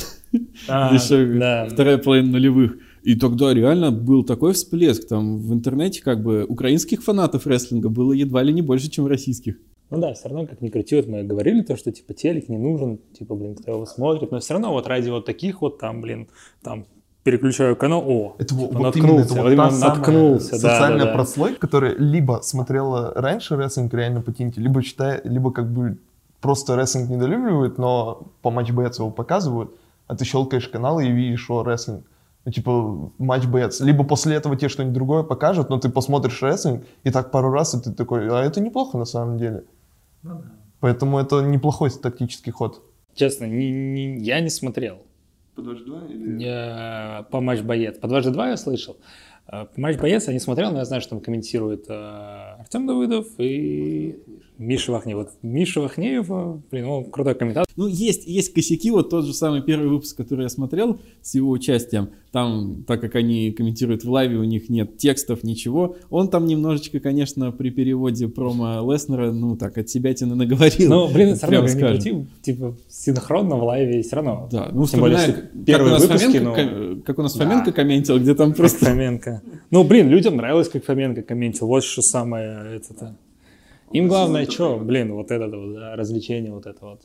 А, 0.68 0.94
еще 0.94 1.26
да. 1.40 1.68
вторая 1.70 1.98
половина 1.98 2.32
нулевых. 2.34 2.78
И 3.04 3.16
тогда 3.16 3.54
реально 3.54 3.92
был 3.92 4.24
такой 4.24 4.54
всплеск. 4.54 5.08
Там 5.08 5.38
в 5.38 5.54
интернете 5.54 6.02
как 6.02 6.24
бы 6.24 6.46
украинских 6.48 7.04
фанатов 7.04 7.46
рестлинга 7.48 7.90
было 7.90 8.14
едва 8.14 8.42
ли 8.44 8.54
не 8.54 8.62
больше, 8.62 8.90
чем 8.90 9.08
российских. 9.08 9.56
Ну 9.94 10.00
да, 10.00 10.12
все 10.16 10.28
равно, 10.28 10.48
как 10.48 10.60
ни 10.60 10.70
крути, 10.70 10.96
вот 10.96 11.06
мы 11.06 11.22
говорили 11.22 11.62
то, 11.62 11.78
что 11.78 11.92
типа 11.92 12.16
телек 12.16 12.50
не 12.50 12.58
нужен, 12.58 12.98
типа, 13.14 13.36
блин, 13.36 13.54
кто 13.54 13.74
его 13.74 13.86
смотрит, 13.86 14.32
но 14.32 14.40
все 14.40 14.54
равно 14.54 14.72
вот 14.72 14.88
ради 14.88 15.12
вот 15.12 15.26
таких 15.26 15.62
вот 15.62 15.78
там, 15.78 16.02
блин, 16.02 16.30
там 16.64 16.88
переключаю 17.22 17.76
канал, 17.76 18.04
о, 18.04 18.36
Это 18.40 18.56
типа, 18.56 18.62
вот 18.62 18.72
именно, 18.72 18.88
это 18.88 18.98
наткнулся, 18.98 19.42
вот 19.44 19.52
именно 19.52 19.78
наткнулся, 19.78 20.52
да, 20.54 20.58
социальная 20.58 21.06
да, 21.06 21.12
да. 21.12 21.14
прослойка, 21.14 21.60
которая 21.60 21.94
либо 21.96 22.40
смотрела 22.42 23.14
раньше 23.14 23.56
рестлинг 23.56 23.94
реально 23.94 24.22
по 24.22 24.32
тинте, 24.34 24.62
либо 24.62 24.82
считает, 24.82 25.26
либо 25.26 25.52
как 25.52 25.72
бы 25.72 26.00
просто 26.42 26.76
рестлинг 26.76 27.12
недолюбливает, 27.12 27.78
но 27.78 28.32
по 28.42 28.50
матч 28.50 28.72
боец 28.72 28.98
его 28.98 29.12
показывают, 29.12 29.76
а 30.08 30.16
ты 30.16 30.26
щелкаешь 30.26 30.68
канал 30.70 31.02
и 31.02 31.08
видишь, 31.08 31.48
о, 31.52 31.64
рестлинг. 31.64 32.04
Ну, 32.46 32.52
типа, 32.52 33.12
матч 33.20 33.46
боец. 33.46 33.80
Либо 33.80 34.04
после 34.04 34.36
этого 34.38 34.56
тебе 34.56 34.70
что-нибудь 34.70 34.96
другое 34.96 35.22
покажут, 35.22 35.70
но 35.70 35.78
ты 35.78 35.90
посмотришь 35.90 36.42
рестлинг, 36.42 36.84
и 37.04 37.12
так 37.12 37.30
пару 37.30 37.52
раз, 37.52 37.76
и 37.76 37.80
ты 37.80 37.92
такой, 37.92 38.28
а 38.28 38.44
это 38.44 38.60
неплохо 38.60 38.98
на 38.98 39.06
самом 39.06 39.38
деле. 39.38 39.64
Поэтому 40.80 41.18
это 41.20 41.42
неплохой 41.42 41.90
тактический 41.90 42.52
ход. 42.52 42.82
Честно, 43.16 43.46
не- 43.46 43.72
не- 43.72 44.18
я 44.20 44.40
не 44.42 44.50
смотрел. 44.50 44.98
Я 46.40 47.28
по 47.32 47.40
матч 47.42 47.62
боец. 47.62 47.98
По 48.00 48.08
дважды 48.08 48.32
два 48.32 48.50
я 48.50 48.58
слышал. 48.58 48.98
А, 49.46 49.66
По 49.66 49.80
матч 49.80 49.98
боец 50.00 50.28
я 50.28 50.34
не 50.34 50.40
смотрел, 50.40 50.72
но 50.72 50.80
я 50.80 50.86
знаю, 50.86 51.02
что 51.02 51.12
там 51.12 51.20
комментирует 51.22 51.86
э, 51.90 51.94
Артем 52.60 52.88
Давыдов 52.88 53.28
и 53.38 54.20
Миша 54.58 54.92
Вахнеев. 54.92 55.18
Вот 55.18 55.30
Миша 55.42 55.82
Вахнеев, 55.82 56.28
блин, 56.72 56.86
он 56.86 57.06
крутой 57.06 57.36
комментатор. 57.36 57.68
Ну, 57.76 57.88
есть, 57.88 58.28
есть 58.28 58.54
косяки, 58.54 58.92
вот 58.92 59.10
тот 59.10 59.26
же 59.26 59.34
самый 59.34 59.62
первый 59.62 59.90
выпуск, 59.90 60.16
который 60.18 60.44
я 60.44 60.50
смотрел 60.50 61.00
с 61.22 61.36
его 61.36 61.50
участием, 61.50 62.10
там, 62.32 62.84
так 62.88 63.02
как 63.02 63.16
они 63.16 63.52
комментируют 63.52 64.04
в 64.04 64.10
лайве, 64.12 64.38
у 64.38 64.44
них 64.44 64.70
нет 64.70 64.98
текстов, 64.98 65.44
ничего, 65.44 65.96
он 66.10 66.30
там 66.30 66.46
немножечко, 66.46 67.00
конечно, 67.00 67.52
при 67.52 67.70
переводе 67.70 68.28
промо 68.28 68.80
Леснера, 68.92 69.32
ну, 69.32 69.56
так, 69.56 69.78
от 69.78 69.90
себя 69.90 70.14
тяны 70.14 70.36
наговорил. 70.36 70.90
Ну, 70.90 71.08
блин, 71.12 71.36
все 71.36 71.48
равно, 71.48 71.62
как 71.62 71.70
скажем. 71.70 71.88
крути, 71.96 72.26
типа, 72.42 72.76
синхронно 72.90 73.56
в 73.58 73.64
лайве 73.64 74.02
все 74.02 74.16
равно. 74.18 74.50
Да, 74.52 74.70
ну, 74.72 74.86
Тем 74.86 75.00
более, 75.00 75.18
как 75.18 75.52
первые 75.66 75.98
выпуски, 76.00 76.28
Фоменко, 76.28 76.42
ну, 76.44 76.54
ком- 76.56 77.02
как 77.02 77.20
у 77.20 77.22
нас 77.22 77.34
Да. 77.36 77.44
Фоменко 77.44 77.72
комментил, 77.72 78.20
где 78.20 78.36
там 78.36 78.50
Как 78.50 78.58
просто... 78.58 78.86
Фоменко. 78.86 79.42
Ну, 79.72 79.84
блин, 79.84 80.10
людям 80.10 80.38
нравилось, 80.38 80.70
как 80.70 80.84
Фоменко 80.86 81.22
комментил. 81.24 81.68
Вот 81.68 81.84
что 81.84 82.02
самое 82.02 82.76
это-то. 82.76 83.16
Им 83.94 84.08
главное, 84.08 84.46
что, 84.50 84.78
блин, 84.78 85.14
вот 85.14 85.32
это 85.32 85.48
вот, 85.58 85.74
да, 85.74 85.96
развлечение 85.96 86.52
вот 86.52 86.66
это 86.66 86.86
вот. 86.86 87.02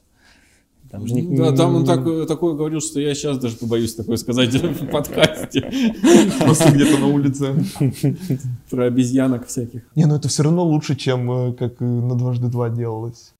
Там 0.91 1.07
же 1.07 1.15
не- 1.15 1.23
Ну 1.23 1.51
Да, 1.51 1.57
там 1.57 1.77
он 1.77 1.85
так- 1.85 2.27
такое 2.27 2.55
говорил, 2.55 2.81
что 2.81 2.99
я 2.99 3.15
сейчас 3.15 3.37
даже 3.39 3.57
побоюсь 3.57 3.95
такое 3.95 4.17
сказать 4.17 4.55
в 4.55 4.87
подкасте 4.87 5.61
Просто 6.41 6.73
где-то 6.73 6.99
на 6.99 7.09
улице. 7.09 7.55
про 8.71 8.87
обезьянок 8.87 9.47
всяких. 9.47 9.83
Не, 9.95 10.07
ну 10.07 10.17
это 10.17 10.29
все 10.29 10.43
равно 10.45 10.65
лучше, 10.65 10.97
чем 10.97 11.31
э, 11.31 11.53
как 11.53 11.83
э, 11.83 11.85
на 11.85 12.15
дважды 12.15 12.49
два 12.49 12.71
делалось. 12.71 13.35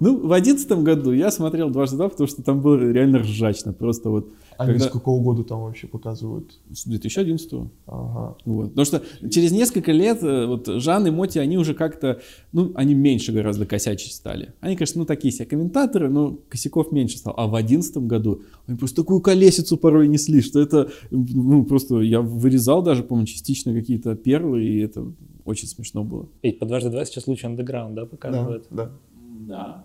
Ну, 0.00 0.26
в 0.26 0.32
одиннадцатом 0.32 0.84
году 0.84 1.12
я 1.12 1.30
смотрел 1.30 1.70
дважды 1.70 1.96
два, 1.96 2.08
потому 2.08 2.28
что 2.28 2.42
там 2.42 2.60
было 2.60 2.76
реально 2.78 3.20
ржачно. 3.20 3.72
Просто 3.72 4.10
вот 4.10 4.28
Они 4.58 4.72
Когда- 4.72 4.86
с 4.86 4.90
какого 4.90 5.22
года 5.22 5.44
там 5.44 5.62
вообще 5.62 5.86
показывают? 5.86 6.58
с 6.74 6.84
2011 6.84 7.70
Ага. 7.86 8.36
Вот. 8.44 8.70
Потому 8.70 8.84
что 8.84 9.02
через 9.30 9.52
несколько 9.52 9.92
лет 9.92 10.20
э, 10.22 10.46
вот 10.46 10.66
Жан 10.66 11.06
и 11.06 11.10
Моти, 11.10 11.38
они 11.38 11.56
уже 11.56 11.74
как-то, 11.74 12.20
ну, 12.52 12.72
они 12.74 12.94
меньше 12.94 13.30
гораздо 13.32 13.66
косячить 13.66 14.12
стали. 14.12 14.52
Они, 14.60 14.74
конечно, 14.74 14.98
ну, 15.00 15.06
такие 15.06 15.30
себе 15.32 15.46
комментаторы, 15.46 16.08
но 16.10 16.38
косяков 16.48 16.90
меньше 16.90 17.18
стало. 17.18 17.36
А 17.38 17.46
в 17.46 17.54
одиннадцатом 17.54 18.08
году 18.08 18.42
они 18.66 18.76
просто 18.76 18.96
такую 19.02 19.20
колесицу 19.20 19.76
порой 19.76 20.08
несли, 20.08 20.40
что 20.42 20.60
это, 20.60 20.90
ну, 21.12 21.64
просто 21.64 22.00
я 22.00 22.20
вырезал 22.20 22.82
даже, 22.82 23.04
по-моему, 23.04 23.26
частично 23.26 23.72
какие-то 23.72 24.16
перлы, 24.16 24.64
и 24.64 24.80
это 24.80 25.06
очень 25.44 25.68
смешно 25.68 26.02
было. 26.02 26.28
Ведь 26.42 26.58
по 26.58 26.66
дважды 26.66 26.90
два 26.90 27.04
сейчас 27.04 27.26
лучший 27.28 27.46
андеграунд, 27.46 27.94
да, 27.94 28.02
Да, 28.02 28.06
показывают? 28.08 28.66
да. 28.70 28.84
Да. 28.86 28.90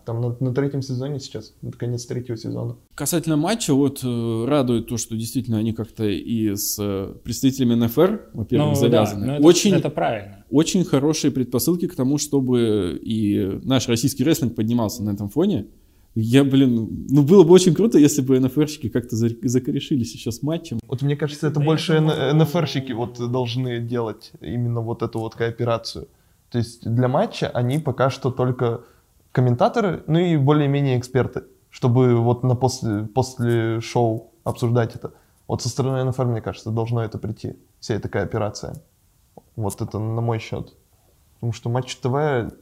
Там 0.05 0.21
на, 0.21 0.35
на 0.39 0.53
третьем 0.53 0.81
сезоне 0.81 1.19
сейчас, 1.19 1.53
это 1.61 1.77
конец 1.77 2.05
третьего 2.05 2.37
сезона. 2.37 2.75
Касательно 2.95 3.37
матча, 3.37 3.73
вот 3.73 4.01
э, 4.03 4.45
радует 4.47 4.87
то, 4.87 4.97
что 4.97 5.15
действительно 5.15 5.57
они 5.59 5.73
как-то 5.73 6.05
и 6.05 6.55
с 6.55 6.77
э, 6.79 7.13
представителями 7.23 7.75
НФР, 7.85 8.29
во-первых, 8.33 8.69
Ну, 8.69 8.75
завязаны. 8.75 9.21
да, 9.21 9.27
но 9.27 9.35
это, 9.37 9.43
очень, 9.45 9.73
это 9.73 9.89
правильно. 9.89 10.43
очень 10.49 10.83
хорошие 10.83 11.31
предпосылки 11.31 11.87
к 11.87 11.95
тому, 11.95 12.17
чтобы 12.17 12.99
и 13.01 13.59
наш 13.63 13.87
российский 13.87 14.23
рестлинг 14.23 14.55
поднимался 14.55 15.03
на 15.03 15.11
этом 15.11 15.29
фоне. 15.29 15.67
Я, 16.15 16.43
блин, 16.43 17.07
ну 17.09 17.23
было 17.23 17.43
бы 17.43 17.53
очень 17.53 17.73
круто, 17.73 17.97
если 17.97 18.21
бы 18.21 18.39
НФРщики 18.39 18.87
как-то 18.89 19.15
за- 19.15 19.29
закорешили 19.43 20.03
сейчас 20.03 20.43
матчем. 20.43 20.79
Вот 20.87 21.01
мне 21.01 21.15
кажется, 21.15 21.47
это 21.47 21.59
больше 21.59 21.93
Н- 21.93 22.37
НФРщики 22.37 22.91
вот 22.91 23.17
должны 23.31 23.79
делать 23.79 24.31
именно 24.41 24.81
вот 24.81 25.01
эту 25.01 25.19
вот 25.19 25.33
кооперацию. 25.35 26.07
То 26.51 26.59
есть 26.59 26.87
для 26.87 27.07
матча 27.07 27.49
они 27.49 27.79
пока 27.79 28.11
что 28.11 28.29
только 28.29 28.81
комментаторы, 29.33 30.03
ну 30.07 30.19
и 30.19 30.37
более-менее 30.37 30.97
эксперты, 30.97 31.43
чтобы 31.69 32.15
вот 32.15 32.43
на 32.43 32.55
после, 32.55 33.03
после 33.03 33.81
шоу 33.81 34.31
обсуждать 34.45 34.95
это. 34.95 35.11
Вот 35.47 35.61
со 35.61 35.67
стороны 35.67 36.09
НФР, 36.09 36.25
мне 36.25 36.41
кажется, 36.41 36.71
должно 36.71 37.03
это 37.03 37.17
прийти, 37.17 37.57
вся 37.81 37.95
эта 37.95 38.07
кооперация. 38.07 38.81
Вот 39.57 39.81
это 39.81 39.99
на 39.99 40.21
мой 40.21 40.39
счет. 40.39 40.73
Потому 41.35 41.51
что 41.51 41.69
матч 41.69 41.95
ТВ 41.97 42.53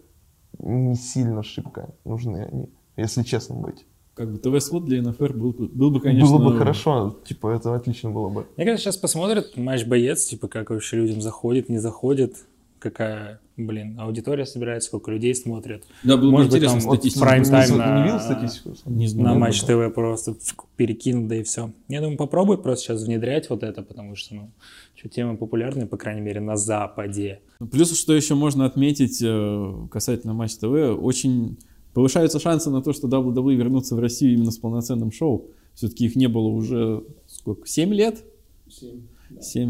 не 0.60 0.96
сильно 0.96 1.44
шибко 1.44 1.90
нужны 2.04 2.48
они, 2.52 2.70
если 2.98 3.22
честно 3.22 3.56
быть. 3.56 3.86
Как 4.14 4.32
бы 4.32 4.40
ТВ-слот 4.40 4.86
для 4.86 5.02
НФР 5.02 5.34
был, 5.34 5.52
бы- 5.52 5.68
был 5.68 5.92
бы, 5.92 6.00
конечно... 6.00 6.38
Было 6.38 6.52
бы 6.52 6.58
хорошо, 6.58 7.18
типа 7.26 7.50
это 7.52 7.76
отлично 7.76 8.12
было 8.12 8.30
бы. 8.30 8.48
Мне 8.58 8.66
кажется, 8.66 8.86
сейчас 8.86 8.98
посмотрят 8.98 9.56
матч 9.56 9.86
боец, 9.86 10.26
типа, 10.26 10.48
как 10.48 10.70
вообще 10.70 10.98
людям 10.98 11.22
заходит, 11.22 11.70
не 11.70 11.78
заходит, 11.78 12.38
какая, 12.82 13.40
блин, 13.58 13.98
аудитория 14.00 14.46
собирается, 14.46 14.88
сколько 14.88 15.12
людей 15.12 15.36
смотрят. 15.36 15.84
Да, 16.04 16.18
было 16.18 16.32
бы 16.32 16.38
Может 16.38 16.52
быть, 16.52 16.64
там 16.64 16.80
вот 16.80 16.96
статистику. 16.98 17.24
прайм 17.26 17.44
Ты 17.44 17.50
тайм 17.52 17.72
не 17.74 17.78
на- 17.78 18.20
статистику? 18.20 18.74
Не 18.86 19.08
знаю. 19.08 19.28
На 19.30 19.40
матч 19.40 19.62
ТВ 19.62 19.94
просто 19.94 20.36
перекинут, 20.76 21.28
да 21.28 21.36
и 21.38 21.44
все. 21.44 21.72
Я 21.88 22.02
думаю, 22.02 22.18
попробуй 22.18 22.58
просто 22.58 22.86
сейчас 22.86 23.04
внедрять 23.04 23.50
вот 23.50 23.62
это, 23.64 23.84
потому 23.84 24.16
что, 24.16 24.36
ну, 24.36 24.52
что 24.96 25.10
тема 25.10 25.38
популярная, 25.38 25.86
по 25.86 25.98
крайней 25.98 26.22
мере, 26.22 26.42
на 26.42 26.58
Западе. 26.58 27.40
Плюс, 27.72 27.98
что 27.98 28.14
еще 28.14 28.34
можно 28.36 28.66
отметить 28.66 29.22
э, 29.24 29.74
касательно 29.92 30.34
Матч 30.34 30.56
ТВ, 30.56 30.66
очень 31.00 31.58
повышаются 31.94 32.40
шансы 32.40 32.70
на 32.72 32.82
то, 32.82 32.94
что 32.94 33.08
WWE 33.08 33.54
вернутся 33.56 33.96
в 33.96 34.00
Россию 34.00 34.34
именно 34.34 34.52
с 34.52 34.58
полноценным 34.58 35.12
шоу. 35.12 35.46
Все-таки 35.76 36.06
их 36.06 36.16
не 36.16 36.28
было 36.28 36.48
уже 36.48 37.04
сколько? 37.28 37.68
7 37.68 37.94
лет? 37.94 38.24
7 38.70 39.02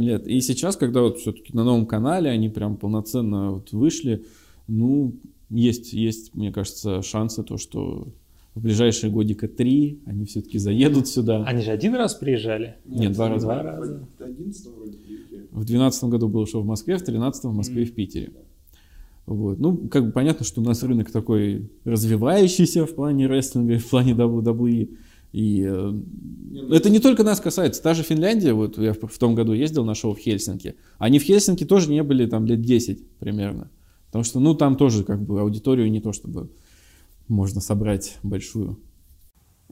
лет. 0.02 0.28
И 0.28 0.42
сейчас, 0.42 0.76
когда 0.76 1.02
вот 1.02 1.20
все-таки 1.20 1.54
на 1.54 1.64
новом 1.64 1.86
канале 1.86 2.30
они 2.30 2.50
прям 2.50 2.78
полноценно 2.78 3.52
вот 3.52 3.72
вышли, 3.72 4.26
ну, 4.68 5.14
есть, 5.50 5.94
есть, 5.94 6.34
мне 6.36 6.52
кажется, 6.52 7.02
шансы 7.02 7.44
то, 7.44 7.58
что 7.58 8.08
в 8.56 8.62
ближайшие 8.62 9.12
годика 9.12 9.48
три 9.48 10.00
они 10.06 10.26
все-таки 10.26 10.58
заедут 10.58 11.08
сюда. 11.08 11.44
Они 11.46 11.62
же 11.62 11.72
один 11.72 11.96
раз 11.96 12.16
приезжали? 12.16 12.76
Нет, 12.86 13.14
два 13.14 13.30
раза. 13.30 13.46
Два 13.46 13.64
раза. 13.64 14.08
В 14.20 15.66
2012 15.66 16.04
году 16.06 16.28
было 16.28 16.46
шоу 16.46 16.62
в 16.62 16.66
Москве, 16.66 16.96
в 16.96 17.00
2013 17.00 17.44
в 17.46 17.54
Москве 17.54 17.84
и 17.84 17.86
в 17.86 17.94
Питере. 17.94 18.32
Вот. 19.26 19.60
Ну, 19.60 19.78
как 19.88 20.08
бы 20.08 20.12
понятно, 20.12 20.46
что 20.46 20.62
у 20.62 20.64
нас 20.64 20.84
рынок 20.84 21.12
такой 21.12 21.70
развивающийся 21.86 22.86
в 22.86 22.96
плане 22.96 23.28
рестлинга 23.28 23.76
и 23.76 23.78
в 23.78 23.90
плане 23.90 24.14
WWE. 24.14 24.90
И 25.32 25.64
э, 25.66 25.94
это 26.72 26.90
не 26.90 27.00
только 27.00 27.24
нас 27.24 27.40
касается. 27.40 27.82
Та 27.82 27.94
же 27.94 28.04
Финляндия, 28.04 28.54
вот 28.54 28.78
я 28.78 28.94
в, 28.94 29.18
том 29.18 29.36
году 29.36 29.54
ездил 29.54 29.86
на 29.86 29.96
шоу 29.96 30.14
в 30.14 30.20
Хельсинки. 30.20 30.76
Они 30.98 31.20
в 31.20 31.24
Хельсинки 31.24 31.66
тоже 31.66 31.90
не 31.90 32.04
были 32.04 32.26
там 32.26 32.46
лет 32.46 32.62
10 32.62 33.18
примерно. 33.20 33.72
Потому 34.08 34.26
что, 34.26 34.40
ну, 34.40 34.56
там 34.56 34.76
тоже 34.76 35.06
как 35.06 35.22
бы 35.22 35.40
аудиторию 35.40 35.90
не 35.90 36.02
то 36.02 36.12
чтобы 36.12 36.50
можно 37.30 37.62
собрать 37.62 38.18
большую. 38.24 38.78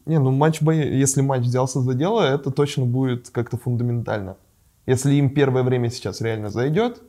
Не, 0.05 0.17
ну 0.17 0.31
матч 0.31 0.61
если 0.61 1.21
матч 1.21 1.43
взялся 1.43 1.81
за 1.81 1.93
дело, 1.93 2.21
это 2.21 2.51
точно 2.51 2.85
будет 2.85 3.29
как-то 3.29 3.57
фундаментально. 3.57 4.37
Если 4.85 5.13
им 5.15 5.33
первое 5.33 5.63
время 5.63 5.89
сейчас 5.89 6.21
реально 6.21 6.49
зайдет, 6.49 7.01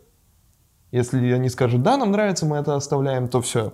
если 0.90 1.30
они 1.30 1.48
скажут, 1.48 1.82
да, 1.82 1.96
нам 1.96 2.10
нравится, 2.10 2.46
мы 2.46 2.56
это 2.56 2.74
оставляем, 2.74 3.28
то 3.28 3.40
все. 3.40 3.72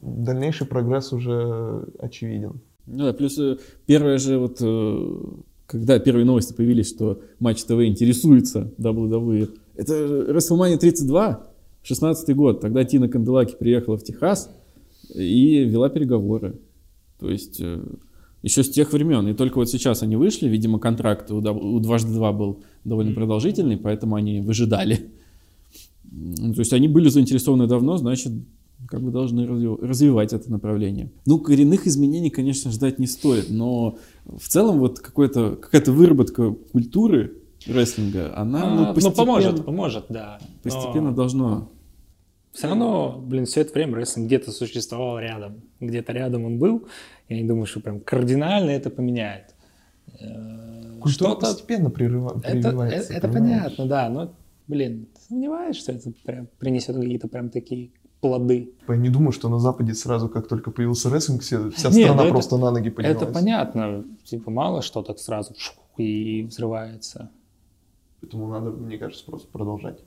Дальнейший 0.00 0.66
прогресс 0.66 1.12
уже 1.12 1.86
очевиден. 1.98 2.62
Ну 2.86 3.04
да, 3.04 3.12
плюс 3.12 3.38
э, 3.38 3.58
первое 3.86 4.18
же 4.18 4.38
вот, 4.38 4.58
э, 4.60 5.16
когда 5.66 5.98
первые 5.98 6.24
новости 6.24 6.52
появились, 6.52 6.88
что 6.88 7.20
Матч 7.40 7.64
ТВ 7.64 7.72
интересуется 7.84 8.72
WWE, 8.78 9.50
это 9.74 9.94
WrestleMania 9.94 10.78
32, 10.78 11.46
16 11.82 12.36
год, 12.36 12.60
тогда 12.60 12.84
Тина 12.84 13.08
Канделаки 13.08 13.56
приехала 13.58 13.96
в 13.96 14.04
Техас 14.04 14.50
и 15.14 15.64
вела 15.64 15.88
переговоры. 15.88 16.58
То 17.18 17.30
есть 17.30 17.60
э, 17.60 17.82
еще 18.42 18.62
с 18.62 18.70
тех 18.70 18.92
времен. 18.92 19.26
И 19.28 19.34
только 19.34 19.56
вот 19.58 19.68
сейчас 19.68 20.02
они 20.02 20.16
вышли, 20.16 20.48
видимо, 20.48 20.78
контракт 20.78 21.30
у, 21.30 21.40
дважды 21.80 22.12
два 22.12 22.32
был 22.32 22.62
довольно 22.84 23.12
продолжительный, 23.12 23.76
поэтому 23.76 24.14
они 24.14 24.40
выжидали. 24.40 25.10
То 26.04 26.60
есть 26.60 26.72
они 26.72 26.88
были 26.88 27.08
заинтересованы 27.08 27.66
давно, 27.66 27.96
значит, 27.96 28.32
как 28.88 29.00
бы 29.02 29.10
должны 29.10 29.40
разви- 29.46 29.84
развивать 29.84 30.32
это 30.32 30.50
направление. 30.50 31.10
Ну, 31.24 31.38
коренных 31.38 31.86
изменений, 31.86 32.30
конечно, 32.30 32.70
ждать 32.70 32.98
не 32.98 33.06
стоит, 33.06 33.50
но 33.50 33.98
в 34.24 34.48
целом 34.48 34.78
вот 34.78 35.00
какой-то, 35.00 35.56
какая-то 35.56 35.92
выработка 35.92 36.52
культуры 36.52 37.38
рестлинга, 37.66 38.36
она 38.36 38.62
А, 38.62 38.74
ну, 38.74 38.84
ну, 38.86 38.94
постепенно, 38.94 39.16
поможет, 39.26 39.64
поможет, 39.64 40.04
да. 40.08 40.38
постепенно 40.62 41.12
должно... 41.14 41.70
Все 42.52 42.68
равно, 42.68 43.18
блин, 43.22 43.44
все 43.44 43.60
это 43.62 43.72
время 43.74 43.96
рестлинг 43.96 44.26
где-то 44.28 44.50
существовал 44.50 45.18
рядом. 45.18 45.60
Где-то 45.80 46.12
рядом 46.12 46.44
он 46.46 46.58
был. 46.58 46.86
Я 47.28 47.36
не 47.42 47.46
думаю, 47.46 47.66
что 47.66 47.80
прям 47.80 48.00
кардинально 48.00 48.70
это 48.70 48.88
поменяет. 48.88 49.54
Э, 50.20 50.98
Культура 51.00 51.32
Что-то 51.32 51.46
постепенно 51.48 51.90
прерыва- 51.90 52.40
Это, 52.42 52.68
это- 52.70 53.12
это 53.12 53.28
понятно, 53.28 53.86
да, 53.86 54.08
но, 54.08 54.34
блин, 54.68 55.06
сомневаюсь, 55.28 55.76
что 55.76 55.92
это 55.92 56.10
прям 56.24 56.48
принесет 56.58 56.96
какие-то 56.96 57.28
прям 57.28 57.50
такие 57.50 57.90
плоды. 58.28 58.70
Я 58.88 58.96
не 58.96 59.08
думаю, 59.08 59.32
что 59.32 59.48
на 59.48 59.58
Западе 59.58 59.94
сразу, 59.94 60.28
как 60.28 60.48
только 60.48 60.70
появился 60.70 61.10
рестлинг, 61.10 61.42
вся 61.42 61.58
Не, 61.58 61.70
страна 61.70 62.14
ну 62.14 62.22
это- 62.22 62.30
просто 62.30 62.56
на 62.56 62.70
ноги 62.70 62.90
поднялась. 62.90 63.22
Это 63.22 63.32
понятно, 63.32 64.04
типа 64.24 64.50
мало 64.50 64.82
что 64.82 65.02
так 65.02 65.18
сразу 65.18 65.54
и 65.96 66.42
взрывается. 66.48 67.30
Поэтому 68.20 68.48
надо, 68.48 68.70
мне 68.70 68.98
кажется, 68.98 69.24
просто 69.26 69.48
продолжать. 69.48 69.98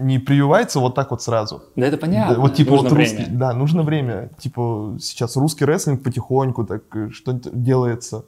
Не 0.00 0.18
прививается 0.18 0.80
вот 0.80 0.94
так 0.96 1.10
вот 1.12 1.22
сразу. 1.22 1.62
Да 1.76 1.86
это 1.86 1.96
понятно, 1.96 2.34
Да, 2.34 2.40
вот 2.40 2.54
типа 2.54 2.72
нужно 2.72 2.88
вот 2.88 2.98
время. 2.98 3.18
русский, 3.18 3.32
да, 3.36 3.52
нужно 3.54 3.82
время. 3.84 4.30
Типа 4.38 4.96
сейчас 5.00 5.36
русский 5.36 5.64
рестлинг 5.64 6.02
потихоньку 6.02 6.64
так 6.64 6.82
э, 6.96 7.10
что-то 7.10 7.50
делается. 7.50 8.24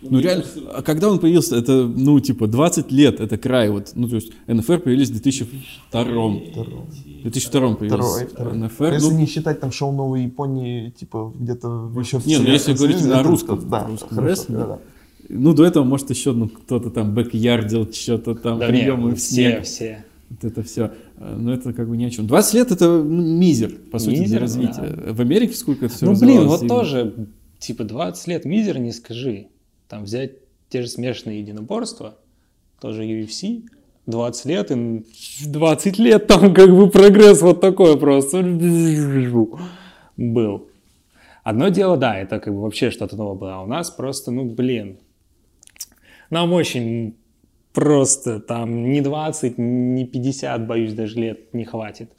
Ну 0.00 0.20
реально, 0.20 0.44
а 0.74 0.82
когда 0.82 1.10
он 1.10 1.18
появился, 1.18 1.56
это, 1.56 1.86
ну, 1.86 2.20
типа, 2.20 2.46
20 2.46 2.92
лет, 2.92 3.20
это 3.20 3.36
край, 3.36 3.68
вот, 3.70 3.92
ну, 3.94 4.08
то 4.08 4.14
есть, 4.16 4.32
НФР 4.46 4.78
появились 4.80 5.08
в 5.08 5.12
2002 5.12 6.04
В 6.04 7.22
2002 7.22 7.74
появился 7.74 8.26
Второй. 8.26 8.56
НФР, 8.58 8.92
Если 8.92 9.10
ну, 9.10 9.18
не 9.18 9.26
считать 9.26 9.60
там 9.60 9.72
шоу 9.72 9.92
Новой 9.92 10.22
Японии, 10.24 10.90
типа 10.90 11.32
где-то 11.36 11.90
еще 11.98 12.18
в 12.20 12.26
Не, 12.26 12.38
ну, 12.38 12.48
если 12.48 12.74
говорить 12.74 13.04
на 13.04 13.22
русском- 13.22 13.68
да, 13.68 13.86
русском 13.86 14.10
хорошо, 14.10 14.28
рестлинге. 14.30 14.62
да, 14.62 14.66
да. 14.66 14.78
ну, 15.28 15.54
до 15.54 15.64
этого, 15.64 15.84
может, 15.84 16.10
еще, 16.10 16.32
ну, 16.32 16.48
кто-то 16.48 16.90
там 16.90 17.14
бэк-ярдил, 17.14 17.92
что-то 17.92 18.34
там, 18.36 18.60
Да 18.60 18.68
приемы 18.68 19.10
не, 19.10 19.16
в 19.16 19.18
все, 19.18 19.62
все. 19.62 20.04
Вот 20.30 20.44
это 20.44 20.62
все. 20.62 20.92
Но 21.18 21.52
это 21.52 21.72
как 21.72 21.88
бы 21.88 21.96
ни 21.96 22.04
о 22.04 22.10
чем. 22.10 22.26
20 22.26 22.54
лет 22.54 22.70
это 22.70 23.02
ну, 23.02 23.22
мизер, 23.38 23.72
по 23.90 23.98
сути, 23.98 24.14
для 24.16 24.22
Мизер, 24.22 24.40
развития. 24.40 25.12
В 25.12 25.20
Америке 25.20 25.54
сколько 25.54 25.86
это 25.86 25.94
все 25.94 26.06
Ну, 26.06 26.14
блин, 26.16 26.46
вот 26.46 26.68
тоже, 26.68 27.28
типа, 27.58 27.84
20 27.84 28.28
лет 28.28 28.44
мизер 28.44 28.78
не 28.78 28.92
скажи. 28.92 29.48
Там 29.88 30.04
взять 30.04 30.32
те 30.68 30.82
же 30.82 30.88
смешанные 30.88 31.40
единоборства, 31.40 32.18
тоже 32.80 33.04
UFC, 33.04 33.64
20 34.06 34.44
лет, 34.46 34.70
и 34.70 34.74
н- 34.74 35.04
20 35.46 35.98
лет 35.98 36.26
там 36.26 36.54
как 36.54 36.70
бы 36.70 36.90
прогресс 36.90 37.42
вот 37.42 37.60
такой 37.60 37.98
просто 37.98 38.42
был. 40.16 40.68
Одно 41.44 41.68
дело, 41.68 41.96
да, 41.96 42.18
это 42.18 42.40
как 42.40 42.52
бы 42.52 42.60
вообще 42.60 42.90
что-то 42.90 43.16
новое 43.16 43.34
было, 43.34 43.54
а 43.54 43.62
у 43.62 43.66
нас 43.66 43.90
просто, 43.90 44.30
ну, 44.30 44.44
блин, 44.44 44.98
нам 46.28 46.52
очень 46.52 47.16
просто 47.72 48.40
там 48.40 48.90
ни 48.90 49.00
20, 49.00 49.54
ни 49.56 50.04
50, 50.04 50.66
боюсь, 50.66 50.92
даже 50.92 51.18
лет 51.18 51.54
не 51.54 51.64
хватит 51.64 52.10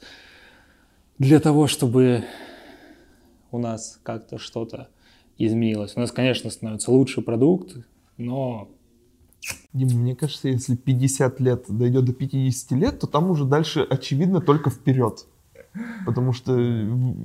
для 1.18 1.38
того, 1.38 1.66
чтобы 1.66 2.24
у 3.52 3.58
нас 3.58 4.00
как-то 4.02 4.38
что-то 4.38 4.88
изменилось. 5.46 5.96
У 5.96 6.00
нас, 6.00 6.12
конечно, 6.12 6.50
становится 6.50 6.90
лучший 6.90 7.22
продукт, 7.22 7.76
но 8.16 8.68
Дима, 9.72 9.94
мне 9.94 10.14
кажется, 10.14 10.48
если 10.48 10.76
50 10.76 11.40
лет 11.40 11.64
дойдет 11.68 12.04
до 12.04 12.12
50 12.12 12.72
лет, 12.72 12.98
то 13.00 13.06
там 13.06 13.30
уже 13.30 13.44
дальше 13.44 13.80
очевидно 13.80 14.40
только 14.40 14.70
вперед. 14.70 15.26
Потому 16.04 16.32
что 16.32 16.52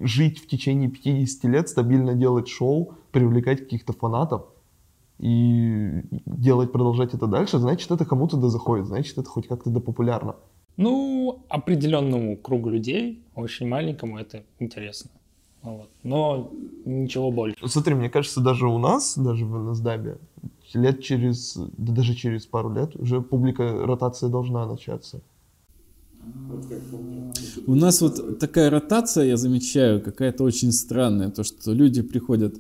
жить 0.04 0.39
в 0.39 0.47
течение 0.47 0.89
50 0.89 1.43
лет, 1.45 1.67
стабильно 1.67 2.13
делать 2.13 2.47
шоу, 2.47 2.93
привлекать 3.12 3.62
каких-то 3.62 3.93
фанатов 3.93 4.45
и 5.17 6.04
делать, 6.25 6.71
продолжать 6.71 7.13
это 7.13 7.28
дальше, 7.28 7.58
значит, 7.58 7.89
это 7.89 8.06
кому-то 8.06 8.38
да 8.38 8.49
заходит, 8.49 8.86
значит, 8.86 9.17
это 9.17 9.30
хоть 9.30 9.47
как-то 9.47 9.69
да 9.69 9.80
популярно. 9.80 10.36
Ну, 10.78 11.43
определенному 11.49 12.38
кругу 12.38 12.69
людей, 12.69 13.23
очень 13.34 13.67
маленькому, 13.67 14.19
это 14.19 14.43
интересно. 14.60 15.10
Вот. 15.65 15.89
Но 16.04 16.51
ничего 16.86 17.32
больше. 17.32 17.58
Смотри, 17.67 17.95
мне 17.95 18.10
кажется, 18.10 18.39
даже 18.39 18.67
у 18.67 18.78
нас, 18.78 19.17
даже 19.17 19.45
в 19.45 19.56
NSDAB, 19.56 20.19
лет 20.75 21.01
через, 21.01 21.58
да 21.78 21.93
даже 21.93 22.13
через 22.13 22.45
пару 22.45 22.71
лет 22.73 22.95
уже 22.95 23.21
публика, 23.21 23.86
ротация 23.86 24.30
должна 24.30 24.67
начаться. 24.67 25.21
У 27.67 27.75
нас 27.75 28.01
вот 28.01 28.39
такая 28.39 28.69
ротация, 28.69 29.25
я 29.25 29.38
замечаю, 29.38 30.01
какая-то 30.01 30.43
очень 30.43 30.71
странная. 30.71 31.30
То, 31.30 31.43
что 31.43 31.73
люди 31.73 32.01
приходят 32.01 32.56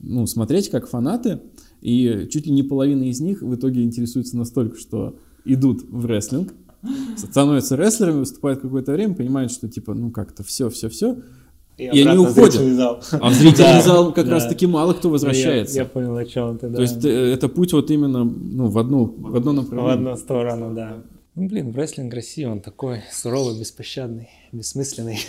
ну, 0.00 0.26
смотреть 0.26 0.68
как 0.70 0.88
фанаты, 0.88 1.40
и 1.80 2.28
чуть 2.30 2.46
ли 2.46 2.52
не 2.52 2.64
половина 2.64 3.04
из 3.04 3.20
них 3.20 3.42
в 3.42 3.54
итоге 3.54 3.84
интересуются 3.84 4.36
настолько, 4.36 4.76
что 4.78 5.16
идут 5.44 5.82
в 5.88 6.06
рестлинг, 6.06 6.54
становятся 7.16 7.76
рестлерами, 7.76 8.20
выступают 8.20 8.60
какое-то 8.60 8.92
время, 8.92 9.14
понимают, 9.14 9.52
что 9.52 9.68
типа, 9.68 9.94
ну 9.94 10.10
как-то 10.10 10.42
все, 10.42 10.70
все, 10.70 10.88
все, 10.88 11.18
и, 11.78 11.84
и 11.84 12.04
они 12.04 12.18
уходят. 12.18 12.60
А 13.12 13.30
в 13.30 13.32
зрительный 13.34 13.80
зал 13.82 14.12
как 14.12 14.28
раз 14.28 14.46
таки 14.46 14.66
мало 14.66 14.92
кто 14.92 15.10
возвращается. 15.10 15.76
Я, 15.76 15.84
понял, 15.84 16.16
о 16.16 16.24
чем 16.24 16.58
ты, 16.58 16.68
да. 16.68 16.76
То 16.76 16.82
есть 16.82 17.04
э, 17.04 17.32
это 17.32 17.48
путь 17.48 17.72
вот 17.72 17.90
именно 17.90 18.24
ну, 18.24 18.66
в, 18.66 18.78
одну, 18.78 19.14
в 19.16 19.36
одно 19.36 19.52
направление. 19.52 19.96
В 19.96 19.98
одну 19.98 20.16
сторону, 20.16 20.74
да. 20.74 20.96
Ну, 21.38 21.46
блин, 21.46 21.72
рестлинг 21.72 22.12
России, 22.14 22.44
он 22.44 22.60
такой 22.60 23.02
суровый, 23.12 23.56
беспощадный, 23.60 24.28
бессмысленный. 24.50 25.20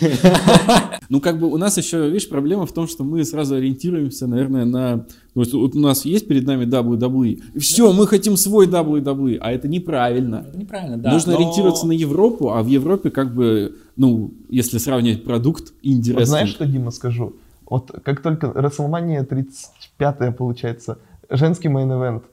Ну, 1.08 1.20
как 1.20 1.40
бы 1.40 1.48
у 1.48 1.56
нас 1.56 1.76
еще, 1.76 2.08
видишь, 2.08 2.28
проблема 2.28 2.66
в 2.66 2.72
том, 2.72 2.86
что 2.86 3.02
мы 3.02 3.24
сразу 3.24 3.56
ориентируемся, 3.56 4.28
наверное, 4.28 4.64
на... 4.64 5.06
Вот 5.34 5.52
у 5.54 5.78
нас 5.78 6.04
есть 6.04 6.28
перед 6.28 6.46
нами 6.46 6.64
WWE. 6.64 7.58
Все, 7.58 7.92
мы 7.92 8.06
хотим 8.06 8.36
свой 8.36 8.66
WWE, 8.66 9.38
а 9.40 9.52
это 9.52 9.66
неправильно. 9.66 10.46
Неправильно, 10.54 10.96
да. 10.98 11.12
Нужно 11.12 11.32
но... 11.32 11.38
ориентироваться 11.38 11.86
на 11.86 11.92
Европу, 11.92 12.50
а 12.50 12.62
в 12.62 12.66
Европе 12.66 13.10
как 13.10 13.34
бы, 13.34 13.76
ну, 13.96 14.32
если 14.48 14.78
сравнивать 14.78 15.24
продукт 15.24 15.72
инди 15.82 16.12
вот 16.12 16.26
Знаешь, 16.26 16.50
что, 16.50 16.66
Дима, 16.66 16.90
скажу? 16.90 17.36
Вот 17.68 17.92
как 18.04 18.20
только 18.20 18.48
WrestleMania 18.48 19.24
35 19.24 20.36
получается, 20.36 20.98
женский 21.28 21.68
main 21.68 21.92
event– 21.92 22.22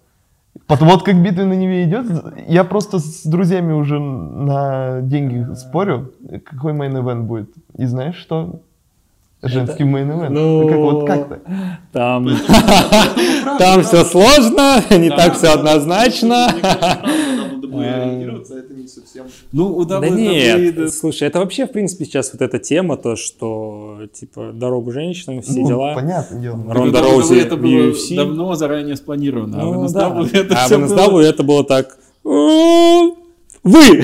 вот 0.68 1.04
как 1.04 1.22
битва 1.22 1.44
на 1.44 1.54
Неве 1.54 1.84
идет, 1.86 2.06
я 2.48 2.64
просто 2.64 3.00
с 3.00 3.24
друзьями 3.26 3.74
уже 3.74 4.00
на 4.00 5.02
деньги 5.02 5.54
спорю, 5.56 6.14
какой 6.46 6.74
main 6.74 6.96
event 6.96 7.24
будет. 7.24 7.50
И 7.78 7.86
знаешь 7.86 8.16
что? 8.16 8.62
Женский 9.42 9.84
main 9.84 10.02
event. 10.02 10.30
Ну, 10.30 10.68
как 10.68 10.78
вот 10.78 11.08
как-то. 11.08 11.40
Там, 11.92 12.28
там 13.60 13.84
все 13.84 14.04
сложно, 14.04 14.82
не 14.90 15.10
так 15.10 15.36
все 15.36 15.54
однозначно. 15.54 16.48
Ну, 19.52 19.78
у 19.78 19.86
да 19.86 20.10
нет, 20.10 20.94
слушай, 20.94 21.28
это 21.28 21.40
вообще, 21.40 21.66
в 21.66 21.72
принципе, 21.72 22.06
сейчас 22.06 22.34
вот 22.34 22.42
эта 22.42 22.60
тема, 22.60 22.98
то, 22.98 23.16
что, 23.16 24.00
типа, 24.14 24.52
дорогу 24.54 24.92
женщинам, 24.92 25.42
все 25.42 25.62
ну, 25.62 25.68
дела. 25.68 25.94
понятно 25.96 26.40
дело. 26.40 26.64
Ронда 26.68 27.02
Роузи 27.02 27.40
это 27.40 27.58
было 27.58 27.92
UFC. 27.92 28.16
давно 28.16 28.56
заранее 28.56 28.96
спланировано, 28.96 29.58
ну, 29.58 29.84
а 29.84 29.88
в 29.88 29.92
NSW 29.92 30.32
да. 30.32 30.40
это 30.40 30.56
а 30.56 30.68
в 30.68 30.72
NSW 30.72 31.22
это 31.22 31.44
было 31.44 31.64
так... 31.64 31.98
Вы! 32.24 34.04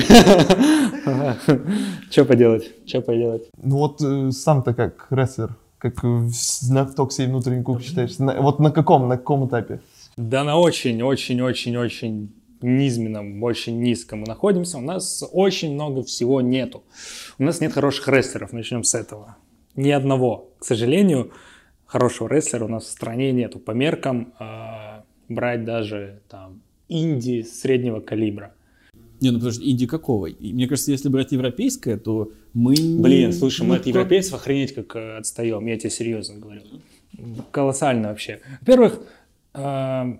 Что 2.10 2.24
поделать? 2.24 2.70
Что 2.86 3.00
поделать? 3.00 3.42
Ну 3.62 3.78
вот 3.78 4.02
э, 4.02 4.30
сам-то 4.30 4.74
как 4.74 5.06
рестлер, 5.10 5.56
как 5.78 6.02
в 6.02 6.94
ток-7 6.94 7.26
внутренний 7.26 7.62
куб 7.62 7.80
считаешь? 7.82 8.12
Вот 8.18 8.58
на 8.58 8.70
каком, 8.70 9.08
на 9.08 9.16
каком 9.16 9.46
этапе? 9.46 9.80
Да 10.16 10.44
на 10.44 10.58
очень-очень-очень-очень 10.58 12.32
низменном, 12.62 13.42
очень 13.42 13.80
низком 13.80 14.20
мы 14.20 14.26
находимся, 14.26 14.78
у 14.78 14.80
нас 14.80 15.22
очень 15.32 15.74
много 15.74 16.02
всего 16.02 16.40
нету. 16.40 16.84
У 17.38 17.42
нас 17.42 17.60
нет 17.60 17.72
хороших 17.72 18.08
рестлеров, 18.08 18.52
начнем 18.52 18.84
с 18.84 18.94
этого. 18.94 19.36
Ни 19.76 19.90
одного. 19.90 20.50
К 20.58 20.64
сожалению, 20.64 21.32
хорошего 21.86 22.28
рестлера 22.28 22.64
у 22.64 22.68
нас 22.68 22.84
в 22.84 22.90
стране 22.90 23.32
нету. 23.32 23.58
По 23.58 23.72
меркам 23.72 24.32
э, 24.38 25.02
брать 25.28 25.64
даже 25.64 26.20
там 26.28 26.62
инди 26.88 27.42
среднего 27.42 28.00
калибра. 28.00 28.54
Не, 29.20 29.30
ну 29.30 29.38
потому 29.38 29.52
что 29.52 29.64
инди 29.64 29.86
какого? 29.86 30.26
И, 30.26 30.52
мне 30.52 30.68
кажется, 30.68 30.90
если 30.90 31.08
брать 31.08 31.32
европейское, 31.32 31.96
то 31.96 32.32
мы... 32.52 32.74
Блин, 32.74 33.32
слушай, 33.32 33.66
мы 33.66 33.76
от 33.76 33.86
европейцев 33.86 34.34
охренеть 34.34 34.74
как 34.74 34.96
э, 34.96 35.16
отстаем, 35.16 35.66
я 35.66 35.78
тебе 35.78 35.90
серьезно 35.90 36.38
говорю. 36.38 36.62
Колоссально 37.50 38.08
вообще. 38.08 38.40
Во-первых, 38.60 39.00
э, 39.54 40.16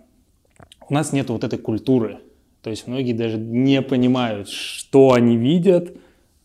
у 0.89 0.95
нас 0.95 1.13
нет 1.13 1.31
вот 1.31 1.45
этой 1.45 1.59
культуры 1.59 2.21
то 2.65 2.71
есть 2.71 2.87
многие 2.87 3.13
даже 3.13 3.37
не 3.37 3.83
понимают, 3.83 4.49
что 4.49 5.13
они 5.13 5.37
видят, 5.37 5.95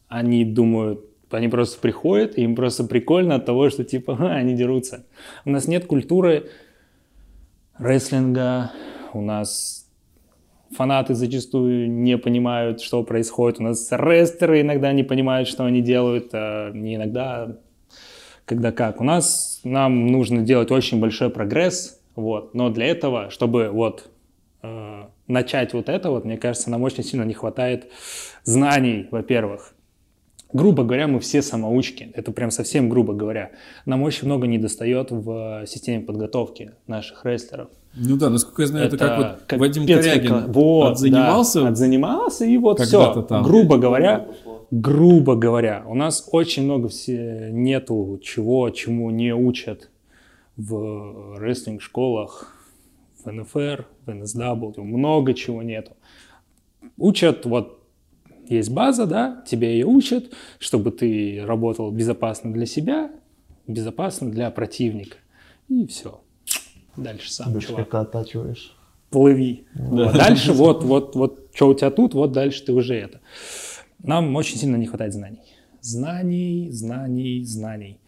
они 0.09 0.43
думают, 0.43 1.05
они 1.31 1.47
просто 1.47 1.79
приходят, 1.79 2.37
и 2.37 2.41
им 2.41 2.57
просто 2.57 2.83
прикольно 2.83 3.35
от 3.35 3.45
того, 3.45 3.69
что 3.69 3.85
типа 3.85 4.17
ха, 4.17 4.33
они 4.33 4.53
дерутся. 4.53 5.05
У 5.45 5.49
нас 5.49 5.65
нет 5.65 5.85
культуры 5.85 6.49
рестлинга, 7.77 8.73
у 9.13 9.21
нас 9.21 9.87
фанаты 10.75 11.15
зачастую 11.15 11.89
не 11.89 12.17
понимают, 12.17 12.81
что 12.81 13.01
происходит. 13.03 13.61
У 13.61 13.63
нас 13.63 13.87
рестлеры 13.89 14.59
иногда 14.59 14.91
не 14.91 15.03
понимают, 15.03 15.47
что 15.47 15.63
они 15.63 15.81
делают, 15.81 16.31
а 16.33 16.71
не 16.73 16.95
иногда, 16.95 17.55
когда 18.43 18.73
как. 18.73 18.99
У 18.99 19.05
нас 19.05 19.61
нам 19.63 20.07
нужно 20.07 20.41
делать 20.41 20.69
очень 20.69 20.99
большой 20.99 21.29
прогресс, 21.29 22.01
вот. 22.15 22.53
Но 22.53 22.69
для 22.69 22.87
этого, 22.87 23.29
чтобы 23.29 23.69
вот 23.69 24.09
э, 24.61 25.03
начать 25.27 25.73
вот 25.73 25.89
это 25.89 26.09
вот, 26.09 26.25
мне 26.25 26.37
кажется, 26.37 26.69
нам 26.69 26.83
очень 26.83 27.03
сильно 27.03 27.23
не 27.23 27.33
хватает 27.33 27.89
знаний, 28.43 29.07
во-первых. 29.11 29.73
Грубо 30.51 30.83
говоря, 30.83 31.07
мы 31.07 31.19
все 31.19 31.43
самоучки. 31.43 32.11
Это 32.15 32.31
прям 32.31 32.49
совсем 32.49 32.89
грубо 32.89 33.13
говоря. 33.13 33.51
Нам 33.85 34.01
очень 34.01 34.25
много 34.25 34.47
не 34.47 34.57
достает 34.57 35.11
в 35.11 35.65
системе 35.67 36.03
подготовки 36.03 36.71
наших 36.87 37.23
рестлеров. 37.23 37.69
Ну 37.95 38.17
да, 38.17 38.29
насколько 38.29 38.63
я 38.63 38.67
знаю, 38.67 38.87
это, 38.87 38.95
это 38.95 39.05
как 39.05 39.17
вот 39.17 39.43
как 39.45 39.59
Вадим 39.59 39.85
Корягин 39.85 40.51
вот, 40.51 40.91
отзанимался. 40.91 41.61
Да, 41.61 41.67
отзанимался, 41.69 42.45
и 42.45 42.57
вот 42.57 42.79
все. 42.79 43.21
Там. 43.23 43.43
Грубо 43.43 43.77
говоря, 43.77 44.27
грубо 44.71 45.35
говоря, 45.35 45.83
у 45.87 45.95
нас 45.95 46.27
очень 46.31 46.63
много 46.63 46.87
все 46.87 47.49
нету 47.51 48.19
чего, 48.23 48.69
чему 48.69 49.09
не 49.11 49.33
учат 49.33 49.89
в 50.55 51.37
рестлинг-школах, 51.39 52.55
в 53.23 53.31
НФР, 53.31 53.85
NSW, 54.11 54.81
много 54.81 55.33
чего 55.33 55.63
нету. 55.63 55.95
Учат, 56.97 57.45
вот 57.45 57.79
есть 58.47 58.71
база, 58.71 59.05
да, 59.05 59.43
тебя 59.47 59.69
ее 59.69 59.85
учат, 59.85 60.33
чтобы 60.57 60.91
ты 60.91 61.43
работал 61.45 61.91
безопасно 61.91 62.51
для 62.51 62.65
себя, 62.65 63.11
безопасно 63.67 64.31
для 64.31 64.49
противника. 64.49 65.17
И 65.67 65.85
все. 65.85 66.21
Дальше 66.97 67.31
сам 67.31 67.53
Дальше 67.53 67.69
чувак. 67.69 67.93
оттачиваешь. 67.93 68.75
Плыви. 69.11 69.65
Да. 69.73 70.05
Вот. 70.05 70.13
Дальше 70.13 70.53
вот, 70.53 70.83
вот, 70.83 71.15
вот, 71.15 71.49
что 71.53 71.69
у 71.69 71.73
тебя 71.73 71.91
тут, 71.91 72.13
вот 72.13 72.31
дальше 72.31 72.65
ты 72.65 72.73
уже 72.73 72.95
это. 72.95 73.21
Нам 74.03 74.35
очень 74.35 74.57
сильно 74.57 74.75
не 74.75 74.87
хватает 74.87 75.13
знаний. 75.13 75.41
Знаний, 75.81 76.69
знаний, 76.71 77.43
знаний. 77.43 77.99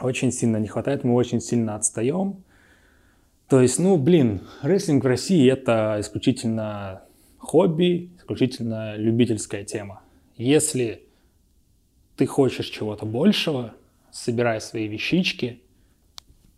Очень 0.00 0.32
сильно 0.32 0.56
не 0.58 0.68
хватает, 0.68 1.04
мы 1.04 1.14
очень 1.14 1.40
сильно 1.40 1.76
отстаем. 1.76 2.44
То 3.50 3.60
есть, 3.60 3.80
ну, 3.80 3.96
блин, 3.96 4.42
рестлинг 4.62 5.02
в 5.02 5.06
России 5.08 5.50
это 5.50 5.96
исключительно 5.98 7.02
хобби, 7.38 8.10
исключительно 8.16 8.96
любительская 8.96 9.64
тема. 9.64 10.02
Если 10.36 11.02
ты 12.14 12.26
хочешь 12.26 12.66
чего-то 12.66 13.06
большего, 13.06 13.74
собирай 14.12 14.60
свои 14.60 14.86
вещички, 14.86 15.60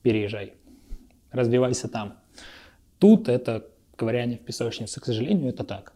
переезжай, 0.03 0.53
развивайся 1.30 1.88
там. 1.88 2.18
Тут 2.99 3.30
это 3.30 3.66
ковыряние 3.97 4.36
в 4.36 4.43
песочнице, 4.43 5.01
к 5.01 5.07
сожалению, 5.07 5.49
это 5.49 5.64
так. 5.64 5.95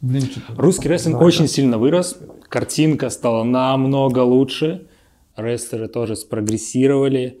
Блин, 0.00 0.22
Русский 0.50 0.88
рестлинг 0.88 1.18
да, 1.18 1.24
очень 1.24 1.46
да. 1.46 1.48
сильно 1.48 1.76
вырос, 1.76 2.20
картинка 2.48 3.10
стала 3.10 3.42
намного 3.42 4.20
лучше, 4.20 4.86
рестлеры 5.34 5.88
тоже 5.88 6.14
спрогрессировали, 6.14 7.40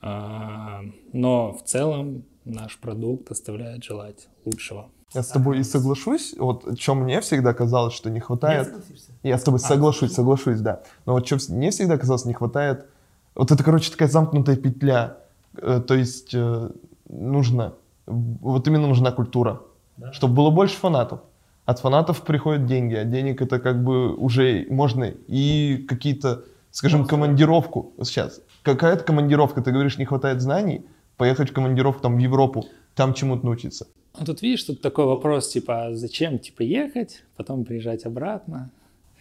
А, 0.00 0.82
но 1.12 1.52
в 1.52 1.62
целом 1.62 2.24
наш 2.44 2.78
продукт 2.78 3.30
оставляет 3.30 3.84
желать 3.84 4.28
лучшего. 4.44 4.88
Я 5.14 5.22
с 5.22 5.28
тобой 5.28 5.60
и 5.60 5.62
соглашусь. 5.62 6.34
Вот 6.38 6.78
что 6.78 6.94
мне 6.94 7.20
всегда 7.20 7.54
казалось, 7.54 7.94
что 7.94 8.10
не 8.10 8.20
хватает. 8.20 8.74
Я 9.22 9.38
с 9.38 9.42
тобой 9.42 9.58
соглашусь, 9.58 10.12
соглашусь, 10.12 10.60
да. 10.60 10.82
Но 11.06 11.14
вот 11.14 11.26
что 11.26 11.38
мне 11.52 11.70
всегда 11.70 11.96
казалось, 11.96 12.26
не 12.26 12.34
хватает. 12.34 12.86
Вот 13.34 13.50
это, 13.50 13.64
короче, 13.64 13.90
такая 13.90 14.08
замкнутая 14.08 14.56
петля. 14.56 15.18
Э, 15.56 15.80
То 15.80 15.94
есть 15.94 16.34
э, 16.34 16.70
нужно, 17.08 17.74
вот 18.06 18.66
именно 18.68 18.86
нужна 18.86 19.10
культура, 19.12 19.62
чтобы 20.12 20.34
было 20.34 20.50
больше 20.50 20.76
фанатов. 20.76 21.20
От 21.64 21.80
фанатов 21.80 22.22
приходят 22.22 22.66
деньги, 22.66 22.94
а 22.94 23.04
денег 23.04 23.42
это 23.42 23.58
как 23.58 23.82
бы 23.82 24.14
уже 24.14 24.66
можно 24.70 25.04
и 25.04 25.84
какие-то, 25.88 26.44
скажем, 26.70 27.06
командировку 27.06 27.92
сейчас. 28.02 28.40
Какая-то 28.62 29.04
командировка, 29.04 29.62
ты 29.62 29.70
говоришь, 29.70 29.98
не 29.98 30.04
хватает 30.04 30.40
знаний, 30.40 30.86
поехать 31.18 31.50
в 31.50 31.52
командировку 31.52 32.00
там 32.00 32.16
в 32.16 32.18
Европу, 32.20 32.64
там 32.94 33.12
чему-то 33.12 33.44
научиться. 33.44 33.86
Ну, 34.18 34.24
тут 34.24 34.40
видишь, 34.40 34.64
тут 34.64 34.80
такой 34.80 35.04
вопрос, 35.04 35.48
типа, 35.50 35.86
а 35.86 35.94
зачем, 35.94 36.38
типа, 36.38 36.62
ехать, 36.62 37.24
потом 37.36 37.64
приезжать 37.64 38.06
обратно? 38.06 38.70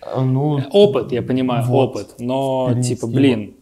А, 0.01 0.21
Ну, 0.23 0.61
Опыт, 0.71 1.11
я 1.11 1.21
понимаю, 1.21 1.65
Вот. 1.65 1.89
опыт, 1.89 2.15
но, 2.19 2.73
типа, 2.81 3.07
блин, 3.07 3.55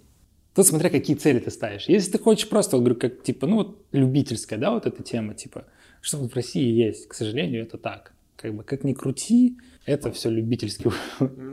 тут 0.53 0.67
смотря 0.67 0.89
какие 0.89 1.15
цели 1.15 1.39
ты 1.39 1.49
ставишь. 1.49 1.85
Если 1.87 2.11
ты 2.11 2.19
хочешь 2.19 2.47
просто, 2.47 2.77
вот, 2.77 2.83
говорю, 2.83 2.99
как, 2.99 3.23
типа, 3.23 3.47
ну, 3.47 3.55
вот, 3.55 3.81
любительская, 3.91 4.59
да, 4.59 4.71
вот 4.71 4.85
эта 4.85 5.01
тема, 5.01 5.33
типа, 5.33 5.65
что 6.01 6.17
в 6.17 6.33
России 6.35 6.71
есть, 6.71 7.07
к 7.07 7.13
сожалению, 7.13 7.63
это 7.63 7.77
так. 7.77 8.13
Как 8.35 8.53
бы, 8.53 8.63
как 8.63 8.83
ни 8.83 8.93
крути, 8.93 9.57
это 9.85 10.11
все 10.11 10.29
любительский 10.29 10.89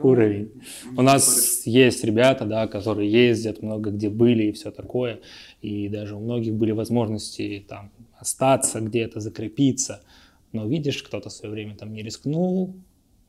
уровень. 0.01 0.63
У 0.97 1.01
нас 1.01 1.65
есть 1.65 2.03
ребята, 2.03 2.45
да, 2.45 2.67
которые 2.67 3.11
ездят, 3.11 3.61
много 3.61 3.91
где 3.91 4.09
были 4.09 4.45
и 4.45 4.51
все 4.51 4.71
такое, 4.71 5.21
и 5.61 5.87
даже 5.87 6.15
у 6.15 6.19
многих 6.19 6.53
были 6.55 6.71
возможности 6.71 7.63
там 7.67 7.91
остаться 8.17 8.81
где-то, 8.81 9.19
закрепиться, 9.19 10.03
но 10.51 10.67
видишь, 10.67 11.03
кто-то 11.03 11.29
в 11.29 11.33
свое 11.33 11.53
время 11.53 11.75
там 11.75 11.93
не 11.93 12.01
рискнул, 12.01 12.75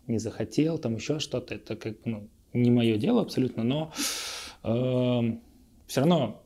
не 0.07 0.19
захотел, 0.19 0.79
там 0.79 0.97
еще 0.97 1.19
что-то, 1.19 1.55
это 1.55 1.77
как 1.77 1.97
ну, 2.05 2.29
не 2.53 2.71
мое 2.71 2.97
дело 2.97 3.23
абсолютно, 3.23 3.63
но 3.63 3.93
все 4.63 6.01
равно 6.01 6.43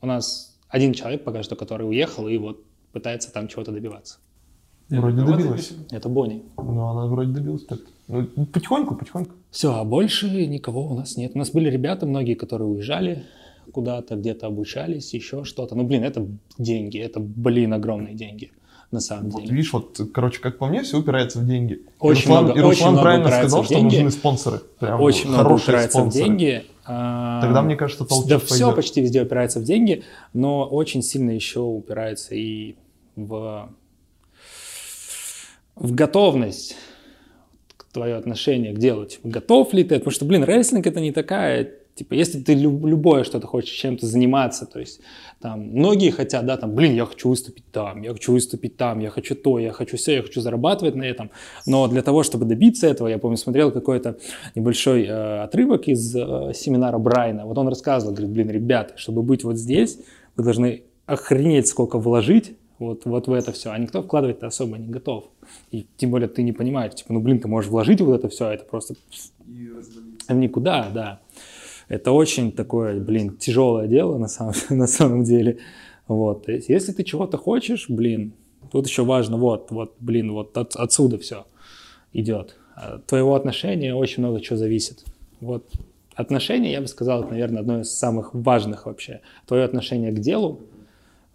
у 0.00 0.06
нас 0.06 0.58
один 0.68 0.94
человек 0.94 1.24
пока 1.24 1.42
что, 1.42 1.56
который 1.56 1.86
уехал 1.86 2.28
и 2.28 2.38
вот 2.38 2.64
пытается 2.92 3.30
там 3.32 3.48
чего-то 3.48 3.72
добиваться. 3.72 4.18
Вроде 5.00 5.22
добилась. 5.22 5.72
Это 5.90 6.08
Бонни. 6.08 6.42
Ну, 6.56 6.86
она 6.88 7.06
вроде 7.06 7.32
добилась 7.32 7.64
так. 7.64 7.78
Ну, 8.08 8.26
потихоньку, 8.52 8.94
потихоньку. 8.94 9.32
Все, 9.50 9.74
а 9.74 9.84
больше 9.84 10.46
никого 10.46 10.86
у 10.88 10.94
нас 10.94 11.16
нет. 11.16 11.32
У 11.34 11.38
нас 11.38 11.50
были 11.50 11.70
ребята, 11.70 12.06
многие, 12.06 12.34
которые 12.34 12.68
уезжали 12.68 13.24
куда-то, 13.72 14.16
где-то 14.16 14.46
обучались, 14.48 15.14
еще 15.14 15.44
что-то. 15.44 15.74
Ну, 15.74 15.84
блин, 15.84 16.02
это 16.04 16.26
деньги, 16.58 16.98
это, 16.98 17.20
блин, 17.20 17.72
огромные 17.72 18.14
деньги 18.14 18.50
на 18.90 19.00
самом 19.00 19.30
Вот 19.30 19.42
деле. 19.44 19.54
видишь, 19.56 19.72
вот, 19.72 19.98
короче, 20.12 20.40
как 20.40 20.58
по 20.58 20.66
мне, 20.66 20.82
все 20.82 20.98
упирается 20.98 21.38
в 21.38 21.46
деньги. 21.46 21.80
Очень 21.98 22.22
и 22.22 22.24
Руслан, 22.26 22.44
много- 22.44 22.58
и 22.58 22.62
очень 22.62 22.68
Руслан 22.70 22.90
много 22.90 23.02
правильно 23.04 23.24
упирается 23.26 23.48
сказал, 23.48 23.64
что 23.64 23.74
деньги. 23.74 23.94
нужны 23.94 24.10
спонсоры. 24.10 24.60
Прям 24.78 25.00
Очень 25.00 25.28
много 25.28 25.42
хорошие 25.44 25.64
упирается 25.64 25.98
спонсоры. 25.98 26.24
в 26.24 26.26
деньги. 26.26 26.64
а, 26.84 27.40
Тогда, 27.40 27.62
мне 27.62 27.76
кажется, 27.76 28.04
толчок 28.04 28.28
Да 28.28 28.38
все 28.40 28.48
пойдет. 28.50 28.74
почти 28.76 29.00
везде 29.00 29.22
упирается 29.22 29.60
в 29.60 29.64
деньги, 29.64 30.02
но 30.34 30.64
очень 30.68 31.02
сильно 31.02 31.30
еще 31.30 31.60
упирается 31.60 32.34
и 32.34 32.74
в, 33.16 33.68
в 35.82 35.92
готовность 35.94 36.76
твое 37.92 38.14
отношение 38.14 38.72
к 38.72 38.78
делу. 38.78 39.04
Типа, 39.04 39.28
готов 39.28 39.74
ли 39.74 39.82
ты? 39.82 39.96
Потому 39.98 40.12
что, 40.12 40.24
блин, 40.24 40.44
рестлинг 40.44 40.86
это 40.86 41.00
не 41.00 41.12
такая... 41.12 41.70
Типа, 41.94 42.14
если 42.14 42.40
ты 42.40 42.54
люб- 42.54 42.86
любое 42.86 43.22
что-то 43.22 43.46
хочешь 43.46 43.74
чем-то 43.74 44.06
заниматься, 44.06 44.64
то 44.64 44.78
есть 44.78 45.00
там 45.42 45.60
многие 45.60 46.10
хотят, 46.10 46.46
да, 46.46 46.56
там, 46.56 46.74
блин, 46.74 46.94
я 46.94 47.04
хочу 47.04 47.28
выступить 47.28 47.70
там, 47.70 48.00
я 48.00 48.12
хочу 48.12 48.32
выступить 48.32 48.78
там, 48.78 49.00
я 49.00 49.10
хочу 49.10 49.34
то, 49.34 49.58
я 49.58 49.72
хочу 49.72 49.98
все, 49.98 50.14
я 50.14 50.22
хочу 50.22 50.40
зарабатывать 50.40 50.94
на 50.94 51.02
этом. 51.02 51.30
Но 51.66 51.86
для 51.88 52.00
того, 52.00 52.22
чтобы 52.22 52.46
добиться 52.46 52.86
этого, 52.86 53.08
я 53.08 53.18
помню, 53.18 53.36
смотрел 53.36 53.70
какой-то 53.72 54.16
небольшой 54.54 55.04
э, 55.04 55.42
отрывок 55.42 55.88
из 55.88 56.16
э, 56.16 56.52
семинара 56.54 56.96
Брайна. 56.96 57.44
Вот 57.44 57.58
он 57.58 57.68
рассказывал, 57.68 58.14
говорит, 58.14 58.32
блин, 58.32 58.50
ребята, 58.50 58.96
чтобы 58.96 59.22
быть 59.22 59.44
вот 59.44 59.58
здесь, 59.58 59.98
вы 60.36 60.44
должны 60.44 60.84
охренеть, 61.04 61.66
сколько 61.66 61.98
вложить 61.98 62.56
вот, 62.78 63.04
вот 63.04 63.26
в 63.26 63.32
это 63.32 63.52
все. 63.52 63.70
А 63.70 63.78
никто 63.78 64.02
вкладывать-то 64.02 64.46
особо 64.46 64.78
не 64.78 64.88
готов. 64.88 65.31
И 65.70 65.86
тем 65.96 66.10
более 66.10 66.28
ты 66.28 66.42
не 66.42 66.52
понимаешь, 66.52 66.94
типа, 66.94 67.12
ну, 67.12 67.20
блин, 67.20 67.40
ты 67.40 67.48
можешь 67.48 67.70
вложить 67.70 68.00
вот 68.00 68.14
это 68.14 68.28
все, 68.28 68.46
а 68.46 68.54
это 68.54 68.64
просто 68.64 68.94
в 70.28 70.34
никуда, 70.34 70.90
да. 70.90 71.20
Это 71.88 72.12
очень 72.12 72.52
такое, 72.52 73.00
блин, 73.00 73.36
тяжелое 73.36 73.86
дело 73.86 74.18
на 74.18 74.28
самом, 74.28 74.54
на 74.70 74.86
самом 74.86 75.24
деле. 75.24 75.58
Вот. 76.08 76.48
Если 76.48 76.92
ты 76.92 77.04
чего-то 77.04 77.38
хочешь, 77.38 77.88
блин, 77.88 78.32
тут 78.70 78.86
еще 78.86 79.04
важно, 79.04 79.36
вот, 79.36 79.70
вот, 79.70 79.94
блин, 80.00 80.32
вот 80.32 80.56
от- 80.56 80.76
отсюда 80.76 81.18
все 81.18 81.46
идет. 82.12 82.56
От 82.74 83.06
твоего 83.06 83.34
отношения 83.34 83.94
очень 83.94 84.22
много 84.22 84.40
чего 84.40 84.56
зависит. 84.56 85.04
Вот 85.40 85.70
отношения, 86.14 86.72
я 86.72 86.80
бы 86.80 86.86
сказал, 86.86 87.22
это, 87.22 87.32
наверное, 87.32 87.60
одно 87.60 87.80
из 87.80 87.92
самых 87.92 88.34
важных 88.34 88.86
вообще. 88.86 89.20
Твое 89.46 89.64
отношение 89.64 90.12
к 90.12 90.18
делу, 90.18 90.60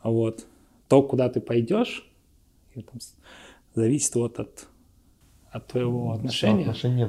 вот, 0.04 0.46
то, 0.88 1.02
куда 1.02 1.30
ты 1.30 1.42
пойдешь, 1.42 2.10
там 2.76 3.00
зависит 3.82 4.16
вот 4.16 4.40
от, 4.40 4.68
от 5.52 5.68
твоего 5.68 6.12
отношения 6.12 6.64
Отношения 6.64 7.06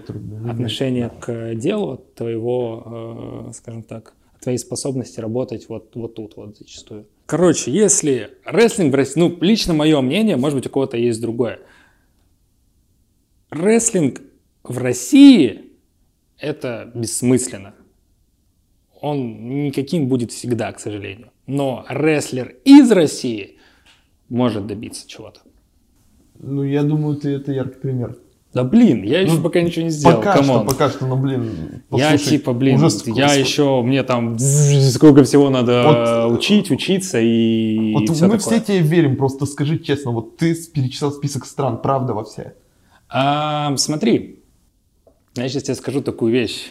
отношение 0.51 1.11
к 1.11 1.55
делу, 1.55 1.93
от 1.93 2.15
твоего, 2.15 3.49
э, 3.49 3.53
скажем 3.55 3.83
так, 3.83 4.15
от 4.35 4.41
твоей 4.41 4.59
способности 4.59 5.21
работать 5.21 5.69
вот, 5.69 5.95
вот 5.95 6.15
тут 6.15 6.37
вот 6.37 6.57
зачастую. 6.57 7.07
Короче, 7.27 7.71
если 7.71 8.39
рестлинг 8.45 8.93
в 8.93 8.97
России, 8.97 9.21
ну, 9.21 9.37
лично 9.41 9.75
мое 9.75 10.01
мнение, 10.01 10.37
может 10.37 10.57
быть, 10.57 10.67
у 10.67 10.71
кого-то 10.71 10.97
есть 10.97 11.21
другое. 11.21 11.61
Рестлинг 13.51 14.23
в 14.63 14.79
России– 14.79 15.73
это 16.39 16.91
бессмысленно. 16.95 17.75
Он 19.01 19.65
никаким 19.65 20.09
будет 20.09 20.33
всегда, 20.33 20.73
к 20.73 20.81
сожалению. 20.81 21.31
Но 21.47 21.85
рестлер 21.89 22.57
из 22.65 22.91
России 22.91 23.59
может 24.29 24.67
добиться 24.67 25.09
чего-то. 25.09 25.41
Ну, 26.41 26.63
я 26.63 26.83
думаю, 26.83 27.17
ты 27.17 27.31
это 27.31 27.53
яркий 27.53 27.79
пример. 27.81 28.17
Да 28.55 28.65
блин, 28.65 29.03
я 29.03 29.21
еще 29.21 29.35
Ну, 29.35 29.43
пока 29.43 29.61
ничего 29.61 29.85
не 29.85 29.91
сделал. 29.91 30.17
пока 30.17 30.35
что, 30.37 30.43
come 30.43 30.57
on. 30.57 30.67
пока 30.67 30.89
что, 30.89 31.07
ну, 31.07 31.17
блин, 31.17 31.83
Я 31.91 32.11
послушай, 32.13 32.31
типа, 32.31 32.53
блин, 32.55 32.77
уже 32.83 32.97
я 33.13 33.27
ск- 33.27 33.41
еще, 33.41 33.83
мне 33.83 34.03
там 34.03 34.39
сколько 34.91 35.25
всего 35.25 35.51
надо 35.51 36.27
Вот- 36.29 36.39
учить, 36.39 36.71
учиться 36.71 37.21
и, 37.21 37.93
Вот 37.93 38.05
все 38.09 38.27
мы 38.27 38.39
такое. 38.39 38.39
все 38.39 38.61
тебе 38.61 38.79
верим, 38.79 39.17
просто 39.17 39.45
скажи 39.45 39.79
честно, 39.79 40.13
вот 40.13 40.39
ты 40.39 40.55
перечислял 40.55 41.13
список 41.13 41.45
стран, 41.45 41.83
правда 41.83 42.15
во 42.15 42.25
все? 42.25 42.55
А, 43.11 43.77
смотри, 43.77 44.43
я 45.37 45.49
сейчас 45.49 45.65
тебе 45.65 45.75
скажу 45.75 46.01
такую 46.01 46.33
вещь. 46.33 46.71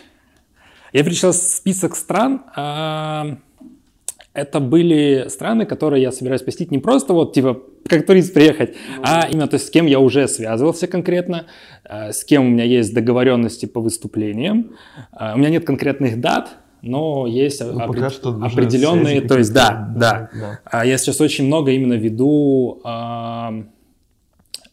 Я 0.94 1.04
перечислял 1.04 1.34
список 1.34 1.96
стран. 1.96 2.42
а, 2.56 3.38
это 4.38 4.60
были 4.60 5.26
страны, 5.30 5.66
которые 5.66 6.04
я 6.04 6.12
собираюсь 6.12 6.44
посетить 6.44 6.70
не 6.70 6.78
просто 6.78 7.14
вот 7.14 7.34
типа 7.34 7.60
как 7.90 8.06
турист 8.06 8.36
приехать, 8.36 8.76
а 9.02 9.28
именно 9.28 9.48
то 9.48 9.56
есть 9.56 9.66
с 9.68 9.70
кем 9.72 9.88
я 9.88 10.00
уже 10.00 10.28
связывался 10.28 10.86
конкретно, 10.86 11.48
а, 11.84 12.12
с 12.12 12.24
кем 12.24 12.46
у 12.46 12.50
меня 12.50 12.64
есть 12.64 12.94
договоренности 12.94 13.66
по 13.66 13.82
выступлениям. 13.82 14.76
А, 15.12 15.34
У 15.34 15.40
меня 15.40 15.50
нет 15.50 15.66
конкретных 15.66 16.22
дат, 16.22 16.52
но 16.84 17.26
есть 17.26 17.62
Ну, 17.62 17.80
опре- 17.80 18.12
что 18.12 18.30
определенные, 18.30 19.22
то 19.22 19.40
есть 19.40 19.52
да, 19.52 19.92
да. 19.96 20.30
да, 20.32 20.40
да. 20.40 20.60
А 20.66 20.86
Я 20.86 21.00
сейчас 21.00 21.20
очень 21.20 21.48
много 21.48 21.72
именно 21.72 21.94
веду 21.94 22.80
ам, 22.84 23.72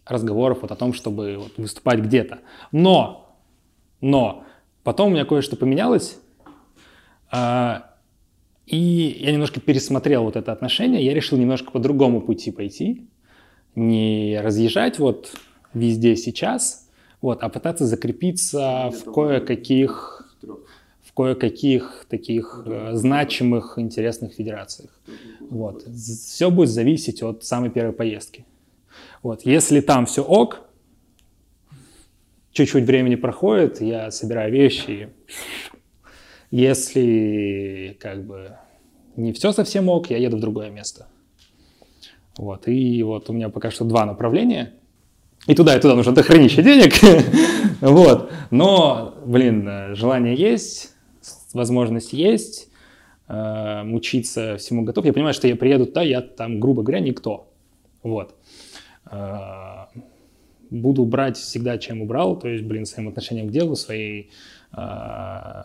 разговоров 0.06 0.58
вот 0.60 0.72
о 0.72 0.76
том, 0.76 0.92
чтобы 0.92 1.36
вот 1.38 1.52
выступать 1.56 2.00
где-то. 2.00 2.40
Но, 2.70 3.34
но, 4.02 4.44
потом 4.82 5.08
у 5.08 5.10
меня 5.12 5.24
кое-что 5.24 5.56
поменялось, 5.56 6.18
а, 7.30 7.93
и 8.66 8.76
я 9.20 9.32
немножко 9.32 9.60
пересмотрел 9.60 10.24
вот 10.24 10.36
это 10.36 10.52
отношение, 10.52 11.04
я 11.04 11.14
решил 11.14 11.38
немножко 11.38 11.70
по 11.70 11.78
другому 11.78 12.20
пути 12.20 12.50
пойти, 12.50 13.06
не 13.74 14.40
разъезжать 14.40 14.98
вот 14.98 15.32
везде 15.74 16.16
сейчас, 16.16 16.88
вот, 17.20 17.42
а 17.42 17.48
пытаться 17.48 17.86
закрепиться 17.86 18.90
в 18.90 19.12
кое-каких 19.12 20.20
в 21.02 21.12
кое-каких 21.12 22.06
таких 22.08 22.64
э, 22.66 22.90
значимых, 22.94 23.74
интересных 23.78 24.32
федерациях. 24.32 24.90
Вот. 25.48 25.84
Все 25.84 26.50
будет 26.50 26.70
зависеть 26.70 27.22
от 27.22 27.44
самой 27.44 27.70
первой 27.70 27.92
поездки. 27.92 28.44
Вот. 29.22 29.42
Если 29.46 29.80
там 29.80 30.06
все 30.06 30.24
ок, 30.24 30.62
чуть-чуть 32.52 32.84
времени 32.84 33.14
проходит, 33.14 33.80
я 33.80 34.10
собираю 34.10 34.52
вещи. 34.52 35.10
Если 36.50 37.96
как 38.00 38.24
бы 38.26 38.56
не 39.16 39.32
все 39.32 39.52
совсем 39.52 39.88
ок, 39.88 40.10
я 40.10 40.18
еду 40.18 40.36
в 40.36 40.40
другое 40.40 40.70
место. 40.70 41.08
Вот. 42.36 42.68
И 42.68 43.02
вот 43.02 43.30
у 43.30 43.32
меня 43.32 43.48
пока 43.48 43.70
что 43.70 43.84
два 43.84 44.04
направления. 44.06 44.74
И 45.46 45.54
туда, 45.54 45.76
и 45.76 45.80
туда 45.80 45.94
нужно 45.94 46.12
дохренища 46.12 46.62
денег. 46.62 46.94
вот. 47.80 48.32
Но, 48.50 49.14
блин, 49.26 49.94
желание 49.94 50.34
есть, 50.34 50.94
возможность 51.52 52.12
есть. 52.12 52.70
э, 53.28 53.82
учиться 53.90 54.56
всему 54.56 54.84
готов. 54.84 55.04
Я 55.04 55.12
понимаю, 55.12 55.34
что 55.34 55.48
я 55.48 55.56
приеду 55.56 55.86
туда, 55.86 56.02
я 56.02 56.20
там, 56.20 56.60
грубо 56.60 56.82
говоря, 56.82 57.00
никто. 57.00 57.52
Вот. 58.02 58.34
Э, 59.10 59.86
буду 60.70 61.04
брать 61.04 61.36
всегда, 61.36 61.78
чем 61.78 62.02
убрал, 62.02 62.38
то 62.38 62.48
есть, 62.48 62.64
блин, 62.64 62.86
своим 62.86 63.08
отношением 63.08 63.48
к 63.48 63.52
делу, 63.52 63.76
своей... 63.76 64.30
э, 64.72 65.62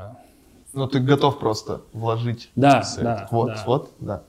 Ну, 0.74 0.88
ты 0.88 1.00
готов 1.00 1.40
просто 1.40 1.82
вложить. 1.94 2.50
Да, 2.56 2.82
всё 2.82 3.02
да. 3.02 3.28
Вот, 3.32 3.48
да. 3.48 3.64
вот, 3.66 3.92
да. 4.00 4.24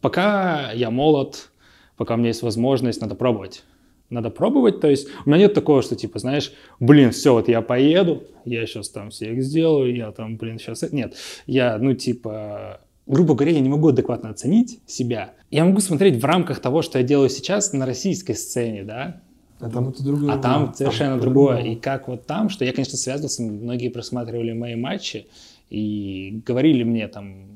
пока 0.00 0.72
я 0.72 0.90
молод, 0.90 1.50
пока 1.96 2.14
у 2.14 2.16
меня 2.16 2.28
есть 2.28 2.42
возможность, 2.42 3.00
надо 3.00 3.14
пробовать. 3.14 3.64
Надо 4.10 4.28
пробовать, 4.28 4.80
то 4.80 4.90
есть 4.90 5.08
у 5.24 5.30
меня 5.30 5.38
нет 5.38 5.54
такого, 5.54 5.80
что 5.80 5.96
типа, 5.96 6.18
знаешь, 6.18 6.52
блин, 6.80 7.12
все, 7.12 7.32
вот 7.32 7.48
я 7.48 7.62
поеду, 7.62 8.24
я 8.44 8.66
сейчас 8.66 8.90
там 8.90 9.08
всех 9.08 9.42
сделаю, 9.42 9.94
я 9.96 10.12
там, 10.12 10.36
блин, 10.36 10.58
сейчас... 10.58 10.82
Нет, 10.92 11.14
я, 11.46 11.78
ну, 11.78 11.94
типа, 11.94 12.82
грубо 13.06 13.34
говоря, 13.34 13.52
я 13.52 13.60
не 13.60 13.70
могу 13.70 13.88
адекватно 13.88 14.28
оценить 14.28 14.80
себя. 14.86 15.32
Я 15.50 15.64
могу 15.64 15.80
смотреть 15.80 16.20
в 16.20 16.24
рамках 16.26 16.60
того, 16.60 16.82
что 16.82 16.98
я 16.98 17.04
делаю 17.04 17.30
сейчас 17.30 17.72
на 17.72 17.86
российской 17.86 18.34
сцене, 18.34 18.84
да, 18.84 19.22
А 19.60 19.70
там 19.70 19.88
это 19.88 20.04
другое. 20.04 20.32
а 20.34 20.38
там 20.38 20.74
совершенно 20.74 21.18
другое. 21.18 21.60
И 21.60 21.76
как 21.76 22.08
вот 22.08 22.26
там, 22.26 22.50
что 22.50 22.66
я, 22.66 22.72
конечно, 22.72 22.98
связывался, 22.98 23.42
многие 23.42 23.88
просматривали 23.88 24.52
мои 24.52 24.74
матчи 24.74 25.26
и 25.72 26.42
говорили 26.44 26.82
мне 26.82 27.08
там 27.08 27.46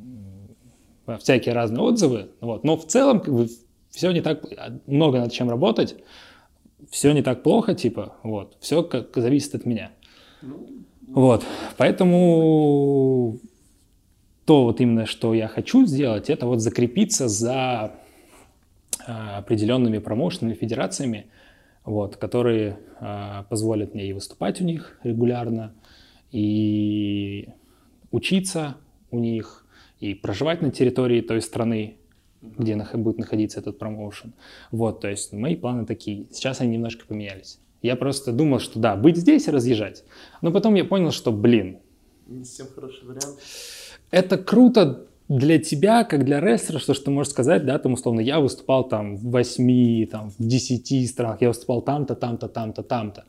всякие 1.21 1.55
разные 1.55 1.83
отзывы, 1.83 2.31
вот. 2.41 2.65
но 2.65 2.79
в 2.79 2.87
целом 2.87 3.21
как 3.21 3.35
бы 3.35 3.49
все 3.91 4.11
не 4.11 4.23
так, 4.23 4.43
много 4.87 5.21
над 5.21 5.33
чем 5.33 5.51
работать, 5.51 5.97
все 6.91 7.13
не 7.13 7.23
так 7.23 7.43
плохо, 7.43 7.75
типа, 7.75 8.15
вот, 8.23 8.57
все 8.61 8.83
как 8.83 9.15
зависит 9.15 9.55
от 9.55 9.67
меня. 9.67 9.91
Вот, 11.09 11.45
поэтому 11.77 13.39
то 14.47 14.65
вот 14.65 14.81
именно, 14.81 15.05
что 15.05 15.35
я 15.35 15.47
хочу 15.47 15.85
сделать, 15.85 16.31
это 16.31 16.47
вот 16.47 16.61
закрепиться 16.61 17.29
за 17.29 17.93
а, 19.07 19.39
определенными 19.39 19.99
промоушенами, 19.99 20.55
федерациями, 20.55 21.27
вот, 21.85 22.17
которые 22.17 22.79
а, 22.99 23.43
позволят 23.51 23.95
мне 23.95 24.09
и 24.09 24.13
выступать 24.15 24.61
у 24.63 24.65
них 24.65 24.99
регулярно, 25.03 25.75
и 26.33 27.49
учиться 28.11 28.77
у 29.11 29.19
них, 29.19 29.65
и 30.01 30.15
проживать 30.15 30.63
на 30.63 30.71
территории 30.71 31.21
той 31.23 31.41
страны, 31.41 31.97
где 32.43 32.75
нах- 32.75 32.97
будет 32.97 33.19
находиться 33.19 33.61
этот 33.61 33.79
промоушен. 33.79 34.33
Вот, 34.71 35.01
то 35.01 35.09
есть 35.09 35.33
мои 35.33 35.57
планы 35.57 35.87
такие. 35.87 36.27
Сейчас 36.31 36.61
они 36.61 36.73
немножко 36.73 37.07
поменялись. 37.07 37.59
Я 37.83 37.97
просто 37.97 38.33
думал, 38.33 38.59
что 38.61 38.79
да, 38.79 38.97
быть 38.97 39.17
здесь 39.17 39.49
и 39.49 39.51
разъезжать. 39.51 40.05
Но 40.43 40.53
потом 40.53 40.75
я 40.75 40.85
понял, 40.85 41.13
что, 41.13 41.33
блин, 41.33 41.79
Не 42.27 42.45
совсем 42.45 42.67
хороший 42.75 43.05
вариант. 43.07 43.39
это 44.11 44.39
круто 44.39 45.07
для 45.29 45.59
тебя, 45.59 46.05
как 46.05 46.25
для 46.25 46.41
рестлера, 46.41 46.79
что, 46.79 46.95
что 46.95 47.07
ты 47.07 47.11
можешь 47.11 47.33
сказать, 47.33 47.65
да, 47.67 47.79
там, 47.79 47.95
условно, 47.95 48.21
я 48.21 48.39
выступал 48.41 48.87
там 48.89 49.17
в 49.17 49.31
8, 49.31 50.07
там, 50.07 50.31
в 50.31 50.37
10 50.39 51.07
странах, 51.09 51.41
я 51.43 51.49
выступал 51.49 51.83
там-то, 51.83 52.15
там-то, 52.15 52.49
там-то, 52.49 52.83
там-то. 52.83 53.25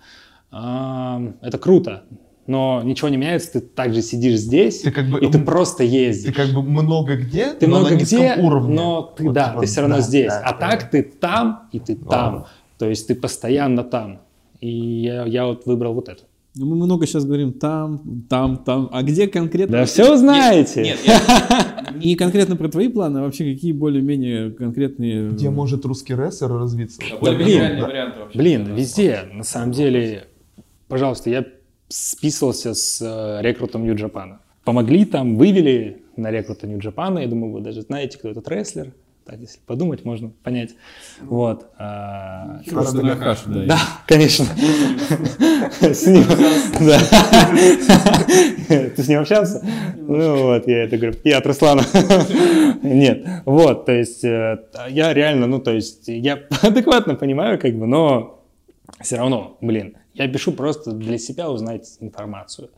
Ам, 0.52 1.38
Это 1.42 1.58
круто, 1.58 2.04
но 2.48 2.82
ничего 2.84 3.10
не 3.10 3.18
меняется, 3.18 3.54
ты 3.54 3.60
также 3.62 4.02
сидишь 4.02 4.40
здесь, 4.40 4.82
Ты 4.82 4.92
как 4.92 5.10
бы- 5.10 5.20
и 5.20 5.30
ты 5.30 5.38
просто 5.40 5.80
Ты 5.80 5.86
ездишь. 5.86 6.34
как 6.34 6.50
бы 6.54 6.62
много 6.64 7.16
где, 7.18 7.54
Ты 7.54 7.68
но 7.68 7.80
много 7.80 7.92
на 7.96 8.00
низком 8.00 8.20
где, 8.20 8.36
уровне. 8.42 8.74
но 8.76 9.14
ты, 9.18 9.24
Вот 9.26 9.34
да, 9.34 9.50
типа, 9.50 9.60
ты 9.62 9.68
все 9.68 9.82
равно 9.82 9.96
да, 9.98 10.02
здесь. 10.02 10.32
да, 10.34 10.40
а 10.46 10.52
да. 10.54 10.58
так 10.70 10.90
ты 10.90 11.04
там, 11.04 11.70
и 11.72 11.80
ты 11.80 11.96
там. 11.96 12.46
То 12.78 12.90
есть 12.90 13.08
ты 13.08 13.16
постоянно 13.16 13.84
там. 13.84 14.22
И 14.62 14.70
я, 14.70 15.26
я 15.26 15.46
вот 15.46 15.66
выбрал 15.66 15.94
вот 15.94 16.10
это. 16.10 16.24
Ну, 16.56 16.66
Мы 16.66 16.76
много 16.76 17.06
сейчас 17.06 17.24
говорим 17.26 17.54
там, 17.54 18.24
там, 18.30 18.58
там. 18.58 18.90
А 18.92 19.04
где 19.04 19.28
конкретно? 19.28 19.78
Да 19.80 19.86
все 19.86 20.16
знаете. 20.18 20.82
Нет, 20.84 20.98
я- 21.06 21.92
не 22.04 22.16
конкретно 22.16 22.56
про 22.56 22.68
твои 22.68 22.88
планы, 22.88 23.20
а 23.20 23.22
вообще 23.24 23.54
какие 23.54 23.74
более-менее 23.74 24.52
конкретные... 24.52 25.30
Где 25.30 25.50
может 25.52 25.86
русский 25.86 26.16
рестлер 26.16 26.50
развиться? 26.54 27.00
более 27.20 27.38
блин, 27.38 27.80
да. 27.80 27.86
варианты 27.88 28.20
вообще. 28.22 28.38
Блин, 28.40 28.74
везде. 28.76 29.20
На 29.34 29.44
самом 29.44 29.72
деле, 29.72 30.26
пожалуйста, 30.88 31.30
я 31.30 31.46
списывался 31.88 32.74
с 32.74 33.02
э, 33.02 33.42
рекрутом 33.42 33.84
Нью-Джапана. 33.84 34.40
Помогли 34.64 35.06
там, 35.06 35.38
вывели 35.38 36.04
на 36.18 36.32
рекрута 36.32 36.68
Нью-Джапана. 36.68 37.20
Я 37.20 37.28
думаю, 37.28 37.54
вы 37.54 37.62
даже 37.62 37.82
знаете, 37.82 38.18
кто 38.18 38.30
этот 38.30 38.48
рестлер. 38.50 38.94
Так, 39.28 39.40
если 39.42 39.60
подумать, 39.66 40.06
можно 40.06 40.32
понять. 40.42 40.76
Вот. 41.22 41.66
а, 41.78 42.62
Просто 42.70 43.02
на 43.02 43.18
Хаш, 43.18 43.40
да. 43.46 43.66
Да, 43.66 43.80
конечно. 44.08 44.46
С 45.82 46.08
ним. 46.08 46.24
Да. 46.80 47.00
Ты 48.96 49.04
с 49.04 49.08
ним 49.10 49.20
общался? 49.20 49.62
Ну 49.98 50.44
вот, 50.44 50.66
я 50.68 50.86
это 50.86 50.98
говорю. 50.98 51.18
Я 51.26 51.40
от 51.40 51.46
Руслана. 51.46 51.84
Нет. 52.82 53.28
Вот, 53.44 53.86
то 53.86 53.92
есть 53.92 54.24
э, 54.24 54.60
я 54.90 55.14
реально, 55.14 55.48
ну 55.48 55.60
то 55.60 55.72
есть 55.72 56.08
я 56.08 56.40
адекватно 56.62 57.16
понимаю, 57.16 57.60
как 57.60 57.76
бы, 57.76 57.86
но 57.86 58.37
все 59.02 59.18
равно, 59.18 59.58
блин, 59.62 59.98
я 60.14 60.28
пишу 60.28 60.52
просто 60.52 60.92
для 60.92 61.18
себя 61.18 61.50
узнать 61.50 61.98
информацию. 62.00 62.70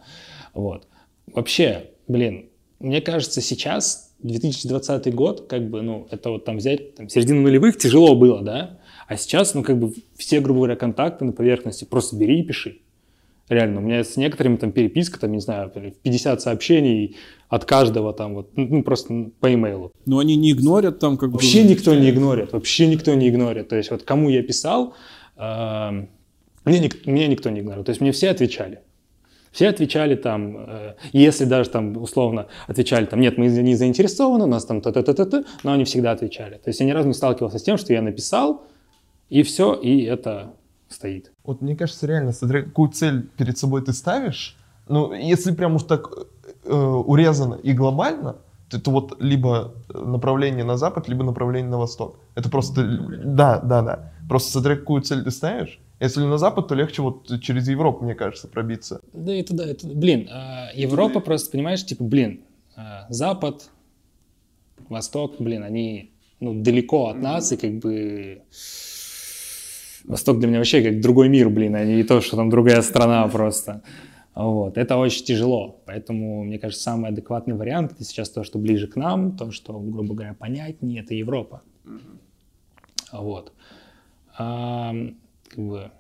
Вот. 0.54 0.88
Вообще, 1.34 1.92
блин, 2.08 2.50
мне 2.80 3.02
кажется, 3.02 3.42
сейчас, 3.42 4.16
2020 4.20 5.14
год, 5.14 5.48
как 5.48 5.70
бы, 5.70 5.82
ну, 5.82 6.08
это 6.12 6.30
вот 6.32 6.46
там 6.46 6.58
взять, 6.58 6.96
там, 6.96 7.08
середину 7.08 7.42
нулевых 7.42 7.78
тяжело 7.78 8.16
было, 8.16 8.42
да? 8.42 8.80
А 9.08 9.18
сейчас, 9.18 9.54
ну, 9.54 9.64
как 9.64 9.80
бы, 9.80 9.94
все, 10.18 10.40
грубо 10.40 10.60
говоря, 10.60 10.76
контакты 10.76 11.26
на 11.26 11.32
поверхности, 11.32 11.86
просто 11.86 12.16
бери 12.16 12.42
и 12.42 12.44
пиши. 12.44 12.80
Реально, 13.48 13.80
у 13.80 13.84
меня 13.84 14.04
с 14.04 14.16
некоторыми 14.16 14.58
там 14.58 14.72
переписка, 14.72 15.20
там, 15.20 15.32
не 15.32 15.40
знаю, 15.40 15.72
50 16.04 16.42
сообщений 16.42 17.16
от 17.48 17.66
каждого 17.66 18.14
там 18.14 18.36
вот, 18.36 18.56
ну, 18.56 18.68
ну, 18.70 18.84
просто 18.84 19.32
по 19.40 19.52
имейлу. 19.52 19.92
Но 20.06 20.20
они 20.20 20.36
не 20.36 20.52
игнорят 20.52 21.00
там 21.00 21.18
как 21.18 21.30
бы... 21.30 21.34
Вообще 21.34 21.64
никто 21.64 21.96
не 21.96 22.12
игнорит, 22.12 22.54
вообще 22.54 22.86
никто 22.86 23.14
не 23.16 23.28
игнорит. 23.28 23.70
То 23.70 23.76
есть 23.76 23.90
вот 23.90 24.04
кому 24.04 24.30
я 24.30 24.44
писал, 24.44 24.94
эм, 25.40 26.10
мне, 26.66 26.80
ник- 26.80 27.06
мне 27.06 27.28
никто 27.28 27.50
не 27.50 27.62
игнорил. 27.62 27.84
То 27.84 27.90
есть 27.90 28.02
мне 28.02 28.12
все 28.12 28.30
отвечали. 28.30 28.82
Все 29.52 29.70
отвечали 29.70 30.16
там, 30.16 30.58
э, 30.58 30.96
если 31.12 31.46
даже 31.46 31.70
там 31.70 31.98
условно 31.98 32.48
отвечали 32.68 33.06
там, 33.06 33.20
нет, 33.20 33.38
мы 33.38 33.48
не 33.48 33.76
заинтересованы, 33.76 34.44
у 34.44 34.48
нас 34.48 34.66
там 34.66 34.82
т-т-т-т, 34.82 35.44
но 35.64 35.72
они 35.72 35.86
всегда 35.86 36.12
отвечали. 36.12 36.56
То 36.56 36.70
есть 36.70 36.80
я 36.80 36.86
ни 36.86 36.92
разу 36.92 37.08
не 37.08 37.14
сталкивался 37.14 37.58
с 37.58 37.64
тем, 37.64 37.78
что 37.78 37.94
я 37.94 38.02
написал, 38.02 38.68
и 39.30 39.42
все, 39.44 39.74
и 39.74 40.04
это 40.04 40.54
стоит. 40.88 41.32
Вот 41.44 41.62
мне 41.62 41.76
кажется, 41.76 42.06
реально, 42.06 42.32
смотря 42.32 42.62
какую 42.62 42.90
цель 42.90 43.28
перед 43.38 43.58
собой 43.58 43.84
ты 43.84 43.94
ставишь, 43.94 44.58
ну, 44.88 45.14
если 45.14 45.52
прям 45.52 45.76
уж 45.76 45.84
так 45.84 46.10
э, 46.66 46.74
урезано 46.74 47.56
и 47.56 47.74
глобально, 47.74 48.38
то 48.70 48.78
это 48.78 48.92
вот 48.92 49.20
либо 49.20 49.74
направление 49.90 50.64
на 50.64 50.78
запад, 50.78 51.08
либо 51.08 51.24
направление 51.24 51.72
на 51.72 51.78
восток. 51.78 52.20
Это 52.36 52.50
просто... 52.50 52.84
Да, 53.24 53.60
да, 53.60 53.82
да. 53.82 54.14
Просто 54.30 54.52
смотря 54.52 54.76
какую 54.76 55.02
цель 55.02 55.24
ты 55.24 55.32
ставишь. 55.32 55.80
Если 56.00 56.22
на 56.22 56.38
запад, 56.38 56.68
то 56.68 56.76
легче 56.76 57.02
вот 57.02 57.28
через 57.42 57.68
Европу, 57.68 58.06
мне 58.06 58.14
кажется, 58.14 58.48
пробиться. 58.48 59.02
Да, 59.12 59.34
это 59.34 59.56
да, 59.56 59.66
это, 59.66 59.88
блин, 59.88 60.30
а, 60.32 60.70
Европа 60.76 61.20
просто, 61.20 61.52
понимаешь, 61.52 61.84
типа, 61.84 62.04
блин, 62.04 62.42
а, 62.76 63.08
Запад, 63.10 63.70
Восток, 64.88 65.38
блин, 65.40 65.64
они, 65.64 66.12
ну, 66.40 66.62
далеко 66.62 67.08
от 67.08 67.18
нас, 67.18 67.52
и 67.52 67.58
как 67.58 67.80
бы 67.80 68.44
Восток 70.06 70.38
для 70.38 70.48
меня 70.48 70.60
вообще 70.60 70.84
как 70.84 71.02
другой 71.02 71.28
мир, 71.28 71.50
блин, 71.50 71.76
а 71.76 71.84
не 71.84 72.04
то, 72.04 72.22
что 72.22 72.38
там 72.38 72.52
другая 72.52 72.84
страна 72.84 73.28
просто. 73.34 73.82
Вот, 74.36 74.78
это 74.78 74.96
очень 74.98 75.26
тяжело, 75.26 75.82
поэтому, 75.88 76.44
мне 76.44 76.60
кажется, 76.60 76.84
самый 76.84 77.10
адекватный 77.10 77.56
вариант 77.56 77.94
это 77.94 78.04
сейчас 78.04 78.30
то, 78.30 78.44
что 78.44 78.60
ближе 78.60 78.88
к 78.88 78.96
нам, 78.96 79.36
то, 79.36 79.52
что, 79.52 79.78
грубо 79.80 80.14
говоря, 80.14 80.36
понятнее, 80.36 81.02
это 81.02 81.16
Европа. 81.16 81.64
Вот. 83.12 83.54
А, 84.40 84.96
как 85.50 85.60
бы, 85.60 85.92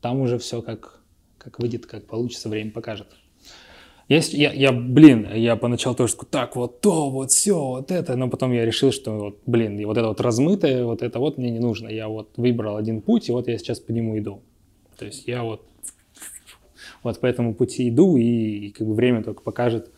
там 0.00 0.20
уже 0.20 0.38
все 0.38 0.60
как, 0.60 1.00
как 1.38 1.60
выйдет, 1.60 1.86
как 1.86 2.04
получится, 2.04 2.48
время 2.48 2.72
покажет. 2.72 3.06
Есть, 4.08 4.32
я, 4.32 4.52
я, 4.52 4.72
блин, 4.72 5.28
я 5.34 5.54
поначалу 5.54 5.94
тоже 5.94 6.14
такой, 6.14 6.28
так, 6.30 6.56
вот 6.56 6.80
то, 6.80 7.10
вот 7.10 7.30
все, 7.30 7.56
вот 7.56 7.92
это, 7.92 8.16
но 8.16 8.28
потом 8.28 8.52
я 8.52 8.64
решил, 8.64 8.90
что, 8.90 9.12
вот, 9.18 9.38
блин, 9.46 9.78
и 9.78 9.84
вот 9.84 9.96
это 9.96 10.08
вот 10.08 10.20
размытое, 10.20 10.84
вот 10.84 11.02
это 11.02 11.20
вот 11.20 11.38
мне 11.38 11.50
не 11.50 11.60
нужно. 11.60 11.88
Я 11.88 12.08
вот 12.08 12.30
выбрал 12.36 12.76
один 12.76 13.02
путь, 13.02 13.28
и 13.28 13.32
вот 13.32 13.46
я 13.46 13.56
сейчас 13.56 13.78
по 13.78 13.92
нему 13.92 14.18
иду. 14.18 14.40
То 14.96 15.04
есть 15.04 15.28
я 15.28 15.44
вот, 15.44 15.62
вот 17.04 17.20
по 17.20 17.26
этому 17.26 17.54
пути 17.54 17.88
иду, 17.88 18.16
и, 18.16 18.24
и 18.24 18.70
как 18.70 18.84
бы 18.86 18.94
время 18.94 19.22
только 19.22 19.42
покажет, 19.42 19.92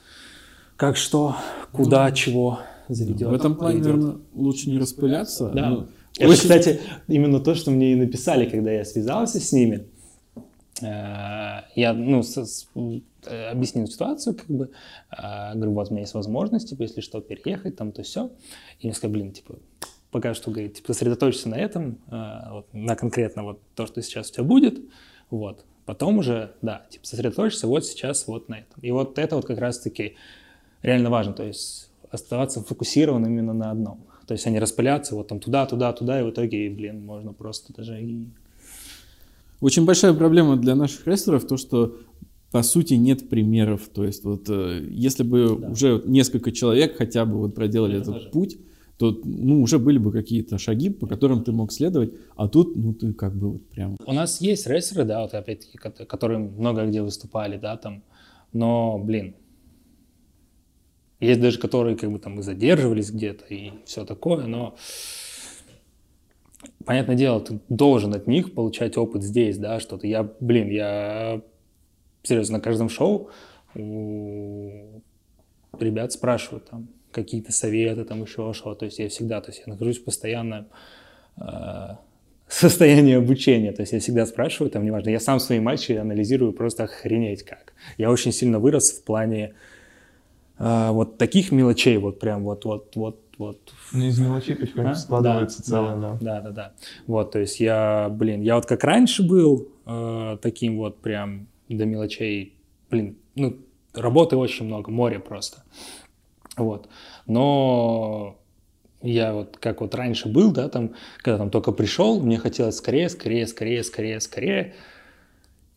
как 0.76 0.98
что, 0.98 1.36
куда, 1.72 2.10
чего 2.12 2.58
заведет. 2.88 3.28
В 3.28 3.32
этом 3.32 3.54
плане, 3.54 3.78
наверное, 3.78 4.16
лучше 4.34 4.68
не 4.68 4.78
распыляться. 4.78 5.50
Да. 5.54 5.70
Ну, 5.70 5.86
Это, 6.24 6.32
кстати, 6.34 6.80
именно 7.08 7.40
то, 7.40 7.54
что 7.54 7.70
мне 7.70 7.92
и 7.92 7.94
написали, 7.94 8.48
когда 8.48 8.70
я 8.70 8.84
связался 8.84 9.40
с 9.40 9.52
ними. 9.52 9.86
Э, 10.82 11.62
Я, 11.76 11.92
ну, 11.92 12.22
с- 12.22 12.66
э, 13.26 13.50
объяснил 13.50 13.86
ситуацию, 13.86 14.34
как 14.34 14.46
бы, 14.48 14.70
э, 15.10 15.54
говорю, 15.54 15.72
вот 15.72 15.88
у 15.88 15.92
меня 15.92 16.02
есть 16.02 16.14
возможность, 16.14 16.68
типа, 16.70 16.82
если 16.82 17.00
что, 17.00 17.20
переехать, 17.20 17.76
там, 17.76 17.92
то 17.92 18.02
все. 18.02 18.30
И 18.80 18.86
мне 18.86 18.94
сказали, 18.94 19.18
блин, 19.18 19.32
типа, 19.32 19.56
пока 20.10 20.32
что, 20.34 20.50
говорит, 20.50 20.74
типа, 20.74 20.92
сосредоточься 20.92 21.48
на 21.48 21.56
этом, 21.56 21.98
вот, 22.50 22.66
на 22.72 22.96
конкретно 22.96 23.42
вот 23.44 23.60
то, 23.74 23.86
что 23.86 24.00
сейчас 24.02 24.30
у 24.30 24.32
тебя 24.34 24.44
будет, 24.44 24.80
вот. 25.30 25.64
Потом 25.86 26.18
уже, 26.18 26.52
да, 26.62 26.82
типа, 26.88 27.06
сосредоточься 27.06 27.66
вот 27.66 27.84
сейчас 27.84 28.26
вот 28.26 28.48
на 28.48 28.54
этом. 28.60 28.80
И 28.82 28.90
вот 28.90 29.18
это 29.18 29.36
вот 29.36 29.44
как 29.46 29.58
раз-таки 29.58 30.16
реально 30.82 31.10
важно, 31.10 31.32
то 31.32 31.42
есть 31.44 31.90
оставаться 32.10 32.62
фокусированным 32.62 33.30
именно 33.30 33.52
на 33.52 33.70
одном. 33.70 34.00
То 34.30 34.34
есть 34.34 34.46
они 34.46 34.60
распыляться 34.60 35.16
вот 35.16 35.26
там 35.26 35.40
туда, 35.40 35.66
туда, 35.66 35.92
туда, 35.92 36.20
и 36.20 36.22
в 36.22 36.30
итоге, 36.30 36.70
блин, 36.70 37.04
можно 37.04 37.32
просто 37.32 37.72
даже 37.72 38.00
и... 38.00 38.26
Очень 39.60 39.84
большая 39.86 40.14
проблема 40.14 40.56
для 40.56 40.76
наших 40.76 41.04
рестлеров 41.08 41.44
то, 41.48 41.56
что 41.56 41.96
по 42.52 42.62
сути 42.62 42.94
нет 42.94 43.28
примеров. 43.28 43.88
То 43.92 44.04
есть 44.04 44.22
вот 44.22 44.48
э, 44.48 44.86
если 44.88 45.24
бы 45.24 45.58
Да. 45.60 45.70
уже 45.70 46.00
несколько 46.06 46.52
человек 46.52 46.96
хотя 46.96 47.24
бы 47.24 47.38
вот 47.38 47.56
проделали 47.56 47.94
Это 47.94 48.02
этот 48.02 48.14
тоже. 48.14 48.30
путь, 48.30 48.58
то 48.98 49.20
ну 49.24 49.62
уже 49.62 49.80
были 49.80 49.98
бы 49.98 50.12
какие-то 50.12 50.58
шаги, 50.58 50.90
по 50.90 51.08
которым 51.08 51.42
ты 51.42 51.50
мог 51.50 51.72
следовать, 51.72 52.12
а 52.36 52.46
тут 52.46 52.76
ну 52.76 52.94
ты 52.94 53.12
как 53.12 53.34
бы 53.34 53.50
вот 53.54 53.66
прям 53.70 53.96
У 54.06 54.12
нас 54.12 54.40
есть 54.40 54.68
рестлеры, 54.68 55.04
да, 55.06 55.22
вот 55.22 55.34
опять-таки, 55.34 55.76
кото- 55.76 56.06
которые 56.06 56.38
много 56.38 56.86
где 56.86 57.02
выступали, 57.02 57.58
да, 57.58 57.76
там, 57.76 58.04
но, 58.52 58.96
блин, 58.96 59.34
есть 61.20 61.40
даже 61.40 61.58
которые 61.58 61.96
как 61.96 62.10
бы 62.10 62.18
там 62.18 62.40
и 62.40 62.42
задерживались 62.42 63.10
где-то 63.10 63.44
и 63.46 63.72
все 63.84 64.04
такое, 64.04 64.46
но 64.46 64.76
понятное 66.84 67.16
дело, 67.16 67.40
ты 67.40 67.60
должен 67.68 68.14
от 68.14 68.26
них 68.26 68.54
получать 68.54 68.96
опыт 68.96 69.22
здесь, 69.22 69.58
да, 69.58 69.80
что-то. 69.80 70.06
Я, 70.06 70.28
блин, 70.40 70.68
я 70.70 71.42
серьезно 72.22 72.58
на 72.58 72.62
каждом 72.62 72.88
шоу 72.88 73.30
у 73.74 75.02
ребят 75.78 76.12
спрашиваю 76.12 76.60
там 76.60 76.88
какие-то 77.12 77.52
советы, 77.52 78.04
там 78.04 78.22
еще 78.22 78.52
что, 78.52 78.74
то 78.74 78.84
есть 78.84 78.98
я 78.98 79.08
всегда, 79.08 79.40
то 79.40 79.50
есть 79.50 79.62
я 79.66 79.72
нахожусь 79.72 79.98
постоянно 79.98 80.68
э, 81.36 81.42
состоянии 82.48 83.14
обучения, 83.14 83.72
то 83.72 83.82
есть 83.82 83.92
я 83.92 84.00
всегда 84.00 84.26
спрашиваю, 84.26 84.70
там 84.70 84.84
неважно, 84.84 85.10
я 85.10 85.20
сам 85.20 85.40
свои 85.40 85.60
матчи 85.60 85.92
анализирую 85.92 86.52
просто 86.52 86.84
охренеть 86.84 87.44
как. 87.44 87.72
Я 87.96 88.10
очень 88.10 88.32
сильно 88.32 88.58
вырос 88.58 88.90
в 88.90 89.04
плане 89.04 89.54
э, 90.60 90.90
вот 90.90 91.18
таких 91.18 91.50
мелочей, 91.50 91.96
вот 91.96 92.20
прям 92.20 92.44
вот, 92.44 92.64
вот, 92.64 92.94
вот, 92.94 93.20
вот 93.38 93.58
Ну, 93.92 94.04
из 94.04 94.18
мелочей 94.20 94.54
потихоньку 94.54 94.90
а? 94.90 94.94
складывается 94.94 95.58
Да, 95.58 95.64
целое, 95.64 95.96
да, 95.96 96.00
да. 96.12 96.18
да, 96.20 96.40
да, 96.40 96.50
да. 96.50 96.72
Вот, 97.08 97.32
то 97.32 97.40
есть 97.40 97.58
я, 97.58 98.08
блин, 98.08 98.42
я 98.42 98.54
вот 98.54 98.66
как 98.66 98.84
раньше 98.84 99.26
был 99.26 99.68
э, 99.86 100.38
таким 100.40 100.76
вот 100.76 101.00
прям 101.00 101.48
до 101.68 101.84
мелочей, 101.86 102.54
блин, 102.90 103.16
ну, 103.34 103.56
работы 103.94 104.36
очень 104.36 104.66
много, 104.66 104.90
море 104.90 105.18
просто. 105.18 105.64
Вот. 106.56 106.88
Но 107.26 108.36
я 109.02 109.32
вот 109.32 109.56
как 109.56 109.80
вот 109.80 109.94
раньше 109.94 110.28
был, 110.28 110.52
да, 110.52 110.68
там, 110.68 110.94
когда 111.18 111.38
там 111.38 111.50
только 111.50 111.72
пришел, 111.72 112.20
мне 112.20 112.38
хотелось 112.38 112.76
скорее, 112.76 113.08
скорее, 113.08 113.46
скорее, 113.46 113.82
скорее, 113.82 114.20
скорее. 114.20 114.74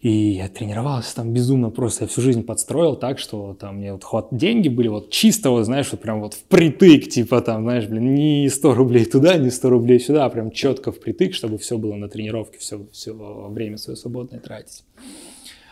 И 0.03 0.33
я 0.33 0.49
тренировался 0.49 1.15
там 1.15 1.31
безумно 1.31 1.69
просто, 1.69 2.03
я 2.03 2.07
всю 2.09 2.19
жизнь 2.19 2.43
подстроил 2.43 2.97
так, 2.97 3.19
что 3.19 3.55
там 3.57 3.77
мне 3.77 3.93
вот 3.93 4.03
хват... 4.03 4.27
деньги 4.31 4.67
были 4.67 4.89
вот 4.89 5.11
чисто, 5.11 5.49
вот 5.49 5.63
знаешь, 5.63 5.87
вот 5.93 6.01
прям 6.01 6.19
вот 6.19 6.33
впритык, 6.33 7.07
типа 7.07 7.39
там, 7.39 7.63
знаешь, 7.63 7.87
блин, 7.87 8.13
не 8.13 8.49
100 8.49 8.75
рублей 8.75 9.05
туда, 9.05 9.37
не 9.37 9.49
100 9.49 9.69
рублей 9.69 10.01
сюда, 10.01 10.25
а 10.25 10.29
прям 10.29 10.51
четко 10.51 10.91
впритык, 10.91 11.33
чтобы 11.33 11.57
все 11.57 11.77
было 11.77 11.95
на 11.95 12.09
тренировке, 12.09 12.59
все, 12.59 12.85
все 12.91 13.13
время 13.49 13.77
свое 13.77 13.95
свободное 13.95 14.41
тратить. 14.41 14.83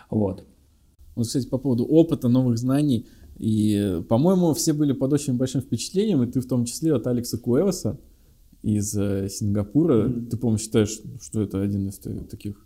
Вот. 0.09 0.45
Вот, 1.15 1.27
кстати, 1.27 1.49
по 1.49 1.57
поводу 1.57 1.83
опыта, 1.83 2.29
новых 2.29 2.57
знаний. 2.57 3.07
И, 3.37 4.01
по-моему, 4.07 4.53
все 4.53 4.71
были 4.71 4.93
под 4.93 5.11
очень 5.11 5.33
большим 5.33 5.59
впечатлением, 5.59 6.23
и 6.23 6.31
ты 6.31 6.39
в 6.39 6.47
том 6.47 6.63
числе 6.63 6.95
от 6.95 7.05
Алекса 7.05 7.37
Куэваса 7.37 7.99
из 8.63 8.97
э, 8.97 9.27
Сингапура. 9.27 10.07
Ты, 10.07 10.37
по-моему, 10.37 10.57
считаешь, 10.57 11.01
что 11.21 11.41
это 11.41 11.61
один 11.61 11.89
из 11.89 11.99
та- 11.99 12.11
таких, 12.29 12.65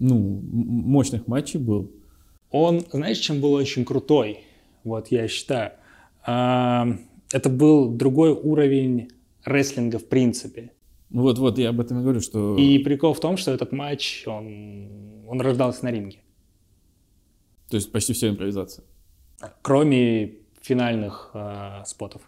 ну, 0.00 0.40
мощных 0.42 1.28
матчей 1.28 1.60
был. 1.60 1.92
Он, 2.50 2.80
знаешь, 2.90 3.18
чем 3.18 3.40
был 3.40 3.52
очень 3.52 3.84
крутой? 3.84 4.40
Вот 4.82 5.08
я 5.08 5.28
считаю. 5.28 5.72
А, 6.26 6.88
Это 7.32 7.48
был 7.48 7.90
другой 7.90 8.32
уровень 8.32 9.10
рестлинга 9.44 9.98
в 9.98 10.08
принципе. 10.08 10.72
Вот-вот, 11.10 11.58
я 11.58 11.70
об 11.70 11.80
этом 11.80 12.00
и 12.00 12.02
говорю, 12.02 12.20
что... 12.20 12.56
И 12.56 12.78
прикол 12.78 13.14
в 13.14 13.20
том, 13.20 13.36
что 13.36 13.50
этот 13.50 13.72
матч, 13.72 14.24
он, 14.26 15.24
он 15.28 15.40
рождался 15.40 15.84
на 15.84 15.90
ринге. 15.90 16.18
То 17.68 17.76
есть 17.76 17.92
почти 17.92 18.12
все 18.12 18.28
импровизация. 18.28 18.84
Кроме 19.62 20.34
финальных 20.60 21.30
э, 21.34 21.82
спотов 21.86 22.22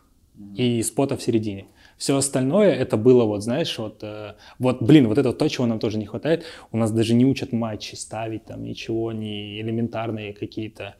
и 0.56 0.82
спота 0.82 1.16
в 1.16 1.22
середине. 1.22 1.66
Все 2.02 2.16
остальное 2.16 2.74
это 2.74 2.96
было 2.96 3.22
вот, 3.26 3.44
знаешь, 3.44 3.78
вот, 3.78 4.02
э, 4.02 4.34
вот, 4.58 4.82
блин, 4.82 5.06
вот 5.06 5.18
это 5.18 5.32
то, 5.32 5.48
чего 5.48 5.66
нам 5.66 5.78
тоже 5.78 5.98
не 5.98 6.06
хватает. 6.06 6.42
У 6.72 6.76
нас 6.76 6.90
даже 6.90 7.14
не 7.14 7.24
учат 7.24 7.52
матчи 7.52 7.94
ставить 7.94 8.44
там 8.44 8.64
ничего, 8.64 9.12
не 9.12 9.60
элементарные 9.60 10.32
какие-то 10.32 10.96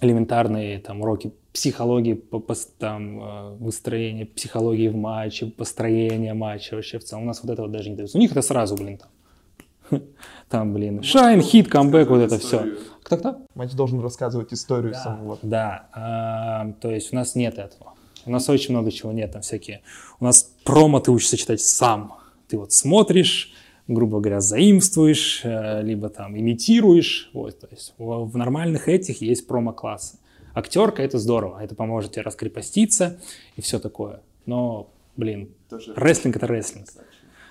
элементарные 0.00 0.80
там 0.80 1.02
уроки 1.02 1.32
психологии, 1.52 2.14
по, 2.14 2.38
пос- 2.38 2.68
там 2.78 3.20
э, 3.22 3.56
выстроения 3.60 4.26
психологии 4.26 4.88
в 4.88 4.96
матче, 4.96 5.46
построения 5.46 6.34
матча 6.34 6.74
вообще 6.74 6.98
в 6.98 7.04
целом. 7.04 7.22
У 7.22 7.26
нас 7.26 7.44
вот 7.44 7.52
этого 7.52 7.68
даже 7.68 7.90
не 7.90 7.94
дают. 7.96 8.10
У 8.12 8.18
них 8.18 8.32
это 8.32 8.42
сразу, 8.42 8.74
блин, 8.74 8.98
там. 8.98 10.00
Там, 10.48 10.74
блин, 10.74 11.04
шайн, 11.04 11.42
хит, 11.42 11.68
камбэк, 11.68 12.08
вот 12.08 12.22
это 12.22 12.40
все. 12.40 12.74
Кто-кто? 13.04 13.36
Матч 13.54 13.72
должен 13.74 14.00
рассказывать 14.00 14.52
историю 14.52 14.94
самого. 14.94 15.38
Да, 15.42 15.86
а, 15.92 16.72
то 16.80 16.90
есть 16.90 17.12
у 17.12 17.16
нас 17.16 17.36
нет 17.36 17.58
этого. 17.58 17.92
У 18.24 18.30
нас 18.30 18.48
очень 18.48 18.74
много 18.74 18.90
чего 18.90 19.12
нет, 19.12 19.32
там 19.32 19.42
всякие. 19.42 19.82
У 20.20 20.24
нас 20.24 20.54
промо 20.64 21.00
ты 21.00 21.10
учишься 21.10 21.36
читать 21.36 21.60
сам. 21.60 22.14
Ты 22.48 22.58
вот 22.58 22.72
смотришь, 22.72 23.52
грубо 23.88 24.20
говоря, 24.20 24.40
заимствуешь, 24.40 25.40
э, 25.44 25.82
либо 25.82 26.08
там 26.08 26.38
имитируешь. 26.38 27.30
Вот, 27.32 27.58
то 27.60 27.68
есть 27.70 27.94
в, 27.98 28.36
нормальных 28.36 28.88
этих 28.88 29.22
есть 29.22 29.46
промо-классы. 29.46 30.18
Актерка— 30.54 31.02
это 31.04 31.18
здорово, 31.18 31.62
это 31.62 31.74
поможет 31.74 32.12
тебе 32.12 32.22
раскрепоститься 32.22 33.20
и 33.56 33.62
все 33.62 33.78
такое. 33.78 34.20
Но, 34.44 34.90
блин, 35.16 35.54
рестлинг— 35.96 36.36
это 36.36 36.46
рестлинг. 36.46 36.88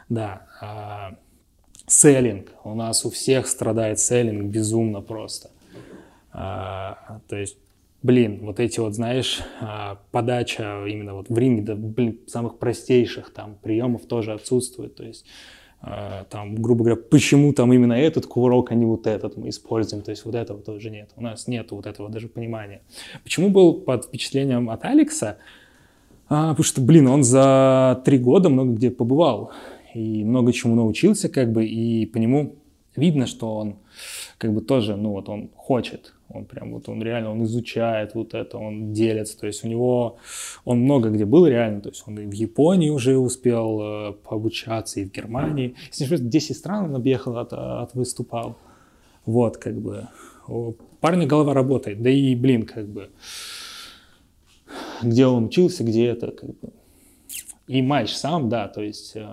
Да. 0.08 0.46
а, 0.62 1.16
селлинг. 1.88 2.52
У 2.64 2.76
нас 2.76 3.06
у 3.06 3.10
всех 3.10 3.48
страдает 3.48 4.00
селлинг 4.00 4.52
безумно 4.52 5.02
просто. 5.02 5.50
А, 6.32 7.20
то 7.28 7.36
есть, 7.36 7.58
блин, 8.04 8.40
вот 8.44 8.60
эти 8.60 8.80
вот, 8.80 8.94
знаешь, 8.94 9.42
а, 9.60 10.00
подача 10.12 10.86
именно 10.88 11.14
вот 11.14 11.30
в 11.30 11.38
ринге, 11.38 11.62
да, 11.62 11.76
блин, 11.76 12.20
самых 12.28 12.58
простейших 12.58 13.32
там 13.32 13.58
приемов 13.62 14.06
тоже 14.06 14.34
отсутствует. 14.34 14.96
То 14.96 15.04
есть, 15.04 15.26
а, 15.82 16.26
там, 16.30 16.56
грубо 16.56 16.84
говоря, 16.84 17.02
почему 17.02 17.54
там 17.54 17.72
именно 17.74 17.94
этот 17.94 18.26
кувырок, 18.26 18.72
а 18.72 18.76
не 18.76 18.86
вот 18.86 19.08
этот 19.08 19.38
мы 19.38 19.50
используем. 19.50 20.04
То 20.04 20.12
есть, 20.12 20.26
вот 20.26 20.36
этого 20.36 20.62
тоже 20.62 20.90
нет. 20.90 21.12
У 21.16 21.22
нас 21.22 21.48
нет 21.48 21.72
вот 21.72 21.86
этого 21.86 22.10
даже 22.10 22.28
понимания. 22.28 22.82
Почему 23.24 23.50
был 23.50 23.74
под 23.74 24.06
впечатлением 24.06 24.70
от 24.70 24.84
Алекса? 24.86 25.38
А, 26.30 26.52
потому 26.52 26.64
что, 26.64 26.82
блин, 26.82 27.08
он 27.08 27.24
за 27.24 28.02
три 28.06 28.18
года 28.18 28.50
много 28.50 28.74
где 28.74 28.90
побывал 28.90 29.52
и 29.94 30.24
много 30.24 30.54
чему 30.54 30.76
научился, 30.76 31.30
как 31.30 31.52
бы, 31.52 31.66
и 31.66 32.06
по 32.06 32.18
нему 32.18 32.56
видно, 32.96 33.28
что 33.28 33.56
он 33.56 33.76
как 34.38 34.54
бы 34.54 34.62
тоже, 34.62 34.96
ну 34.96 35.12
вот 35.12 35.30
он 35.30 35.50
хочет, 35.56 36.14
он 36.34 36.46
прям 36.46 36.74
вот 36.74 36.90
он 36.90 37.02
реально, 37.02 37.32
он 37.32 37.44
изучает 37.44 38.16
вот 38.16 38.34
это, 38.34 38.58
он 38.58 38.94
делится, 38.94 39.38
то 39.38 39.48
есть 39.48 39.64
у 39.64 39.68
него, 39.68 40.18
он 40.66 40.80
много 40.80 41.10
где 41.10 41.26
был 41.26 41.46
реально, 41.46 41.82
то 41.82 41.90
есть 41.90 42.04
он 42.08 42.20
и 42.20 42.26
в 42.26 42.32
Японии 42.34 42.90
уже 42.90 43.18
успел 43.18 43.80
э, 43.82 44.14
пообучаться, 44.14 45.00
и 45.00 45.06
в 45.06 45.12
Германии, 45.12 45.76
если 45.88 46.04
не 46.04 46.08
ошибаюсь, 46.08 46.32
10 46.32 46.58
стран 46.58 46.86
он 46.86 46.96
объехал, 46.96 47.38
от, 47.38 47.54
от 47.54 47.94
выступал, 47.94 48.58
вот 49.26 49.58
как 49.58 49.76
бы, 49.80 50.08
у 50.48 50.74
парня 51.00 51.28
голова 51.28 51.54
работает, 51.54 52.02
да 52.02 52.10
и, 52.10 52.36
блин, 52.36 52.66
как 52.66 52.88
бы, 52.88 53.10
где 55.02 55.26
он 55.26 55.46
учился, 55.46 55.84
где 55.84 56.08
это, 56.08 56.32
как 56.32 56.50
бы, 56.50 56.70
и 57.68 57.82
матч 57.82 58.14
сам, 58.14 58.50
да, 58.50 58.68
то 58.68 58.82
есть... 58.82 59.16
э, 59.16 59.28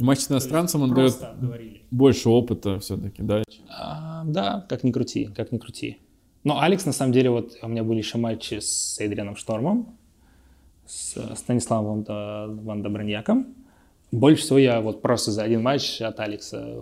Матч 0.00 0.20
с 0.20 0.30
иностранцем, 0.30 0.82
он 0.82 0.92
дает 0.94 1.14
говорили. 1.40 1.82
больше 1.90 2.28
опыта 2.28 2.80
все-таки, 2.80 3.22
да? 3.22 3.44
А, 3.68 4.24
да, 4.24 4.66
как 4.68 4.82
ни 4.82 4.90
крути, 4.90 5.26
как 5.26 5.52
ни 5.52 5.58
крути. 5.58 5.98
Но 6.44 6.60
Алекс, 6.60 6.84
на 6.84 6.92
самом 6.92 7.12
деле, 7.12 7.30
вот 7.30 7.56
у 7.62 7.68
меня 7.68 7.82
были 7.82 7.98
еще 7.98 8.18
матчи 8.18 8.60
с 8.60 8.96
Эдрианом 9.00 9.34
Штормом, 9.36 9.96
с 10.86 11.16
Станиславом 11.36 11.86
Ван, 11.86 12.02
До- 12.02 12.62
Ван 12.62 12.82
Доброньяком. 12.82 13.54
Больше 14.12 14.42
всего 14.42 14.58
я 14.58 14.80
вот 14.80 15.00
просто 15.00 15.32
за 15.32 15.42
один 15.42 15.62
матч 15.62 16.02
от 16.02 16.20
Алекса, 16.20 16.78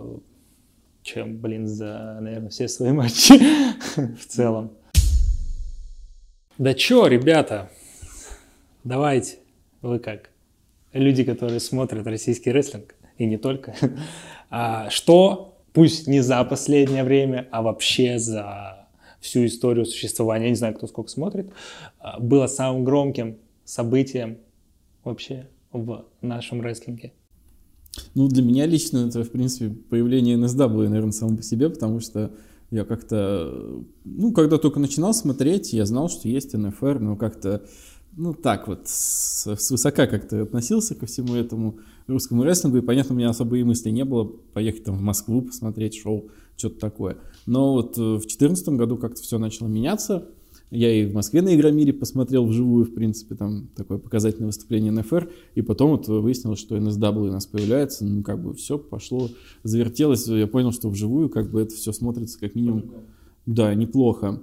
чем, 1.01 1.37
блин, 1.37 1.67
за, 1.67 2.19
наверное, 2.21 2.49
все 2.49 2.67
свои 2.67 2.91
матчи 2.91 3.39
в 3.95 4.25
целом. 4.27 4.71
Да 6.57 6.73
чё, 6.73 7.07
ребята, 7.07 7.71
давайте, 8.83 9.37
вы 9.81 9.99
как, 9.99 10.29
люди, 10.91 11.23
которые 11.23 11.59
смотрят 11.61 12.05
российский 12.05 12.51
рестлинг, 12.51 12.95
и 13.17 13.25
не 13.25 13.37
только, 13.37 13.75
а, 14.49 14.89
что, 14.89 15.57
пусть 15.71 16.05
не 16.07 16.19
за 16.19 16.43
последнее 16.43 17.03
время, 17.03 17.47
а 17.51 17.61
вообще 17.61 18.19
за 18.19 18.82
всю 19.23 19.45
историю 19.45 19.85
существования, 19.85 20.45
я 20.45 20.49
не 20.51 20.55
знаю, 20.57 20.75
кто 20.75 20.85
сколько 20.85 21.09
смотрит, 21.09 21.49
а, 21.99 22.19
было 22.19 22.47
самым 22.47 22.83
громким 22.83 23.37
событием 23.63 24.37
вообще 25.05 25.47
в 25.71 26.05
нашем 26.21 26.61
рестлинге. 26.61 27.13
Ну, 28.15 28.27
для 28.27 28.43
меня 28.43 28.65
лично 28.65 29.07
это, 29.07 29.23
в 29.23 29.31
принципе, 29.31 29.69
появление 29.69 30.35
NSW, 30.35 30.89
наверное, 30.89 31.11
само 31.11 31.37
по 31.37 31.43
себе, 31.43 31.69
потому 31.69 31.99
что 31.99 32.31
Я 32.71 32.85
как-то, 32.85 33.83
ну, 34.03 34.31
когда 34.31 34.57
только 34.57 34.79
начинал 34.79 35.13
смотреть, 35.13 35.73
я 35.73 35.85
знал, 35.85 36.09
что 36.09 36.27
есть 36.27 36.55
НФР, 36.55 36.99
но 36.99 37.15
как-то, 37.15 37.61
ну, 38.17 38.33
так 38.33 38.67
вот, 38.67 38.87
с, 38.87 39.45
высока 39.69 40.07
как-то 40.07 40.41
относился 40.41 40.95
ко 40.95 41.05
всему 41.05 41.35
этому 41.35 41.77
русскому 42.07 42.43
рестлингу, 42.43 42.77
и, 42.77 42.81
понятно, 42.81 43.13
у 43.13 43.17
меня 43.19 43.29
особо 43.29 43.57
и 43.57 43.63
мысли 43.63 43.91
не 43.91 44.03
было 44.03 44.23
поехать 44.25 44.85
там 44.85 44.97
в 44.97 45.01
Москву 45.01 45.43
посмотреть 45.43 45.99
шоу, 46.01 46.31
что-то 46.57 46.79
такое. 46.79 47.17
Но 47.45 47.73
вот 47.73 47.97
э, 47.97 48.01
в 48.01 48.21
2014 48.21 48.69
году 48.69 48.97
как-то 48.97 49.21
все 49.21 49.37
начало 49.37 49.67
меняться, 49.67 50.29
я 50.75 50.91
и 50.91 51.05
в 51.05 51.13
Москве 51.13 51.43
на 51.43 51.53
Игромире 51.55 51.93
посмотрел 51.93 52.47
вживую, 52.47 52.85
в 52.85 52.95
принципе, 52.95 53.35
там 53.35 53.69
такое 53.75 53.99
показательное 53.99 54.47
выступление 54.47 54.91
НФР, 54.91 55.31
и 55.53 55.61
потом 55.61 55.91
вот 55.91 56.07
выяснилось, 56.07 56.59
что 56.59 56.75
NSW 56.75 57.29
у 57.29 57.31
нас 57.31 57.45
появляется, 57.45 58.05
ну, 58.05 58.23
как 58.23 58.41
бы 58.41 58.55
все 58.55 58.79
пошло, 58.79 59.29
завертелось, 59.61 60.25
я 60.27 60.47
понял, 60.47 60.71
что 60.71 60.89
вживую 60.89 61.29
как 61.29 61.51
бы 61.51 61.61
это 61.61 61.75
все 61.75 61.93
смотрится 61.93 62.39
как 62.39 62.55
минимум, 62.55 62.91
да, 63.45 63.75
неплохо. 63.75 64.41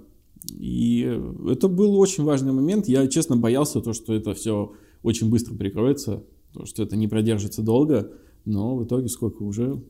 И 0.49 1.01
это 1.49 1.67
был 1.67 1.99
очень 1.99 2.23
важный 2.23 2.53
момент, 2.53 2.87
я, 2.87 3.07
честно, 3.07 3.35
боялся 3.35 3.81
то, 3.81 3.91
что 3.91 4.13
это 4.13 4.33
все 4.33 4.71
очень 5.03 5.29
быстро 5.29 5.55
прикроется, 5.55 6.23
то, 6.53 6.65
что 6.65 6.81
это 6.83 6.95
не 6.95 7.09
продержится 7.09 7.61
долго, 7.61 8.09
но 8.45 8.77
в 8.77 8.85
итоге 8.85 9.09
сколько 9.09 9.43
уже? 9.43 9.81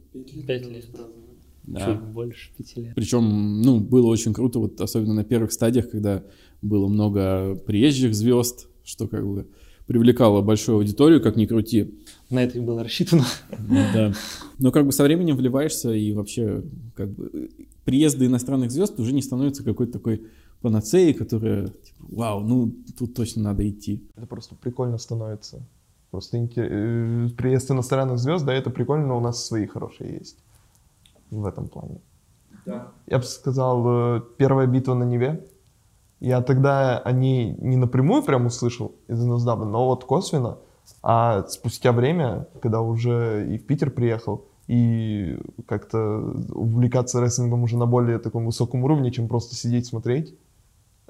Пять 0.47 0.67
лет. 0.67 0.89
Да. 1.64 1.86
Чуть 1.86 2.01
больше 2.01 2.51
пяти 2.57 2.82
лет. 2.82 2.95
Причем, 2.95 3.62
ну, 3.62 3.80
было 3.80 4.07
очень 4.07 4.34
круто, 4.34 4.59
вот 4.59 4.82
особенно 4.82 5.14
на 5.14 5.24
первых 5.24 5.51
стадиях, 5.51 5.89
когда 5.89 6.24
было 6.62 6.88
много 6.88 7.55
приезжих 7.66 8.16
звезд, 8.16 8.68
что 8.84 9.07
как 9.07 9.26
бы 9.26 9.47
привлекало 9.86 10.41
большую 10.41 10.78
аудиторию, 10.78 11.22
как 11.22 11.36
ни 11.36 11.45
крути. 11.45 11.99
На 12.30 12.43
это 12.43 12.57
и 12.57 12.62
было 12.62 12.84
рассчитано. 12.84 13.26
Да. 13.70 14.14
Но 14.57 14.72
как 14.72 14.86
бы 14.86 14.91
со 14.91 15.03
временем 15.03 15.36
вливаешься, 15.36 15.91
и 15.91 16.14
вообще 16.14 16.64
как 16.95 17.12
бы 17.12 17.49
приезды 17.84 18.26
иностранных 18.26 18.72
звезд 18.72 18.99
уже 18.99 19.14
не 19.14 19.22
становятся 19.22 19.64
какой-то 19.64 19.93
такой 19.93 20.24
панацеей, 20.62 21.14
которая, 21.14 21.68
типа, 21.68 22.05
вау, 22.09 22.41
ну 22.41 22.74
тут 22.97 23.16
точно 23.16 23.43
надо 23.43 23.68
идти. 23.68 24.07
Это 24.16 24.28
просто 24.28 24.55
прикольно 24.55 24.97
становится. 24.97 25.68
Просто 26.12 26.38
интер... 26.38 26.68
Э, 26.70 27.30
приезд 27.36 27.72
иностранных 27.72 28.20
звезд, 28.20 28.45
да, 28.45 28.53
это 28.53 28.70
прикольно, 28.70 29.07
но 29.07 29.18
у 29.18 29.22
нас 29.22 29.45
свои 29.45 29.66
хорошие 29.66 30.18
есть 30.20 30.38
в 31.32 31.45
этом 31.45 31.67
плане. 31.67 32.01
Да. 32.65 32.91
Я 33.07 33.17
бы 33.17 33.23
сказал, 33.23 34.17
э, 34.17 34.21
первая 34.38 34.67
битва 34.67 34.93
на 34.93 35.03
Неве. 35.03 35.47
Я 36.19 36.41
тогда 36.41 36.99
о 36.99 37.11
ней 37.11 37.55
не 37.59 37.77
напрямую 37.77 38.21
прям 38.21 38.45
услышал 38.45 38.93
из 39.07 39.25
NSW, 39.25 39.65
но 39.65 39.88
вот 39.88 40.05
косвенно. 40.05 40.59
А 41.01 41.43
спустя 41.47 41.91
время, 41.91 42.47
когда 42.61 42.82
уже 42.82 43.47
и 43.49 43.57
в 43.57 43.65
Питер 43.65 43.89
приехал, 43.89 44.45
и 44.67 45.39
как-то 45.65 45.99
увлекаться 46.53 47.21
рестлингом 47.21 47.63
уже 47.63 47.77
на 47.77 47.88
более 47.88 48.19
таком 48.19 48.45
высоком 48.45 48.84
уровне, 48.84 49.11
чем 49.11 49.27
просто 49.27 49.55
сидеть 49.55 49.88
смотреть. 49.88 50.36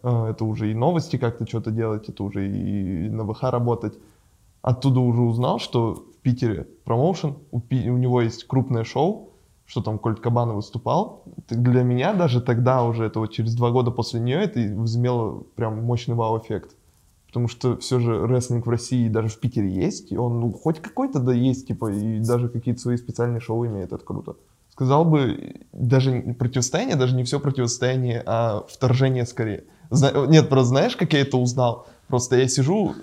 Э, 0.01 0.27
это 0.29 0.45
уже 0.45 0.71
и 0.71 0.73
новости 0.73 1.17
как-то 1.17 1.45
что-то 1.45 1.71
делать, 1.71 2.07
это 2.07 2.23
уже 2.23 2.47
и 2.47 3.09
на 3.09 3.25
ВХ 3.25 3.43
работать. 3.43 3.97
Оттуда 4.61 4.99
уже 4.99 5.21
узнал, 5.21 5.59
что 5.59 5.95
в 5.95 6.21
Питере 6.21 6.67
промоушен, 6.85 7.35
у, 7.51 7.57
у 7.57 7.97
него 7.97 8.21
есть 8.21 8.45
крупное 8.45 8.83
шоу, 8.83 9.30
что 9.71 9.81
там 9.81 9.99
Кольт 9.99 10.19
Кабана 10.19 10.53
выступал. 10.53 11.23
Для 11.49 11.83
меня 11.83 12.13
даже 12.13 12.41
тогда 12.41 12.83
уже, 12.83 13.05
это 13.05 13.19
вот 13.19 13.31
через 13.31 13.55
два 13.55 13.71
года 13.71 13.89
после 13.89 14.19
нее, 14.19 14.43
это 14.43 14.59
возымело 14.75 15.43
прям 15.55 15.81
мощный 15.81 16.13
вау-эффект. 16.13 16.75
Потому 17.27 17.47
что 17.47 17.77
все 17.77 18.01
же 18.01 18.27
рестлинг 18.27 18.67
в 18.67 18.69
России 18.69 19.07
даже 19.07 19.29
в 19.29 19.39
Питере 19.39 19.69
есть, 19.69 20.11
и 20.11 20.17
он 20.17 20.41
ну, 20.41 20.51
хоть 20.51 20.81
какой-то 20.81 21.19
да 21.19 21.31
есть, 21.31 21.67
типа, 21.67 21.89
и 21.89 22.19
даже 22.19 22.49
какие-то 22.49 22.81
свои 22.81 22.97
специальные 22.97 23.39
шоу 23.39 23.65
имеет, 23.65 23.93
это 23.93 24.03
круто. 24.03 24.35
Сказал 24.71 25.05
бы, 25.05 25.61
даже 25.71 26.35
противостояние, 26.37 26.97
даже 26.97 27.15
не 27.15 27.23
все 27.23 27.39
противостояние, 27.39 28.21
а 28.25 28.65
вторжение 28.67 29.25
скорее. 29.25 29.63
Зна- 29.89 30.27
нет, 30.27 30.49
просто 30.49 30.67
знаешь, 30.67 30.97
как 30.97 31.13
я 31.13 31.21
это 31.21 31.37
узнал? 31.37 31.87
Просто 32.09 32.35
я 32.35 32.49
сижу, 32.49 32.93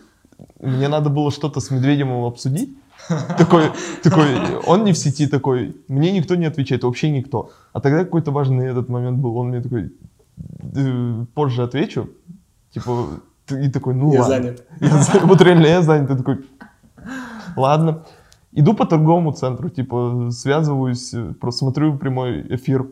мне 0.60 0.88
надо 0.88 1.08
было 1.08 1.30
что-то 1.30 1.60
с 1.60 1.70
Медведевым 1.70 2.26
обсудить, 2.26 2.76
такой, 3.38 3.70
такой, 4.03 4.57
он 4.66 4.84
не 4.84 4.92
в 4.92 4.99
сети 4.99 5.26
такой, 5.26 5.76
мне 5.88 6.12
никто 6.12 6.34
не 6.34 6.46
отвечает, 6.46 6.84
вообще 6.84 7.11
никто. 7.11 7.51
А 7.72 7.80
тогда 7.80 8.05
какой-то 8.05 8.30
важный 8.30 8.66
этот 8.66 8.88
момент 8.88 9.18
был, 9.18 9.36
он 9.36 9.49
мне 9.49 9.61
такой, 9.61 9.92
позже 11.34 11.62
отвечу, 11.62 12.11
типа, 12.72 13.20
и 13.51 13.68
такой, 13.70 13.94
ну 13.94 14.12
я 14.12 14.22
ладно. 14.22 14.36
Занят. 14.36 14.64
Я, 14.80 15.20
вот 15.26 15.40
реально 15.40 15.66
я 15.66 15.82
занят, 15.82 16.11
и 16.11 16.16
такой, 16.16 16.44
ладно. 17.57 18.05
Иду 18.53 18.74
по 18.74 18.86
торговому 18.86 19.32
центру, 19.32 19.68
типа, 19.68 20.30
связываюсь, 20.30 21.14
просто 21.40 21.59
смотрю 21.59 21.96
прямой 21.96 22.46
эфир. 22.55 22.86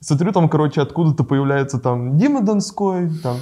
Смотрю, 0.00 0.32
там, 0.32 0.48
короче, 0.48 0.82
откуда-то 0.82 1.24
появляется 1.24 1.78
там 1.78 2.18
Дима 2.18 2.42
Донской, 2.42 3.10
там 3.22 3.36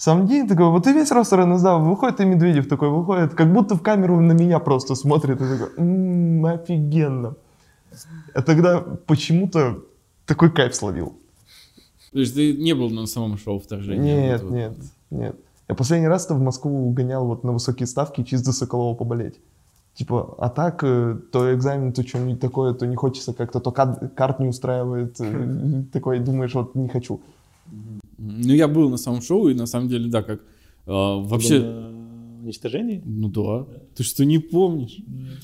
сам 0.00 0.26
день 0.26 0.48
такой, 0.48 0.70
вот 0.70 0.86
и 0.86 0.94
весь 0.94 1.10
ростер 1.10 1.44
НСДА, 1.44 1.76
выходит 1.76 2.20
и 2.20 2.24
Медведев 2.24 2.68
такой 2.68 2.88
выходит, 2.88 3.34
как 3.34 3.52
будто 3.52 3.74
в 3.74 3.82
камеру 3.82 4.18
на 4.18 4.32
меня 4.32 4.58
просто 4.58 4.94
смотрит 4.94 5.42
и 5.42 5.44
такой, 5.44 5.68
м-м, 5.76 6.46
офигенно. 6.46 7.34
А 8.32 8.40
тогда 8.40 8.80
почему-то 8.80 9.84
такой 10.24 10.50
кайф 10.50 10.74
словил. 10.74 11.18
То 12.12 12.18
есть 12.18 12.34
ты 12.34 12.54
не 12.54 12.72
был 12.74 12.88
на 12.88 13.04
самом 13.04 13.36
шоу 13.36 13.58
вторжения? 13.58 14.16
Нет, 14.16 14.42
вот, 14.42 14.52
нет, 14.52 14.72
нет. 15.10 15.36
Я 15.68 15.74
последний 15.74 16.08
раз-то 16.08 16.34
в 16.34 16.40
Москву 16.40 16.90
гонял 16.92 17.26
вот 17.26 17.44
на 17.44 17.52
высокие 17.52 17.86
ставки 17.86 18.24
чисто 18.24 18.52
Соколова 18.52 18.94
поболеть. 18.94 19.38
Типа, 19.92 20.34
а 20.38 20.48
так, 20.48 20.82
э, 20.82 21.18
то 21.30 21.54
экзамен, 21.54 21.92
то 21.92 22.02
что-нибудь 22.08 22.40
такое, 22.40 22.72
то 22.72 22.86
не 22.86 22.96
хочется 22.96 23.34
как-то, 23.34 23.60
то 23.60 23.70
карт, 23.70 24.14
карт 24.16 24.40
не 24.40 24.48
устраивает, 24.48 25.20
э, 25.20 25.82
такой 25.92 26.20
думаешь, 26.20 26.54
вот 26.54 26.74
не 26.74 26.88
хочу. 26.88 27.20
Ну, 28.22 28.52
я 28.52 28.68
был 28.68 28.90
на 28.90 28.98
самом 28.98 29.22
шоу, 29.22 29.48
и 29.48 29.54
на 29.54 29.66
самом 29.66 29.88
деле, 29.88 30.10
да, 30.10 30.22
как 30.22 30.40
э, 30.40 30.42
вообще... 30.86 31.60
На 31.60 32.44
уничтожении? 32.44 33.02
Ну 33.04 33.28
да. 33.28 33.66
Ты 33.94 34.02
что, 34.02 34.24
не 34.24 34.38
помнишь? 34.38 34.98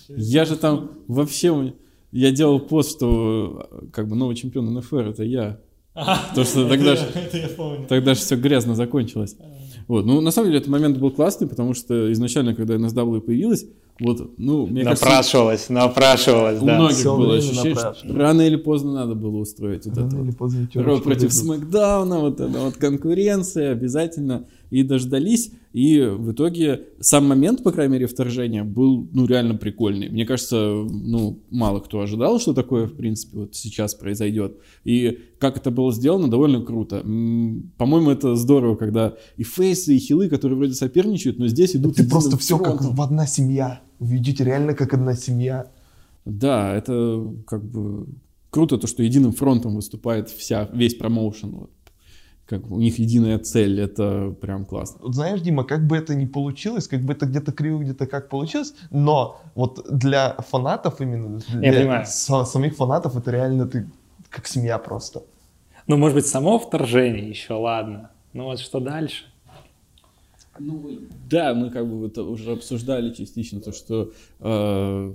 Я 0.08 0.44
же 0.44 0.56
там 0.56 0.90
вообще... 1.08 1.74
Я 2.12 2.30
делал 2.32 2.60
пост, 2.60 2.96
что 2.96 3.88
как 3.92 4.08
бы 4.08 4.16
новый 4.16 4.36
чемпион 4.36 4.72
НФР 4.74 5.08
это 5.08 5.24
я. 5.24 5.58
То, 6.34 6.44
что 6.44 6.68
тогда 6.68 6.96
же, 6.96 7.06
тогда 7.88 8.14
же 8.14 8.20
все 8.20 8.36
грязно 8.36 8.74
закончилось. 8.74 9.36
Вот. 9.88 10.04
Ну, 10.04 10.20
на 10.20 10.30
самом 10.30 10.48
деле, 10.48 10.58
этот 10.58 10.70
момент 10.70 10.98
был 10.98 11.10
классный, 11.10 11.48
потому 11.48 11.74
что 11.74 12.12
изначально, 12.12 12.54
когда 12.54 12.76
NSW 12.76 13.20
появилась, 13.20 13.66
вот, 13.98 14.34
ну, 14.36 14.66
мне 14.66 14.84
напрашивалось, 14.84 15.66
кажется, 15.66 15.72
напрашивалось, 15.72 16.60
у 16.60 16.66
да. 16.66 16.76
многих 16.76 16.96
Все 16.96 17.16
было 17.16 17.36
ощущение, 17.36 17.74
что 17.74 18.14
рано 18.14 18.42
или 18.42 18.56
поздно 18.56 18.92
надо 18.92 19.14
было 19.14 19.38
устроить 19.38 19.86
вот 19.86 19.96
рано 19.96 20.08
это. 20.08 20.16
Или 20.18 20.30
поздно 20.32 20.68
Ро 20.74 20.98
против 20.98 21.32
Смакдауна, 21.32 22.20
вот 22.20 22.40
эта 22.40 22.58
вот 22.58 22.76
конкуренция 22.76 23.72
обязательно 23.72 24.46
и 24.70 24.82
дождались. 24.82 25.52
И 25.72 26.00
в 26.00 26.32
итоге 26.32 26.86
сам 27.00 27.26
момент, 27.28 27.62
по 27.62 27.70
крайней 27.70 27.94
мере, 27.94 28.06
вторжения 28.06 28.64
был, 28.64 29.08
ну, 29.12 29.26
реально 29.26 29.54
прикольный. 29.56 30.08
Мне 30.08 30.24
кажется, 30.24 30.56
ну, 30.56 31.38
мало 31.50 31.80
кто 31.80 32.00
ожидал, 32.00 32.40
что 32.40 32.54
такое, 32.54 32.86
в 32.86 32.94
принципе, 32.94 33.38
вот 33.40 33.54
сейчас 33.54 33.94
произойдет. 33.94 34.56
И 34.84 35.18
как 35.38 35.58
это 35.58 35.70
было 35.70 35.92
сделано, 35.92 36.28
довольно 36.28 36.62
круто. 36.62 37.00
По-моему, 37.00 38.10
это 38.10 38.36
здорово, 38.36 38.76
когда 38.76 39.16
и 39.36 39.42
фейсы, 39.42 39.96
и 39.96 39.98
хилы, 39.98 40.28
которые 40.28 40.56
вроде 40.56 40.72
соперничают, 40.72 41.38
но 41.38 41.46
здесь 41.46 41.76
идут... 41.76 41.96
Ты 41.96 42.08
просто 42.08 42.38
все 42.38 42.58
как 42.58 42.82
в 42.82 43.02
одна 43.02 43.26
семья. 43.26 43.82
Вы 43.98 44.16
идете 44.16 44.44
реально 44.44 44.74
как 44.74 44.94
одна 44.94 45.14
семья. 45.14 45.66
Да, 46.24 46.74
это 46.74 47.26
как 47.46 47.64
бы 47.64 48.06
круто, 48.50 48.78
то, 48.78 48.86
что 48.86 49.02
единым 49.02 49.32
фронтом 49.32 49.76
выступает 49.76 50.28
вся, 50.30 50.68
весь 50.72 50.94
промоушен. 50.94 51.50
Вот 51.56 51.70
как 52.46 52.70
у 52.70 52.78
них 52.78 52.98
единая 52.98 53.38
цель, 53.38 53.80
это 53.80 54.34
прям 54.40 54.64
классно. 54.64 55.00
Вот 55.02 55.14
знаешь, 55.14 55.40
Дима, 55.40 55.64
как 55.64 55.86
бы 55.86 55.96
это 55.96 56.14
ни 56.14 56.26
получилось, 56.26 56.86
как 56.86 57.00
бы 57.02 57.12
это 57.12 57.26
где-то 57.26 57.52
криво, 57.52 57.80
где-то 57.80 58.06
как 58.06 58.28
получилось, 58.28 58.74
но 58.90 59.40
вот 59.54 59.84
для 59.90 60.34
фанатов 60.48 61.00
именно, 61.00 61.40
для 61.48 62.04
самих 62.04 62.76
фанатов 62.76 63.16
это 63.16 63.30
реально 63.30 63.66
ты 63.66 63.88
как 64.30 64.46
семья 64.46 64.78
просто. 64.78 65.22
Ну, 65.86 65.96
может 65.96 66.14
быть, 66.16 66.26
само 66.26 66.58
вторжение 66.58 67.28
еще, 67.28 67.54
ладно. 67.54 68.10
Ну 68.32 68.44
вот 68.44 68.58
что 68.58 68.80
дальше? 68.80 69.24
Да, 71.28 71.54
мы 71.54 71.70
как 71.70 71.88
бы 71.88 72.06
это 72.06 72.22
уже 72.22 72.52
обсуждали 72.52 73.12
частично, 73.12 73.60
то, 73.60 73.72
что 73.72 74.12
э, 74.40 75.14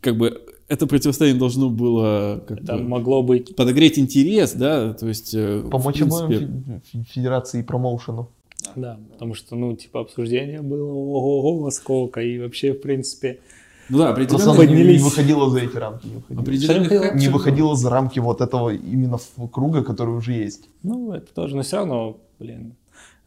как 0.00 0.16
бы 0.16 0.42
это 0.68 0.86
противостояние 0.86 1.38
должно 1.38 1.70
было 1.70 2.42
как 2.46 2.62
это 2.62 2.78
бы, 2.78 2.84
могло 2.84 3.22
быть 3.22 3.54
подогреть 3.56 3.98
интерес, 3.98 4.52
да, 4.52 4.94
то 4.94 5.06
есть 5.08 5.34
э, 5.34 5.62
помочь 5.70 6.00
обоим 6.00 6.82
федерации 7.08 7.60
и 7.60 7.62
промоушену. 7.62 8.30
Да, 8.76 8.98
потому 9.12 9.34
что, 9.34 9.56
ну, 9.56 9.74
типа, 9.74 10.00
обсуждение 10.00 10.62
было 10.62 10.92
ого-го 10.92 11.70
сколько, 11.70 12.20
и 12.22 12.38
вообще, 12.38 12.72
в 12.72 12.80
принципе, 12.80 13.40
ну 13.88 13.98
да, 13.98 14.10
определенно 14.10 14.54
поднялись. 14.54 15.00
не 15.00 15.04
выходило 15.04 15.50
за 15.50 15.58
эти 15.60 15.76
рамки. 15.76 16.06
Не 16.06 16.36
выходило, 16.36 17.14
не 17.14 17.28
выходило 17.28 17.76
за 17.76 17.90
рамки 17.90 18.18
вот 18.20 18.40
этого 18.40 18.70
именно 18.70 19.18
круга, 19.52 19.82
который 19.82 20.14
уже 20.14 20.32
есть. 20.32 20.68
Ну, 20.82 21.12
это 21.12 21.34
тоже, 21.34 21.56
но 21.56 21.62
все 21.62 21.76
равно, 21.76 22.18
блин, 22.38 22.74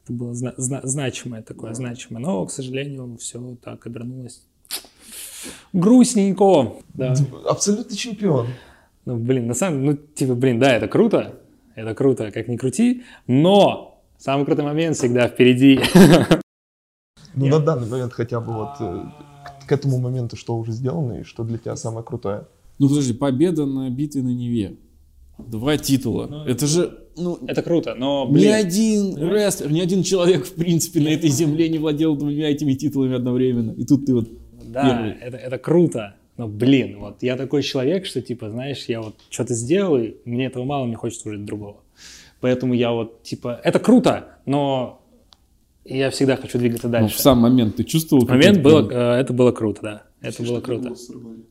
это 0.06 0.14
было 0.14 0.34
зна- 0.36 0.53
зна- 0.58 0.82
значимое 0.84 1.41
такое, 1.41 1.74
значимое. 1.74 2.22
Но, 2.22 2.45
к 2.45 2.51
сожалению, 2.51 3.18
все 3.18 3.58
так 3.62 3.86
обернулось 3.88 4.43
грустненько. 5.74 6.76
Да. 6.93 7.16
Абсолютный 7.49 7.97
чемпион. 7.97 8.47
Ну, 9.06 9.18
блин, 9.18 9.47
на 9.47 9.53
самом 9.53 9.82
деле, 9.82 9.91
ну, 9.91 9.97
типа, 10.16 10.36
блин, 10.36 10.60
да, 10.60 10.74
это 10.76 10.88
круто. 10.88 11.39
это 11.76 11.93
круто, 11.95 12.32
как 12.32 12.47
ни 12.47 12.56
крути, 12.56 13.03
но 13.28 14.01
самый 14.18 14.45
крутой 14.45 14.66
момент 14.66 14.95
всегда 14.97 15.28
впереди. 15.28 15.80
Ну, 17.36 17.47
на 17.47 17.60
данный 17.60 17.88
момент 17.88 18.14
хотя 18.14 18.39
бы 18.39 18.53
вот 18.53 18.76
э, 18.80 19.03
к, 19.43 19.68
к 19.68 19.72
этому 19.72 19.97
моменту 19.97 20.38
что 20.38 20.56
уже 20.58 20.72
сделано 20.72 21.20
и 21.20 21.24
что 21.24 21.43
для 21.43 21.58
тебя 21.58 21.76
самое 21.76 22.06
крутое? 22.06 22.47
Ну 22.80 22.88
подожди, 22.88 23.14
победа 23.14 23.66
на 23.66 23.89
битве 23.89 24.22
на 24.22 24.30
Неве. 24.30 24.78
Два 25.38 25.78
титула. 25.78 26.45
Это 26.47 26.66
же, 26.66 26.97
ну, 27.18 27.39
Это 27.47 27.61
круто, 27.61 27.95
но, 27.95 28.28
ни 28.30 28.34
блин, 28.34 28.53
один 28.53 29.18
рестлер, 29.18 29.72
ни 29.72 29.80
один 29.80 30.03
человек, 30.03 30.45
в 30.45 30.53
принципе, 30.53 30.99
на 30.99 31.09
этой 31.09 31.30
земле 31.30 31.70
не 31.70 31.78
владел 31.78 32.16
двумя 32.16 32.49
этими 32.49 32.74
титулами 32.74 33.16
одновременно. 33.16 33.72
И 33.72 33.86
тут 33.86 34.05
ты 34.05 34.13
вот 34.13 34.30
да, 34.63 34.89
первый. 34.89 35.11
это, 35.22 35.38
это 35.38 35.57
круто. 35.57 36.16
Но, 36.38 36.47
блин, 36.47 36.99
вот 36.99 37.24
я 37.24 37.38
такой 37.38 37.63
человек, 37.63 38.05
что, 38.05 38.22
типа, 38.22 38.49
знаешь, 38.49 38.86
я 38.88 39.01
вот 39.01 39.16
что-то 39.30 39.53
сделал, 39.53 39.97
и 39.97 40.16
мне 40.26 40.47
этого 40.47 40.66
мало, 40.66 40.86
мне 40.86 40.95
хочется 40.95 41.30
уже 41.30 41.38
другого. 41.38 41.78
Поэтому 42.41 42.74
я 42.74 42.91
вот, 42.91 43.24
типа, 43.24 43.59
это 43.63 43.80
круто, 43.80 44.38
но 44.45 45.01
я 45.86 46.09
всегда 46.09 46.36
хочу 46.36 46.57
двигаться 46.57 46.88
Ну, 46.88 46.93
дальше. 46.93 47.17
в 47.17 47.19
сам 47.19 47.39
момент 47.39 47.75
ты 47.75 47.83
чувствовал? 47.83 48.27
момент 48.27 48.61
было, 48.61 48.89
э, 48.89 49.21
это 49.21 49.33
было 49.33 49.51
круто, 49.51 49.79
да. 49.81 50.03
Это 50.21 50.41
было 50.41 50.59
круто. 50.59 50.93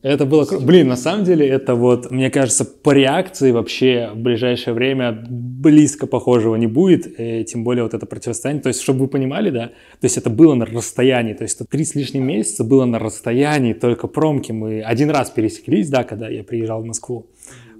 Это 0.03 0.27
было 0.27 0.45
круто. 0.45 0.65
Блин, 0.65 0.89
на 0.89 0.97
самом 0.97 1.25
деле, 1.25 1.47
это 1.47 1.77
вот, 1.77 2.11
мне 2.11 2.29
кажется, 2.31 2.65
по 2.65 2.91
реакции 2.91 3.53
вообще 3.53 4.11
в 4.13 4.19
ближайшее 4.19 4.75
время 4.75 5.25
близко 5.29 6.09
похожего 6.09 6.57
не 6.57 6.67
будет, 6.67 7.21
э, 7.21 7.45
тем 7.45 7.63
более 7.63 7.85
вот 7.85 7.95
это 7.95 8.05
противостояние. 8.07 8.63
То 8.63 8.69
есть, 8.71 8.81
чтобы 8.81 9.01
вы 9.01 9.09
понимали, 9.09 9.51
да, 9.51 9.67
то 9.69 10.05
есть 10.05 10.17
это 10.17 10.31
было 10.31 10.55
на 10.55 10.67
расстоянии, 10.67 11.35
то 11.35 11.45
есть 11.45 11.61
это 11.61 11.71
три 11.71 11.85
с 11.85 11.95
лишним 11.95 12.27
месяца 12.27 12.65
было 12.65 12.85
на 12.85 12.99
расстоянии, 12.99 13.75
только 13.75 14.09
промки. 14.09 14.51
Мы 14.51 14.83
один 14.83 15.11
раз 15.11 15.31
пересеклись, 15.31 15.89
да, 15.89 16.03
когда 16.03 16.29
я 16.29 16.43
приезжал 16.43 16.83
в 16.83 16.87
Москву. 16.87 17.27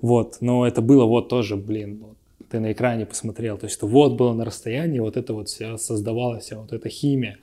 Вот, 0.01 0.37
но 0.41 0.67
это 0.67 0.81
было 0.83 1.07
вот 1.07 1.29
тоже, 1.29 1.57
блин, 1.57 1.99
вот, 2.03 2.17
ты 2.55 2.61
на 2.61 2.71
экране 2.71 3.05
посмотрел, 3.05 3.59
то 3.59 3.67
есть 3.67 3.83
вот 3.83 4.13
было 4.13 4.33
на 4.33 4.45
расстоянии, 4.45 5.01
вот 5.01 5.17
это 5.17 5.35
вот 5.35 5.49
все 5.49 5.77
создавалась, 5.77 6.45
вся 6.45 6.57
вот 6.57 6.73
эта 6.73 6.89
химия. 6.89 7.39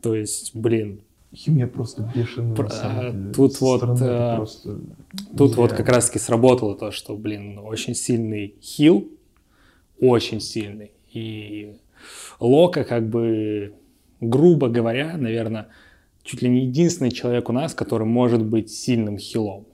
То 0.00 0.14
есть, 0.14 0.54
блин, 0.54 1.00
Химия 1.34 1.66
просто 1.66 2.08
бешеная. 2.14 2.54
Про- 2.54 2.64
на 2.64 2.70
самом 2.70 2.98
а, 2.98 3.10
деле. 3.10 3.34
тут 3.34 3.54
Со 3.54 3.64
вот, 3.64 3.76
стороны 3.78 4.36
просто 4.36 4.78
Тут 5.36 5.56
вот 5.56 5.70
нереально. 5.70 5.76
как 5.76 5.88
раз-таки 5.88 6.18
сработало 6.20 6.76
то, 6.76 6.92
что, 6.92 7.16
блин, 7.16 7.58
очень 7.58 7.94
сильный 7.94 8.54
хил, 8.62 9.10
очень 9.98 10.40
сильный. 10.40 10.92
И 11.12 11.74
Лока, 12.38 12.84
как 12.84 13.08
бы, 13.08 13.72
грубо 14.20 14.68
говоря, 14.68 15.16
наверное, 15.16 15.68
чуть 16.22 16.42
ли 16.42 16.48
не 16.48 16.66
единственный 16.66 17.10
человек 17.10 17.48
у 17.48 17.52
нас, 17.52 17.74
который 17.74 18.06
может 18.06 18.44
быть 18.44 18.70
сильным 18.70 19.18
хилом. 19.18 19.66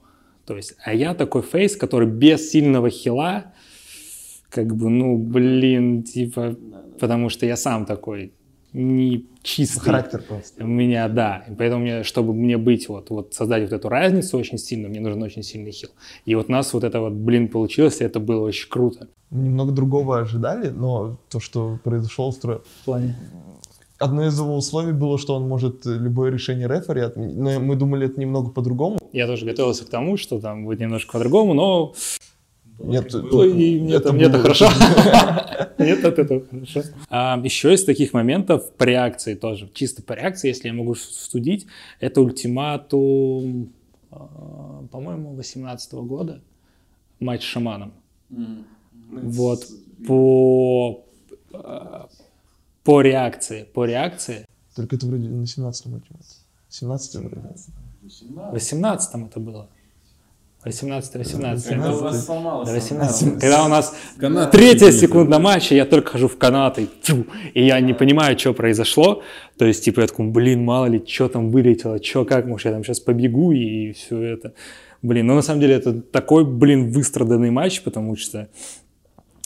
То 0.47 0.55
есть, 0.55 0.75
а 0.83 0.95
я 0.95 1.13
такой 1.13 1.43
фейс, 1.43 1.75
который 1.75 2.07
без 2.07 2.49
сильного 2.49 2.89
хила, 2.89 3.53
как 4.49 4.75
бы, 4.75 4.89
ну, 4.89 5.17
блин, 5.17 6.03
типа, 6.03 6.55
потому 6.99 7.29
что 7.29 7.45
я 7.45 7.55
сам 7.55 7.85
такой 7.85 8.33
не 8.73 9.25
чистый. 9.41 9.79
Характер 9.79 10.23
просто. 10.27 10.63
У 10.63 10.67
меня, 10.67 11.07
да. 11.07 11.43
И 11.49 11.55
поэтому 11.55 11.81
мне, 11.81 12.03
чтобы 12.03 12.33
мне 12.33 12.57
быть, 12.57 12.87
вот, 12.87 13.09
вот 13.09 13.33
создать 13.33 13.63
вот 13.63 13.73
эту 13.73 13.89
разницу 13.89 14.37
очень 14.37 14.57
сильно, 14.57 14.89
мне 14.89 14.99
нужен 14.99 15.21
очень 15.23 15.43
сильный 15.43 15.71
хил. 15.71 15.89
И 16.25 16.35
вот 16.35 16.49
у 16.49 16.51
нас 16.51 16.73
вот 16.73 16.83
это 16.83 16.99
вот, 16.99 17.13
блин, 17.13 17.47
получилось, 17.47 18.01
и 18.01 18.03
это 18.03 18.19
было 18.19 18.45
очень 18.45 18.69
круто. 18.69 19.07
Мы 19.31 19.43
немного 19.43 19.71
другого 19.71 20.19
ожидали, 20.19 20.69
но 20.69 21.17
то, 21.29 21.39
что 21.39 21.79
произошло, 21.83 22.27
устро... 22.27 22.61
В 22.81 22.85
плане? 22.85 23.15
Одно 23.97 24.25
из 24.25 24.39
его 24.39 24.55
условий 24.55 24.93
было, 24.93 25.17
что 25.17 25.35
он 25.35 25.47
может 25.47 25.85
любое 25.85 26.31
решение 26.31 26.67
рефери 26.67 27.01
отменить. 27.01 27.35
Но 27.35 27.59
мы 27.59 27.75
думали, 27.75 28.05
это 28.05 28.19
немного 28.19 28.49
по-другому. 28.49 28.97
Я 29.11 29.27
тоже 29.27 29.45
готовился 29.45 29.85
к 29.85 29.89
тому, 29.89 30.15
что 30.15 30.39
там 30.39 30.63
будет 30.63 30.79
немножко 30.79 31.13
по-другому, 31.13 31.53
но 31.53 31.93
Нет, 32.79 33.11
было 33.11 33.43
и 33.43 33.79
мне 33.79 33.93
это 33.95 34.03
это, 34.05 34.13
мне 34.13 34.23
это 34.25 34.33
было- 34.33 34.41
хорошо. 34.41 34.67
Нет, 35.77 36.05
от 36.05 36.19
этого 36.19 36.45
хорошо. 36.49 36.83
А, 37.09 37.39
еще 37.43 37.73
из 37.73 37.83
таких 37.83 38.13
моментов 38.13 38.71
по 38.73 38.83
реакции 38.83 39.35
тоже, 39.35 39.69
чисто 39.73 40.01
по 40.01 40.13
реакции, 40.13 40.47
если 40.47 40.67
я 40.67 40.73
могу 40.73 40.95
судить, 40.95 41.67
это 41.99 42.21
ультиматум, 42.21 43.73
а, 44.11 44.83
по-моему, 44.91 45.35
18 45.35 45.93
года, 45.93 46.41
матч 47.19 47.41
с 47.41 47.45
шаманом. 47.45 47.93
Вот 49.09 49.65
по 50.07 51.05
а, 51.53 52.09
по 52.83 53.01
реакции, 53.01 53.63
по 53.73 53.85
реакции. 53.85 54.45
Только 54.75 54.95
это 54.95 55.05
вроде 55.05 55.27
на 55.27 55.43
17-м 55.43 55.91
матче. 55.91 56.07
17 56.69 57.15
вроде. 57.15 57.41
В 58.01 58.53
18 58.53 59.27
это 59.29 59.39
было. 59.39 59.69
18-18. 60.65 61.69
Когда 61.69 61.93
у 61.93 61.99
вас 61.99 62.25
сломалось. 62.25 62.67
До 62.67 62.75
18. 62.75 63.39
Когда 63.39 63.65
у 63.65 63.69
нас 63.69 63.95
Канаты 64.17 64.57
третья 64.57 64.91
секунда 64.91 65.39
матча, 65.39 65.73
я 65.73 65.85
только 65.85 66.11
хожу 66.11 66.27
в 66.27 66.37
канаты, 66.37 66.87
тьфу, 67.01 67.25
и 67.53 67.65
я 67.65 67.79
не 67.79 67.93
понимаю, 67.93 68.37
что 68.37 68.53
произошло. 68.53 69.23
То 69.57 69.65
есть, 69.65 69.85
типа, 69.85 70.01
я 70.01 70.07
такой, 70.07 70.27
блин, 70.27 70.65
мало 70.65 70.87
ли, 70.87 71.03
что 71.07 71.29
там 71.29 71.49
вылетело, 71.49 72.03
что, 72.03 72.25
как, 72.25 72.45
может, 72.45 72.65
я 72.65 72.71
там 72.73 72.83
сейчас 72.83 72.99
побегу 72.99 73.53
и 73.53 73.93
все 73.93 74.21
это. 74.21 74.53
Блин, 75.01 75.27
ну, 75.27 75.35
на 75.35 75.41
самом 75.41 75.61
деле, 75.61 75.75
это 75.75 76.01
такой, 76.01 76.43
блин, 76.43 76.91
выстраданный 76.91 77.51
матч, 77.51 77.81
потому 77.81 78.17
что, 78.17 78.49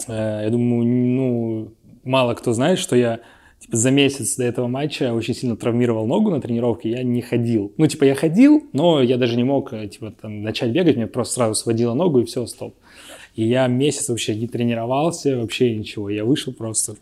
э, 0.07 0.41
я 0.45 0.49
думаю, 0.49 0.83
ну, 0.83 1.73
мало 2.03 2.33
кто 2.33 2.53
знает, 2.53 2.79
что 2.79 2.95
я 2.95 3.19
типа, 3.63 3.77
за 3.77 3.91
месяц 3.91 4.35
до 4.35 4.43
этого 4.43 4.67
матча 4.67 5.13
очень 5.13 5.33
сильно 5.33 5.55
травмировал 5.55 6.05
ногу 6.05 6.29
на 6.29 6.41
тренировке, 6.41 6.91
я 6.91 7.03
не 7.03 7.21
ходил. 7.21 7.71
Ну, 7.77 7.87
типа, 7.87 8.03
я 8.03 8.13
ходил, 8.13 8.67
но 8.73 9.01
я 9.01 9.17
даже 9.17 9.37
не 9.37 9.45
мог, 9.45 9.71
э, 9.71 9.87
типа, 9.87 10.11
там, 10.11 10.43
начать 10.43 10.71
бегать, 10.71 10.97
мне 10.97 11.07
просто 11.07 11.35
сразу 11.35 11.55
сводило 11.55 11.93
ногу, 11.93 12.19
и 12.19 12.25
все, 12.25 12.45
стоп. 12.45 12.75
И 13.35 13.45
я 13.45 13.67
месяц 13.67 14.09
вообще 14.09 14.35
не 14.35 14.47
тренировался, 14.47 15.37
вообще 15.37 15.75
ничего. 15.75 16.09
Я 16.09 16.25
вышел 16.25 16.53
просто... 16.53 16.95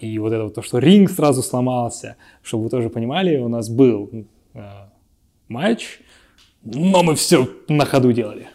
И 0.00 0.18
вот 0.18 0.32
это 0.32 0.44
вот 0.44 0.54
то, 0.54 0.62
что 0.62 0.78
ринг 0.78 1.10
сразу 1.10 1.42
сломался, 1.42 2.16
чтобы 2.42 2.64
вы 2.64 2.70
тоже 2.70 2.90
понимали, 2.90 3.38
у 3.38 3.48
нас 3.48 3.68
был 3.68 4.10
э, 4.52 4.60
матч, 5.48 6.00
но 6.64 7.02
мы 7.02 7.14
все 7.14 7.48
на 7.68 7.84
ходу 7.84 8.12
делали. 8.12 8.48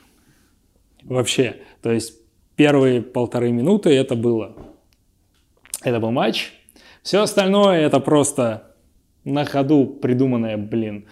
Вообще. 1.04 1.58
То 1.82 1.92
есть 1.92 2.14
первые 2.56 3.02
полторы 3.02 3.52
минуты 3.52 3.90
это 3.92 4.16
было. 4.16 4.56
Это 5.84 6.00
был 6.00 6.12
матч. 6.12 6.52
Все 7.04 7.22
остальное 7.22 7.82
это 7.82 8.00
просто 8.00 8.76
на 9.24 9.46
ходу 9.46 9.86
придуманное, 9.86 10.58
блин. 10.58 11.08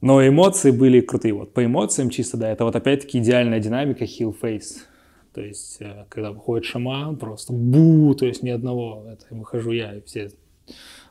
Но 0.00 0.26
эмоции 0.26 0.70
были 0.70 1.00
крутые. 1.00 1.34
Вот 1.34 1.54
по 1.54 1.64
эмоциям 1.64 2.10
чисто, 2.10 2.36
да, 2.36 2.50
это 2.50 2.64
вот 2.64 2.76
опять-таки 2.76 3.18
идеальная 3.18 3.60
динамика 3.60 4.04
face. 4.04 4.82
То 5.32 5.40
есть, 5.40 5.78
э, 5.80 6.06
когда 6.08 6.30
выходит 6.30 6.64
шаман, 6.64 7.16
просто 7.16 7.52
бу, 7.52 8.14
то 8.14 8.24
есть 8.24 8.42
ни 8.42 8.50
одного, 8.50 9.04
это 9.08 9.26
выхожу 9.34 9.72
я, 9.72 9.94
и 9.94 10.00
все 10.02 10.30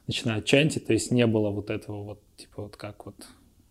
начинают 0.07 0.45
чантить, 0.45 0.87
то 0.87 0.93
есть 0.93 1.11
не 1.11 1.27
было 1.27 1.49
вот 1.49 1.69
этого 1.69 2.03
вот, 2.03 2.19
типа 2.37 2.63
вот 2.63 2.77
как 2.77 3.05
вот 3.05 3.15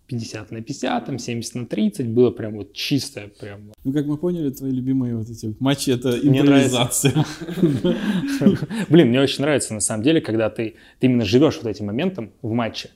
50 0.06 0.50
на 0.50 0.60
50, 0.60 1.06
там 1.06 1.18
70 1.18 1.54
на 1.54 1.66
30, 1.66 2.08
было 2.08 2.30
прям 2.30 2.56
вот 2.56 2.72
чистое, 2.72 3.28
прям. 3.28 3.72
Ну, 3.84 3.92
как 3.92 4.06
мы 4.06 4.16
поняли, 4.18 4.50
твои 4.50 4.70
любимые 4.70 5.16
вот 5.16 5.28
эти 5.30 5.54
матчи— 5.58 5.90
это 5.92 6.18
импровизация. 6.18 7.24
Блин, 8.88 9.08
мне 9.08 9.20
очень 9.20 9.42
нравится 9.42 9.74
на 9.74 9.80
самом 9.80 10.02
деле, 10.02 10.20
когда 10.20 10.50
ты, 10.50 10.74
ты 10.98 11.06
именно 11.06 11.24
живешь 11.24 11.56
вот 11.56 11.66
этим 11.66 11.86
моментом 11.86 12.30
в 12.42 12.52
матче, 12.52 12.90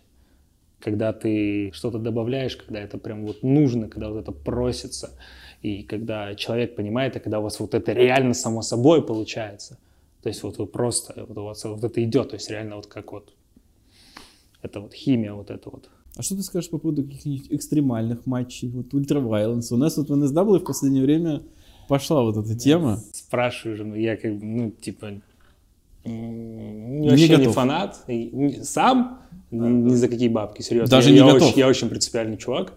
когда 0.80 1.12
ты 1.12 1.70
что-то 1.72 1.98
добавляешь, 1.98 2.56
когда 2.56 2.80
это 2.80 2.98
прям 2.98 3.24
вот 3.24 3.42
нужно, 3.42 3.88
когда 3.88 4.10
вот 4.10 4.20
это 4.20 4.32
просится, 4.32 5.18
и 5.62 5.82
когда 5.82 6.34
человек 6.34 6.76
понимает, 6.76 7.16
и 7.16 7.20
когда 7.20 7.38
у 7.40 7.42
вас 7.42 7.60
вот 7.60 7.74
это 7.74 7.92
реально 7.92 8.34
само 8.34 8.62
собой 8.62 9.04
получается. 9.04 9.78
То 10.22 10.28
есть 10.28 10.42
вот 10.42 10.58
вы 10.58 10.66
просто, 10.66 11.24
вот 11.26 11.38
у 11.38 11.44
вас 11.44 11.64
вот 11.64 11.82
это 11.82 12.02
идет, 12.02 12.30
то 12.30 12.34
есть 12.34 12.50
реально 12.50 12.76
вот 12.76 12.88
как 12.88 13.12
вот, 13.12 13.32
это 14.60 14.80
вот 14.80 14.92
химия 14.92 15.32
вот 15.32 15.50
это 15.50 15.70
вот. 15.70 15.88
А 16.16 16.22
что 16.22 16.34
ты 16.36 16.42
скажешь 16.42 16.70
по 16.70 16.78
поводу 16.78 17.04
каких-нибудь 17.04 17.46
экстремальных 17.50 18.24
матчей? 18.26 18.68
Вот 18.70 18.92
Ультра 18.94 19.20
Violence. 19.20 19.66
У 19.72 19.76
нас 19.76 19.96
вот 19.98 20.08
в 20.08 20.12
NSW 20.14 20.58
в 20.60 20.64
последнее 20.64 21.02
время 21.04 21.42
пошла 21.88 22.22
вот 22.22 22.36
эта 22.38 22.54
тема. 22.58 23.00
Спрашиваю 23.12 23.76
же, 23.76 23.84
ну, 23.84 23.94
я 23.94 24.16
как 24.16 24.34
бы, 24.38 24.44
ну, 24.44 24.70
типа, 24.70 25.20
Не 26.04 27.08
вообще 27.10 27.28
не 27.28 27.36
готов. 27.36 27.54
фанат. 27.54 28.04
Не- 28.08 28.62
Сам 28.64 29.20
ни 29.50 29.94
за 29.94 30.08
какие 30.08 30.28
бабки, 30.28 30.62
серьезно. 30.62 30.90
Даже 30.90 31.10
я, 31.10 31.14
не 31.22 31.26
я 31.26 31.32
готов. 31.34 31.48
Очень, 31.50 31.58
я 31.58 31.68
очень 31.68 31.88
принципиальный 31.88 32.36
чувак. 32.36 32.72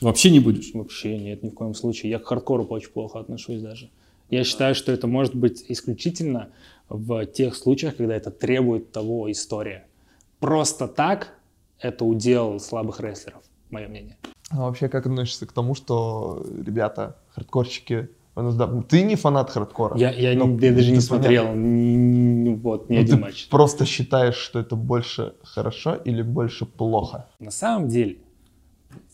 Вообще 0.00 0.30
не 0.30 0.40
будешь? 0.40 0.72
Вообще 0.74 1.16
нет, 1.18 1.42
ни 1.42 1.50
в 1.50 1.54
коем 1.54 1.74
случае. 1.74 2.10
Я 2.10 2.18
к 2.18 2.24
хардкору 2.26 2.64
очень 2.64 2.90
плохо 2.90 3.20
отношусь 3.20 3.60
даже. 3.62 3.88
Я 4.30 4.42
считаю, 4.44 4.74
что 4.74 4.90
это 4.90 5.06
может 5.06 5.34
быть 5.34 5.64
исключительно 5.68 6.48
в 6.88 7.24
тех 7.26 7.54
случаях, 7.54 7.96
когда 7.96 8.16
это 8.16 8.30
требует 8.30 8.90
того 8.90 9.30
история. 9.30 9.86
Просто 10.40 10.88
так 10.88 11.38
это 11.84 12.04
удел 12.04 12.58
слабых 12.58 13.00
рестлеров, 13.00 13.42
мое 13.70 13.86
мнение. 13.88 14.16
А 14.50 14.60
вообще, 14.62 14.88
как 14.88 15.06
относишься 15.06 15.46
к 15.46 15.52
тому, 15.52 15.74
что 15.74 16.44
ребята, 16.66 17.16
хардкорщики, 17.34 18.08
ты 18.88 19.02
не 19.02 19.16
фанат 19.16 19.50
хардкора? 19.50 19.96
Я, 19.96 20.10
я, 20.10 20.34
Ну, 20.36 20.46
не- 20.48 20.66
я 20.66 20.72
даже 20.72 20.90
не 20.90 21.00
смотрел 21.00 21.44
понятно. 21.46 22.56
вот, 22.56 22.90
ни 22.90 22.96
Ну, 22.96 23.00
один 23.02 23.16
ты 23.16 23.22
матч. 23.22 23.48
просто 23.48 23.84
считаешь, 23.84 24.34
что 24.36 24.58
это 24.58 24.76
больше 24.76 25.34
хорошо 25.42 25.94
или 25.94 26.22
больше 26.22 26.66
плохо? 26.66 27.28
На 27.38 27.50
самом 27.50 27.88
деле, 27.88 28.16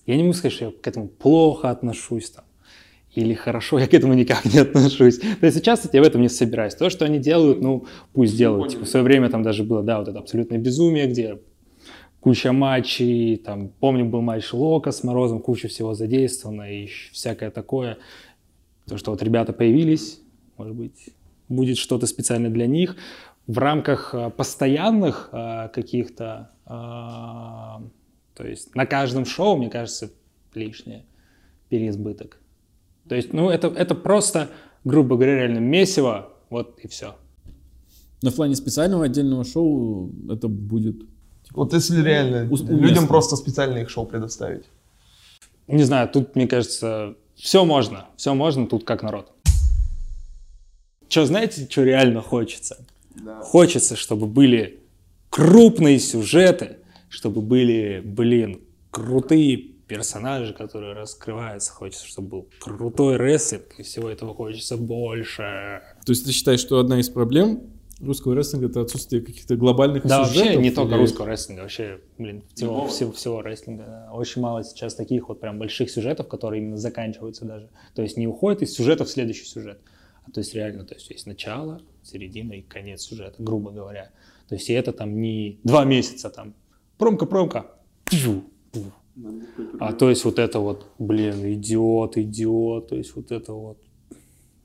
я 0.06 0.16
не 0.16 0.22
могу 0.22 0.32
сказать, 0.34 0.52
что 0.54 0.64
я 0.66 0.70
к 0.70 0.86
этому 0.86 1.08
плохо 1.08 1.70
отношусь. 1.70 2.30
Там. 2.30 2.44
или 3.16 3.34
хорошо, 3.34 3.78
я 3.80 3.88
к 3.88 3.94
этому 3.94 4.14
никак 4.14 4.44
не 4.44 4.60
отношусь. 4.60 5.18
То 5.18 5.46
есть 5.46 5.56
сейчас 5.58 5.88
я 5.92 6.00
в 6.00 6.04
этом 6.06 6.20
не 6.22 6.28
собираюсь. 6.28 6.74
То, 6.76 6.90
что 6.90 7.04
они 7.04 7.18
делают, 7.18 7.60
ну, 7.60 7.84
пусть 8.12 8.36
делают. 8.36 8.70
Типа, 8.70 8.84
в 8.84 8.88
свое 8.88 9.04
время 9.04 9.28
там 9.28 9.42
даже 9.42 9.64
было, 9.64 9.82
да, 9.82 9.98
вот 9.98 10.06
это 10.08 10.18
абсолютное 10.20 10.58
безумие, 10.58 11.06
где 11.08 11.38
куча 12.20 12.52
матчей, 12.52 13.36
там, 13.36 13.68
помню, 13.68 14.04
был 14.04 14.20
матч 14.20 14.52
Лока 14.52 14.92
с 14.92 15.02
Морозом, 15.02 15.40
куча 15.40 15.68
всего 15.68 15.94
задействовано 15.94 16.70
и 16.70 16.86
всякое 17.12 17.50
такое. 17.50 17.98
То, 18.86 18.98
что 18.98 19.10
вот 19.10 19.22
ребята 19.22 19.52
появились, 19.52 20.20
может 20.56 20.74
быть, 20.74 21.10
будет 21.48 21.78
что-то 21.78 22.06
специально 22.06 22.50
для 22.50 22.66
них. 22.66 22.96
В 23.46 23.58
рамках 23.58 24.14
а, 24.14 24.30
постоянных 24.30 25.30
а, 25.32 25.68
каких-то, 25.68 26.50
а, 26.66 27.82
то 28.34 28.46
есть 28.46 28.74
на 28.74 28.86
каждом 28.86 29.24
шоу, 29.24 29.56
мне 29.56 29.70
кажется, 29.70 30.12
лишнее 30.54 31.04
переизбыток. 31.68 32.38
То 33.08 33.14
есть, 33.14 33.32
ну, 33.32 33.48
это, 33.50 33.68
это 33.68 33.94
просто, 33.94 34.50
грубо 34.84 35.16
говоря, 35.16 35.36
реально 35.36 35.58
месиво, 35.58 36.32
вот 36.48 36.78
и 36.80 36.88
все. 36.88 37.16
На 38.22 38.30
плане 38.30 38.54
специального 38.54 39.04
отдельного 39.04 39.44
шоу 39.44 40.12
это 40.28 40.48
будет... 40.48 41.02
Вот 41.53 41.72
если 41.72 42.03
реально 42.03 42.48
Ус- 42.51 42.61
людям 42.62 42.78
уместно. 42.78 43.07
просто 43.07 43.36
специальные 43.36 43.82
их 43.84 43.90
шоу 43.90 44.07
предоставить. 44.07 44.64
Не 45.66 45.82
знаю, 45.84 46.09
тут, 46.09 46.34
мне 46.36 46.46
кажется, 46.46 47.14
все 47.36 47.64
можно, 47.64 48.07
все 48.16 48.34
можно, 48.34 48.66
тут 48.66 48.84
как 48.84 49.03
народ. 49.03 49.32
Что, 51.09 51.26
знаете, 51.26 51.66
что 51.68 51.82
реально 51.82 52.22
хочется? 52.22 52.84
Хочется, 53.42 53.96
чтобы 53.96 54.26
были 54.26 54.80
крупные 55.28 55.98
сюжеты, 55.98 56.76
чтобы 57.09 57.40
были, 57.40 58.01
блин, 58.05 58.61
крутые 58.90 59.57
персонажи, 59.57 60.55
которые 60.55 60.92
раскрываются. 60.94 61.72
Хочется, 61.72 62.07
чтобы 62.07 62.28
был 62.28 62.48
крутой 62.61 63.16
рестлинг, 63.16 63.64
и 63.78 63.82
всего 63.82 64.09
этого 64.09 64.34
хочется 64.34 64.76
больше. 64.76 65.82
То 66.07 66.12
есть 66.12 66.24
ты 66.24 66.32
считаешь, 66.32 66.61
что 66.61 66.78
одна 66.78 67.01
из 67.01 67.09
проблем 67.09 67.62
русского 68.01 68.34
рестлинга 68.34 68.66
это 68.66 68.80
отсутствие 68.80 69.22
каких-то 69.22 69.57
глобальных 69.57 70.05
Да, 70.07 70.24
сюжетов? 70.24 70.46
вообще 70.55 70.62
не 70.62 70.70
только 70.70 70.94
или- 70.94 71.01
русского 71.01 71.26
рестлинга, 71.26 71.61
вообще, 71.62 72.01
блин, 72.18 72.42
всего, 72.55 72.86
всего, 72.86 73.12
всего 73.12 73.42
рестлинга. 73.42 74.09
Очень 74.12 74.42
мало 74.42 74.64
сейчас 74.64 74.94
таких 74.94 75.28
вот 75.28 75.40
прям 75.40 75.59
больших 75.59 75.90
сюжетов, 75.90 76.28
которые 76.28 76.62
именно 76.62 76.76
заканчиваются 76.76 77.44
даже. 77.44 77.68
То 77.94 78.03
есть 78.03 78.16
не 78.16 78.26
уходят 78.26 78.62
из 78.62 78.72
сюжета 78.74 79.05
в 79.05 79.09
следующий 79.09 79.44
сюжет. 79.44 79.80
А 80.26 80.30
то 80.30 80.40
есть 80.40 80.55
реально, 80.55 80.84
то 80.84 80.94
есть 80.94 81.11
есть 81.11 81.26
начало, 81.26 81.80
середина 82.03 82.53
и 82.55 82.62
конец 82.62 83.03
сюжета, 83.03 83.36
грубо 83.42 83.70
говоря. 83.70 84.11
То 84.48 84.55
есть 84.55 84.68
и 84.68 84.72
это 84.72 84.92
там 84.92 85.20
не 85.20 85.59
два 85.64 85.84
месяца 85.84 86.28
там, 86.30 86.55
промка-промка, 86.98 87.66
а 89.80 89.92
то 89.92 90.09
есть 90.11 90.24
вот 90.24 90.38
это 90.38 90.61
вот, 90.61 90.86
блин, 90.98 91.53
идиот, 91.55 92.16
идиот, 92.16 92.88
то 92.88 92.96
есть 92.96 93.14
вот 93.16 93.30
это 93.32 93.53
вот 93.53 93.78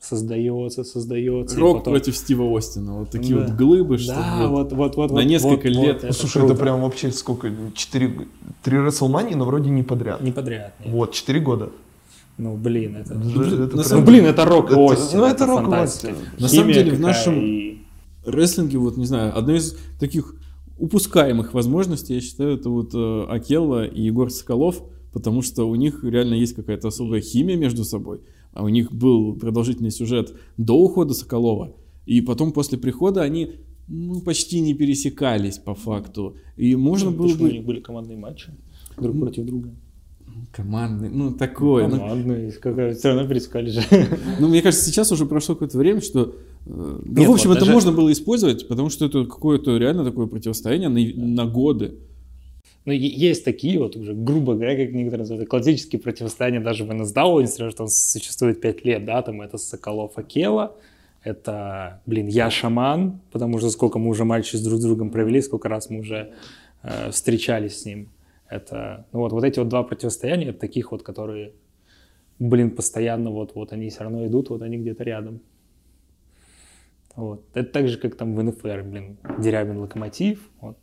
создается, 0.05 0.83
создается. 0.83 1.59
Рок 1.59 1.77
потом- 1.79 1.93
против 1.93 2.15
Стива 2.15 2.57
Остина. 2.57 2.99
Вот 2.99 3.09
такие 3.09 3.35
Да. 3.35 3.45
вот 3.47 3.51
глыбы, 3.55 3.97
что 3.97 4.13
Да, 4.13 4.47
вот, 4.47 4.71
вот, 4.73 4.95
вот. 4.95 5.09
на 5.11 5.15
вот, 5.17 5.25
несколько 5.25 5.67
вот, 5.67 5.85
лет. 5.85 6.03
вот, 6.03 6.15
Слушай, 6.15 6.39
круто. 6.39 6.53
это 6.53 6.61
прям 6.63 6.81
вообще 6.81 7.11
сколько? 7.11 7.51
Четыре... 7.73 8.27
Три 8.63 8.77
Расселмании, 8.79 9.35
но 9.35 9.45
вроде 9.45 9.69
не 9.69 9.83
подряд. 9.83 10.21
Не 10.21 10.31
подряд. 10.31 10.73
нет. 10.83 10.93
Вот, 10.93 11.11
четыре 11.11 11.39
года. 11.39 11.69
Ну, 12.37 12.55
блин, 12.57 12.97
это... 12.97 13.13
Это 13.13 13.43
же- 13.43 13.55
это 13.63 13.67
прям- 13.73 13.83
самом 13.83 14.03
Ну, 14.03 14.07
блин, 14.11 14.25
это 14.25 14.45
рок 14.45 14.67
Это- 14.71 14.77
Остин, 14.79 15.19
ну, 15.19 15.25
это 15.25 15.45
рок 15.45 15.61
фантастика. 15.61 16.11
Остин. 16.13 16.25
На 16.39 16.47
самом 16.49 16.71
деле, 16.73 16.91
в 16.91 16.99
нашем- 16.99 17.39
и- 17.39 17.77
рестлинге, 18.25 18.77
вот, 18.77 18.97
не 18.97 19.05
знаю, 19.05 19.37
одна 19.37 19.55
из 19.55 19.77
таких 19.99 20.35
упускаемых 20.77 21.53
возможностей, 21.53 22.15
я 22.15 22.21
считаю, 22.21 22.55
это 22.57 22.69
вот 22.69 22.89
э, 22.93 23.25
Акелла 23.29 23.85
и 23.85 24.01
Егор 24.01 24.29
Соколов, 24.29 24.81
потому 25.15 25.41
что 25.41 25.63
у 25.69 25.75
них 25.75 26.03
реально 26.03 26.33
есть 26.33 26.55
какая-то 26.55 26.89
особая 26.89 27.21
химия 27.21 27.55
между 27.55 27.85
собой, 27.85 28.19
а 28.51 28.65
у 28.65 28.67
них 28.67 28.91
был 28.91 29.33
продолжительный 29.33 29.89
сюжет 29.91 30.33
до 30.57 30.73
ухода 30.73 31.13
Соколова, 31.13 31.71
и 32.05 32.19
потом 32.19 32.51
после 32.51 32.77
прихода 32.77 33.21
они 33.21 33.51
ну, 33.87 34.19
почти 34.19 34.59
не 34.59 34.73
пересекались 34.73 35.57
по 35.57 35.73
факту, 35.73 36.35
и 36.57 36.75
можно 36.75 37.11
Ну, 37.11 37.15
было 37.17 37.29
что 37.29 37.43
у 37.43 37.47
бы... 37.47 37.53
них 37.53 37.63
были 37.63 37.79
командные 37.79 38.17
матчи 38.17 38.49
друг 38.99 39.17
против 39.17 39.45
друга. 39.45 39.69
Командный, 40.51 41.09
ну, 41.09 41.31
такое. 41.31 41.87
ну, 41.87 41.97
Командные, 41.97 42.51
какая- 42.51 42.93
все 42.93 43.07
равно 43.13 43.25
пересекали 43.25 43.69
же. 43.69 43.81
Ну, 44.41 44.49
мне 44.49 44.61
кажется, 44.61 44.85
сейчас 44.85 45.13
уже 45.13 45.25
прошло 45.25 45.55
какое-то 45.55 45.77
время, 45.77 46.01
что... 46.01 46.35
ну, 46.65 46.99
Нет, 47.05 47.29
в 47.29 47.31
общем, 47.31 47.47
вот 47.49 47.55
это 47.57 47.65
даже- 47.67 47.71
можно 47.71 47.93
было 47.93 48.11
использовать, 48.11 48.67
потому 48.67 48.89
что 48.89 49.05
это 49.05 49.23
какое-то 49.23 49.77
реально 49.77 50.03
такое 50.03 50.27
противостояние 50.27 50.89
на, 50.89 51.33
на 51.43 51.45
годы. 51.49 51.99
Ну, 52.85 52.91
есть 52.93 53.43
такие 53.43 53.79
вот 53.79 53.95
уже, 53.95 54.13
грубо 54.13 54.53
говоря, 54.53 54.75
как 54.75 54.93
некоторые 54.93 55.23
называют, 55.23 55.49
классические 55.49 55.99
противостояния 55.99 56.59
даже 56.59 56.85
в 56.85 56.91
NSW, 56.91 57.41
несмотря 57.41 57.71
что 57.71 57.83
он 57.83 57.89
существует 57.89 58.61
5 58.61 58.85
лет, 58.85 59.05
да, 59.05 59.23
там 59.23 59.41
это 59.41 59.57
Соколов 59.57 60.19
Акела, 60.19 60.75
это, 61.23 62.01
блин, 62.05 62.27
я 62.27 62.51
шаман, 62.51 63.21
потому 63.31 63.57
что 63.57 63.71
сколько 63.71 63.97
мы 63.97 64.09
уже 64.09 64.23
с 64.23 64.63
друг 64.63 64.79
с 64.79 64.83
другом 64.83 65.09
провели, 65.09 65.41
сколько 65.41 65.67
раз 65.67 65.89
мы 65.89 66.01
уже 66.01 66.33
э, 66.83 67.09
встречались 67.09 67.81
с 67.81 67.85
ним. 67.85 68.09
Это, 68.47 69.07
ну 69.11 69.21
вот, 69.21 69.31
вот 69.31 69.43
эти 69.43 69.57
вот 69.57 69.67
два 69.67 69.81
противостояния, 69.81 70.53
таких 70.53 70.91
вот, 70.91 71.01
которые, 71.01 71.53
блин, 72.37 72.69
постоянно 72.69 73.31
вот, 73.31 73.55
вот 73.55 73.73
они 73.73 73.89
все 73.89 74.03
равно 74.03 74.27
идут, 74.27 74.51
вот 74.51 74.61
они 74.61 74.77
где-то 74.77 75.03
рядом. 75.03 75.41
Вот. 77.15 77.43
Это 77.55 77.71
так 77.71 77.87
же, 77.87 77.97
как 77.97 78.15
там 78.15 78.35
в 78.35 78.43
НФР, 78.43 78.83
блин, 78.83 79.17
Дерябин 79.39 79.79
Локомотив, 79.79 80.47
вот, 80.61 80.77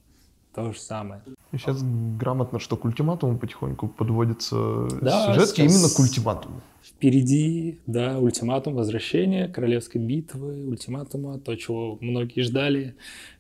то 0.53 0.73
же 0.73 0.81
самое. 0.81 1.23
Сейчас 1.53 1.83
грамотно, 2.19 2.59
что 2.59 2.77
к 2.77 2.85
ультиматуму 2.87 3.37
потихоньку 3.39 3.87
подводятся 3.87 4.89
Да, 5.03 5.35
сюжетки 5.35 5.61
именно 5.61 5.89
к 5.95 5.99
ультиматуму. 5.99 6.63
Впереди, 6.83 7.79
да, 7.87 8.19
ультиматум 8.19 8.75
возвращения, 8.75 9.49
королевской 9.49 10.01
битвы, 10.01 10.67
ультиматума, 10.67 11.39
то, 11.39 11.55
чего 11.55 11.99
многие 12.01 12.41
ждали, 12.41 12.95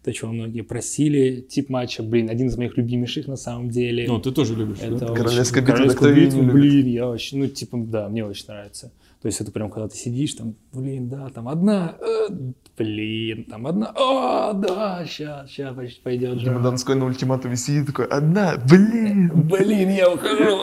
то, 0.04 0.12
чего 0.12 0.30
многие 0.30 0.60
просили. 0.60 1.40
Тип 1.48 1.70
матча, 1.70 2.02
блин, 2.02 2.28
один 2.28 2.48
из 2.48 2.56
моих 2.58 2.76
любимейших 2.76 3.28
на 3.28 3.36
самом 3.36 3.70
деле. 3.70 4.06
Ну, 4.06 4.20
ты 4.20 4.30
тоже 4.30 4.54
любишь, 4.56 4.78
это 4.80 4.96
да? 4.96 5.06
очень- 5.12 5.22
Королевская 5.22 5.62
битва, 5.62 5.74
Королевскую 5.74 6.14
битву, 6.14 6.42
блин, 6.42 6.86
я 6.88 7.08
очень, 7.08 7.38
ну, 7.38 7.48
типа, 7.48 7.78
да, 7.78 8.08
мне 8.08 8.24
очень 8.26 8.44
нравится. 8.48 8.92
То 9.22 9.28
есть 9.28 9.40
это 9.40 9.52
прям, 9.52 9.70
когда 9.70 9.86
ты 9.86 9.96
сидишь, 9.96 10.34
там, 10.34 10.56
блин, 10.72 11.08
да, 11.08 11.28
там 11.28 11.48
одна, 11.48 11.94
э, 12.00 12.34
блин, 12.76 13.44
там 13.44 13.68
одна, 13.68 13.92
о, 13.94 14.52
да, 14.52 15.04
сейчас, 15.06 15.48
сейчас 15.48 15.76
пойдет. 16.02 16.42
Дима 16.42 16.60
Донской 16.60 16.96
на 16.96 17.04
ультиматуме 17.06 17.54
сидит 17.54 17.86
такой, 17.86 18.06
одна, 18.06 18.56
блин. 18.68 19.30
Блин, 19.48 19.90
я 19.90 20.10
ухожу. 20.10 20.62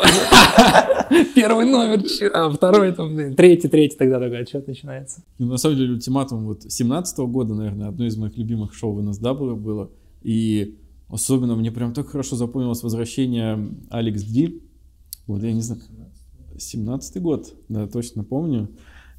Первый 1.36 1.68
номер, 1.68 2.04
а 2.34 2.50
второй 2.50 2.92
там, 2.92 3.16
блин, 3.16 3.34
третий, 3.38 3.70
третий, 3.70 3.96
тогда 3.96 4.20
такой 4.20 4.42
отчет 4.42 4.68
начинается. 4.68 5.24
Ну, 5.38 5.48
на 5.48 5.58
самом 5.58 5.78
деле, 5.78 5.94
ультиматум 5.94 6.46
вот 6.46 6.64
17 6.64 7.18
года, 7.20 7.56
наверное, 7.56 7.88
одно 7.88 8.06
из 8.08 8.18
моих 8.18 8.36
любимых 8.38 8.74
шоу 8.74 8.94
в 8.94 9.00
NSW 9.00 9.56
было. 9.56 9.90
И 10.22 10.78
особенно 11.08 11.56
мне 11.56 11.72
прям 11.72 11.94
так 11.94 12.10
хорошо 12.10 12.36
запомнилось 12.36 12.84
возвращение 12.84 13.70
Алекс 13.90 14.22
Ди. 14.22 14.62
Вот 15.28 15.44
я 15.44 15.54
не 15.54 15.62
знаю, 15.62 15.82
17 16.60 17.22
год, 17.22 17.54
да, 17.70 17.88
точно 17.88 18.24
помню. 18.24 18.70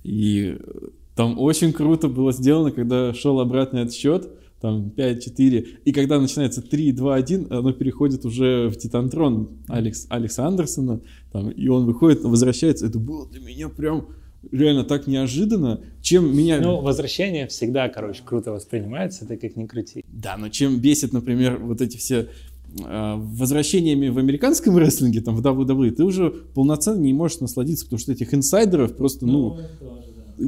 И 0.02 0.56
э, 0.58 0.88
там 1.14 1.38
очень 1.38 1.72
круто 1.72 2.08
было 2.08 2.32
сделано, 2.32 2.70
когда 2.70 3.12
шел 3.14 3.40
обратный 3.40 3.82
отсчет, 3.82 4.30
там 4.60 4.92
5-4, 4.94 5.66
и 5.84 5.92
когда 5.92 6.20
начинается 6.20 6.60
3, 6.62 6.92
2, 6.92 7.14
1, 7.14 7.46
оно 7.50 7.72
переходит 7.72 8.24
уже 8.24 8.68
в 8.68 8.76
Титантрон 8.76 9.58
Алекс, 9.68 10.06
Алекса 10.10 10.46
Андерсона, 10.46 11.00
там, 11.32 11.50
и 11.50 11.68
он 11.68 11.86
выходит, 11.86 12.22
возвращается. 12.22 12.86
Это 12.86 12.98
было 12.98 13.26
для 13.28 13.40
меня 13.40 13.68
прям 13.70 14.08
реально 14.50 14.84
так 14.84 15.06
неожиданно, 15.06 15.80
чем 16.00 16.34
меня... 16.36 16.60
Ну, 16.60 16.80
возвращение 16.80 17.46
всегда, 17.46 17.88
короче, 17.88 18.22
круто 18.24 18.52
воспринимается, 18.52 19.24
это 19.24 19.36
как 19.36 19.56
ни 19.56 19.66
крути. 19.66 20.04
Да, 20.08 20.36
но 20.36 20.48
чем 20.48 20.78
бесит, 20.78 21.12
например, 21.12 21.58
вот 21.58 21.80
эти 21.80 21.96
все 21.96 22.28
возвращениями 22.76 24.08
в 24.08 24.18
американском 24.18 24.76
рестлинге, 24.76 25.20
там, 25.20 25.36
в 25.36 25.40
WWE, 25.40 25.90
ты 25.90 26.04
уже 26.04 26.30
полноценно 26.30 27.00
не 27.00 27.12
можешь 27.12 27.40
насладиться, 27.40 27.84
потому 27.86 27.98
что 27.98 28.12
этих 28.12 28.32
инсайдеров 28.32 28.96
просто, 28.96 29.26
ну, 29.26 29.58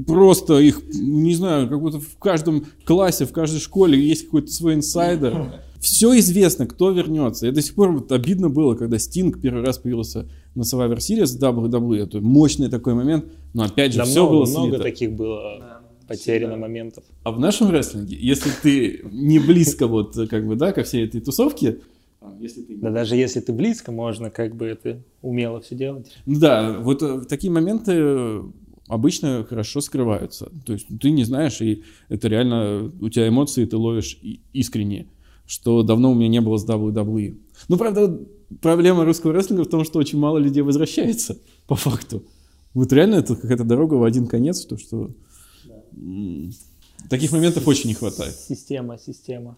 просто 0.07 0.59
их, 0.59 0.83
не 0.93 1.35
знаю, 1.35 1.68
как 1.68 1.81
будто 1.81 1.99
в 2.01 2.16
каждом 2.18 2.64
классе, 2.85 3.27
в 3.27 3.33
каждой 3.33 3.61
школе 3.61 4.01
есть 4.01 4.27
какой-то 4.27 4.51
свой 4.51 4.75
инсайдер. 4.75 5.53
Все 5.81 6.16
известно, 6.20 6.66
кто 6.68 6.93
вернется. 6.93 7.49
И 7.49 7.51
до 7.51 7.61
сих 7.61 7.75
пор 7.75 7.91
вот 7.91 8.12
обидно 8.12 8.49
было, 8.49 8.77
когда 8.77 9.01
Стинг 9.01 9.41
первый 9.41 9.64
раз 9.64 9.79
появился 9.79 10.29
на 10.55 10.62
Survivor 10.62 10.99
Series 10.99 11.37
WWE. 11.41 12.05
Это 12.05 12.20
мощный 12.20 12.68
такой 12.68 12.95
момент, 12.95 13.25
но 13.53 13.64
опять 13.64 13.93
же, 13.93 13.99
Да 13.99 14.05
все 14.05 14.20
много, 14.20 14.31
было 14.31 14.47
много 14.47 14.68
слито. 14.68 14.83
таких 14.85 15.12
было 15.12 15.83
потеряно 16.07 16.57
моментов. 16.57 17.03
А 17.25 17.33
в 17.33 17.41
нашем 17.41 17.70
рестлинге, 17.70 18.16
если 18.16 18.51
ты 18.62 19.01
не 19.11 19.41
близко 19.41 19.89
вот 19.89 20.16
как 20.31 20.47
бы, 20.47 20.55
да, 20.55 20.70
ко 20.73 20.85
всей 20.85 21.05
этой 21.05 21.20
тусовке, 21.20 21.79
если 22.41 22.62
ты... 22.62 22.77
Да 22.77 22.91
даже 22.91 23.16
если 23.16 23.41
ты 23.41 23.53
близко, 23.53 23.93
можно 23.93 24.31
как 24.31 24.57
бы 24.57 24.66
это 24.66 25.03
умело 25.20 25.61
все 25.61 25.75
делать. 25.75 26.12
Ну 26.27 26.39
да, 26.39 26.79
вот 26.79 27.03
э, 27.03 27.23
такие 27.29 27.53
моменты 27.53 28.43
обычно 28.89 29.45
хорошо 29.49 29.81
скрываются. 29.81 30.51
То 30.66 30.73
есть 30.75 30.87
ты 31.01 31.11
не 31.11 31.25
знаешь, 31.25 31.61
и 31.61 31.85
это 32.09 32.29
реально 32.29 32.93
у 33.01 33.09
тебя 33.09 33.29
эмоции 33.29 33.64
ты 33.64 33.77
ловишь 33.77 34.18
искренне, 34.53 35.07
что 35.47 35.83
давно 35.83 36.12
у 36.12 36.14
меня 36.14 36.29
не 36.29 36.41
было 36.41 36.57
с 36.57 36.66
WWE. 36.66 37.39
Ну, 37.68 37.77
правда, 37.77 38.20
проблема 38.61 39.05
русского 39.05 39.33
рестлинга 39.33 39.64
в 39.64 39.68
том, 39.68 39.85
что 39.85 39.99
очень 39.99 40.18
мало 40.18 40.39
людей 40.39 40.62
возвращается, 40.62 41.39
по 41.66 41.75
факту. 41.75 42.25
Вот 42.75 42.93
реально 42.93 43.16
это 43.16 43.37
какая-то 43.37 43.64
дорога 43.64 43.95
в 43.95 44.05
один 44.05 44.27
конец, 44.27 44.64
то 44.64 44.77
что 44.79 45.11
м, 45.95 46.53
таких 47.09 47.33
моментов 47.33 47.66
очень 47.68 47.89
не 47.89 47.95
хватает. 47.95 48.35
Система, 48.35 48.99
система. 48.99 49.57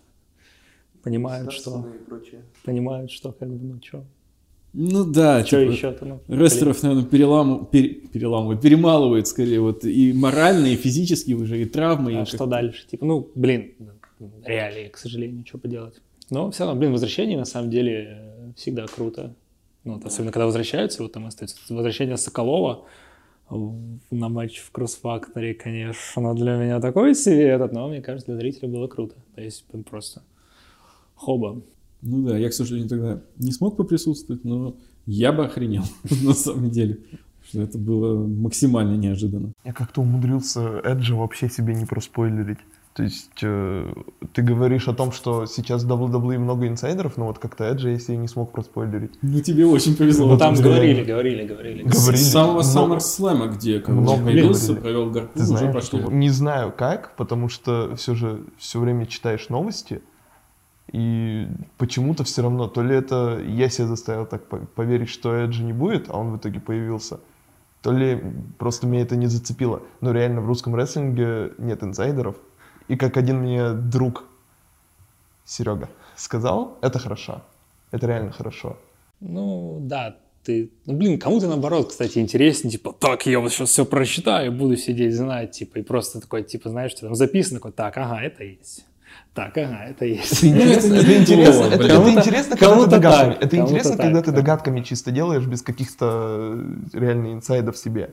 Понимают, 1.04 1.52
что, 1.52 1.86
понимают, 2.64 3.10
что 3.10 3.32
как 3.32 3.48
бы, 3.48 3.74
ну, 3.74 3.80
что, 3.82 4.04
Ну 4.72 5.04
да, 5.04 5.44
что 5.44 5.60
типа, 5.60 5.70
еще-то, 5.70 6.04
ну, 6.06 6.20
Рестлеров, 6.28 6.82
наверное, 6.82 7.04
переламывают, 7.04 7.70
переламывают, 8.10 8.60
перемалывают 8.62 9.28
скорее, 9.28 9.60
вот 9.60 9.84
и 9.84 10.12
морально, 10.14 10.66
и 10.66 10.76
физически 10.76 11.32
уже, 11.34 11.60
и 11.60 11.66
травмы. 11.66 12.06
блин, 12.06 12.18
и 12.18 12.22
а 12.22 12.24
как- 12.24 12.34
что 12.34 12.46
дальше? 12.46 12.86
Типа, 12.88 13.04
ну, 13.04 13.28
блин, 13.34 13.72
реалии, 14.44 14.88
к 14.88 14.96
сожалению, 14.96 15.44
что 15.46 15.58
поделать. 15.58 16.00
Но 16.30 16.50
все 16.50 16.64
равно, 16.64 16.80
блин, 16.80 16.92
возвращение 16.92 17.36
на 17.36 17.44
самом 17.44 17.70
деле 17.70 18.18
э, 18.18 18.52
всегда 18.56 18.86
круто. 18.86 19.34
Ну, 19.84 19.94
вот 19.94 20.04
особенно 20.06 20.32
когда 20.32 20.46
возвращаются, 20.46 21.02
вот 21.02 21.12
там 21.12 21.26
остается 21.26 21.56
возвращение 21.68 22.16
Соколова 22.16 22.86
на 23.50 24.28
матч 24.30 24.58
в 24.60 24.70
Кросс-факторе, 24.70 25.52
конечно, 25.52 26.34
для 26.34 26.56
меня 26.56 26.80
такой 26.80 27.14
себе 27.14 27.42
этот, 27.48 27.72
но 27.72 27.88
мне 27.88 28.00
кажется, 28.00 28.32
для 28.32 28.36
зрителя 28.40 28.68
было 28.68 28.86
круто. 28.86 29.16
То 29.34 29.42
есть 29.42 29.64
просто 29.88 30.22
хоба. 31.14 31.60
Ну 32.02 32.26
да, 32.26 32.36
я, 32.36 32.48
к 32.50 32.52
сожалению, 32.52 32.88
тогда 32.88 33.20
не 33.38 33.52
смог 33.52 33.76
поприсутствовать, 33.76 34.44
но 34.44 34.76
я 35.06 35.32
бы 35.32 35.44
охренел, 35.46 35.84
на 36.22 36.34
самом 36.34 36.70
деле, 36.70 36.98
что 37.48 37.62
это 37.62 37.78
было 37.78 38.26
максимально 38.26 38.96
неожиданно. 38.96 39.52
Я 39.64 39.72
как-то 39.72 40.02
умудрился 40.02 40.80
Эджа 40.84 41.14
вообще 41.14 41.48
себе 41.48 41.74
не 41.74 41.84
проспойлерить. 41.86 42.58
То 42.94 43.02
есть 43.02 43.40
э, 43.42 43.92
ты 44.34 44.42
говоришь 44.42 44.86
о 44.86 44.92
том, 44.94 45.10
что 45.10 45.46
сейчас 45.46 45.82
в 45.82 45.90
WWE 45.90 46.38
много 46.38 46.68
инсайдеров, 46.68 47.16
но 47.16 47.26
вот 47.26 47.40
как-то 47.40 47.64
Эджа 47.64 47.88
я 47.90 47.98
себе 47.98 48.18
не 48.18 48.28
смог 48.28 48.52
проспойлерить. 48.52 49.10
Ну 49.20 49.40
тебе 49.40 49.66
очень 49.66 49.96
повезло. 49.96 50.28
Вот 50.28 50.38
Там 50.38 50.54
говорили, 50.54 51.02
говорили, 51.02 51.44
говорили. 51.44 51.82
Говорили. 51.82 52.16
С 52.22 52.30
самого 52.30 52.62
много- 52.62 52.96
SummerSlam, 52.98 53.52
где 53.56 53.82
много 53.88 54.22
появился, 54.24 54.74
говорили. 54.74 54.82
провел 54.82 55.10
гарпун, 55.10 55.44
Ты 55.44 55.52
уже 55.52 55.80
что- 55.80 56.12
не 56.12 56.28
знаю 56.30 56.72
как, 56.76 57.16
потому 57.16 57.48
что 57.48 57.96
все 57.96 58.14
же 58.14 58.44
все 58.58 58.78
время 58.78 59.06
читаешь 59.06 59.48
новости, 59.48 60.00
и 60.94 61.48
почему-то 61.76 62.22
все 62.22 62.42
равно, 62.42 62.68
то 62.68 62.80
ли 62.80 62.94
это 62.94 63.42
я 63.44 63.68
себя 63.68 63.88
заставил 63.88 64.26
так 64.26 64.46
по- 64.46 64.58
поверить, 64.58 65.08
что 65.08 65.34
Эджи 65.34 65.64
не 65.64 65.72
будет, 65.72 66.08
а 66.08 66.16
он 66.16 66.30
в 66.30 66.36
итоге 66.36 66.60
появился, 66.60 67.18
то 67.82 67.90
ли 67.90 68.22
просто 68.58 68.86
меня 68.86 69.02
это 69.02 69.16
не 69.16 69.26
зацепило. 69.26 69.82
Но 70.00 70.12
реально 70.12 70.40
в 70.40 70.46
русском 70.46 70.76
рестлинге 70.76 71.50
нет 71.58 71.82
инсайдеров. 71.82 72.36
И 72.86 72.94
как 72.96 73.16
один 73.16 73.40
мне 73.40 73.72
друг 73.72 74.22
Серега 75.44 75.88
сказал, 76.14 76.78
это 76.80 77.00
хорошо. 77.00 77.42
Это 77.90 78.06
реально 78.06 78.30
хорошо. 78.30 78.76
Ну, 79.18 79.78
да, 79.80 80.16
ты... 80.44 80.70
Ну, 80.86 80.96
блин, 80.96 81.18
кому-то 81.18 81.48
наоборот, 81.48 81.88
кстати, 81.88 82.20
интереснее, 82.20 82.70
типа, 82.70 82.92
так, 82.92 83.26
я 83.26 83.40
вот 83.40 83.50
сейчас 83.50 83.70
все 83.70 83.84
прочитаю, 83.84 84.52
буду 84.52 84.76
сидеть, 84.76 85.16
знать, 85.16 85.50
типа, 85.50 85.80
и 85.80 85.82
просто 85.82 86.20
такой, 86.20 86.44
типа, 86.44 86.68
знаешь, 86.68 86.92
что 86.92 87.06
там 87.06 87.16
записано, 87.16 87.58
такой, 87.58 87.72
так, 87.72 87.96
ага, 87.96 88.22
это 88.22 88.44
есть. 88.44 88.84
Так, 89.34 89.56
ага, 89.58 89.86
это 89.90 90.04
есть. 90.04 90.44
Это 90.44 91.20
интересно, 91.20 91.64
это 91.64 91.82
это 91.84 92.10
интересно, 92.20 92.54
это- 92.54 92.54
это 92.54 92.56
когда 92.56 92.74
ты 92.84 92.90
догадками. 92.90 93.34
Это 93.44 93.56
интересно, 93.56 93.90
когда 93.96 94.22
ты 94.22 94.30
догадками 94.36 94.80
чисто 94.82 95.10
делаешь 95.10 95.44
без 95.46 95.62
каких-то 95.62 96.54
э, 96.94 96.98
реально 96.98 97.32
инсайдов 97.32 97.76
себе. 97.76 98.10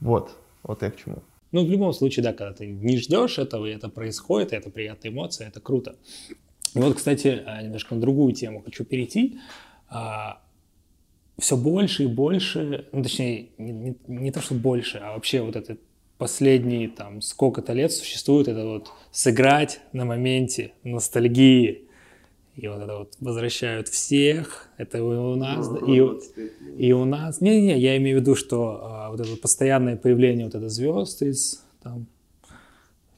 Вот, 0.00 0.30
вот 0.62 0.82
я 0.82 0.90
к 0.90 0.96
чему. 0.96 1.22
Ну, 1.52 1.64
в 1.66 1.70
любом 1.70 1.92
случае, 1.92 2.22
да, 2.22 2.32
когда 2.32 2.52
ты 2.54 2.66
не 2.68 2.96
ждешь 2.98 3.38
этого, 3.38 3.66
и 3.66 3.72
это 3.74 3.88
происходит, 3.88 4.52
и 4.52 4.56
это 4.56 4.70
приятная 4.70 5.10
эмоция, 5.10 5.48
это 5.48 5.60
круто. 5.60 5.96
И 6.74 6.78
вот, 6.78 6.94
кстати, 6.96 7.42
а, 7.44 7.60
немножко 7.62 7.96
на 7.96 8.00
другую 8.00 8.32
тему 8.32 8.62
хочу 8.64 8.84
перейти. 8.84 9.40
Все 11.38 11.56
больше 11.56 12.04
и 12.04 12.06
больше, 12.06 12.86
ну, 12.92 13.02
точнее, 13.02 13.48
не, 13.58 13.72
не- 13.72 13.96
не 14.06 14.30
то, 14.30 14.40
что 14.42 14.54
больше, 14.54 14.98
а 14.98 15.14
вообще 15.14 15.40
вот 15.40 15.56
это 15.56 15.76
последние 16.20 16.88
там 16.88 17.22
сколько-то 17.22 17.72
лет 17.72 17.92
существует 17.92 18.46
это 18.46 18.66
вот 18.66 18.92
сыграть 19.10 19.80
на 19.94 20.04
моменте 20.04 20.72
ностальгии. 20.84 21.84
И 22.56 22.68
вот 22.68 22.82
это 22.82 22.98
вот 22.98 23.14
возвращают 23.20 23.88
всех, 23.88 24.68
это 24.76 24.98
и 24.98 25.00
у 25.00 25.34
нас, 25.34 25.66
да, 25.66 25.78
и, 25.86 26.88
и 26.88 26.92
у 26.92 27.06
нас. 27.06 27.40
Не-не, 27.40 27.78
я 27.78 27.96
имею 27.96 28.18
в 28.18 28.20
виду, 28.20 28.34
что 28.34 28.80
а, 28.82 29.10
вот 29.10 29.20
это 29.20 29.34
постоянное 29.38 29.96
появление 29.96 30.44
вот 30.44 30.54
это 30.54 30.68
звезд 30.68 31.22
из 31.22 31.64
там 31.82 32.06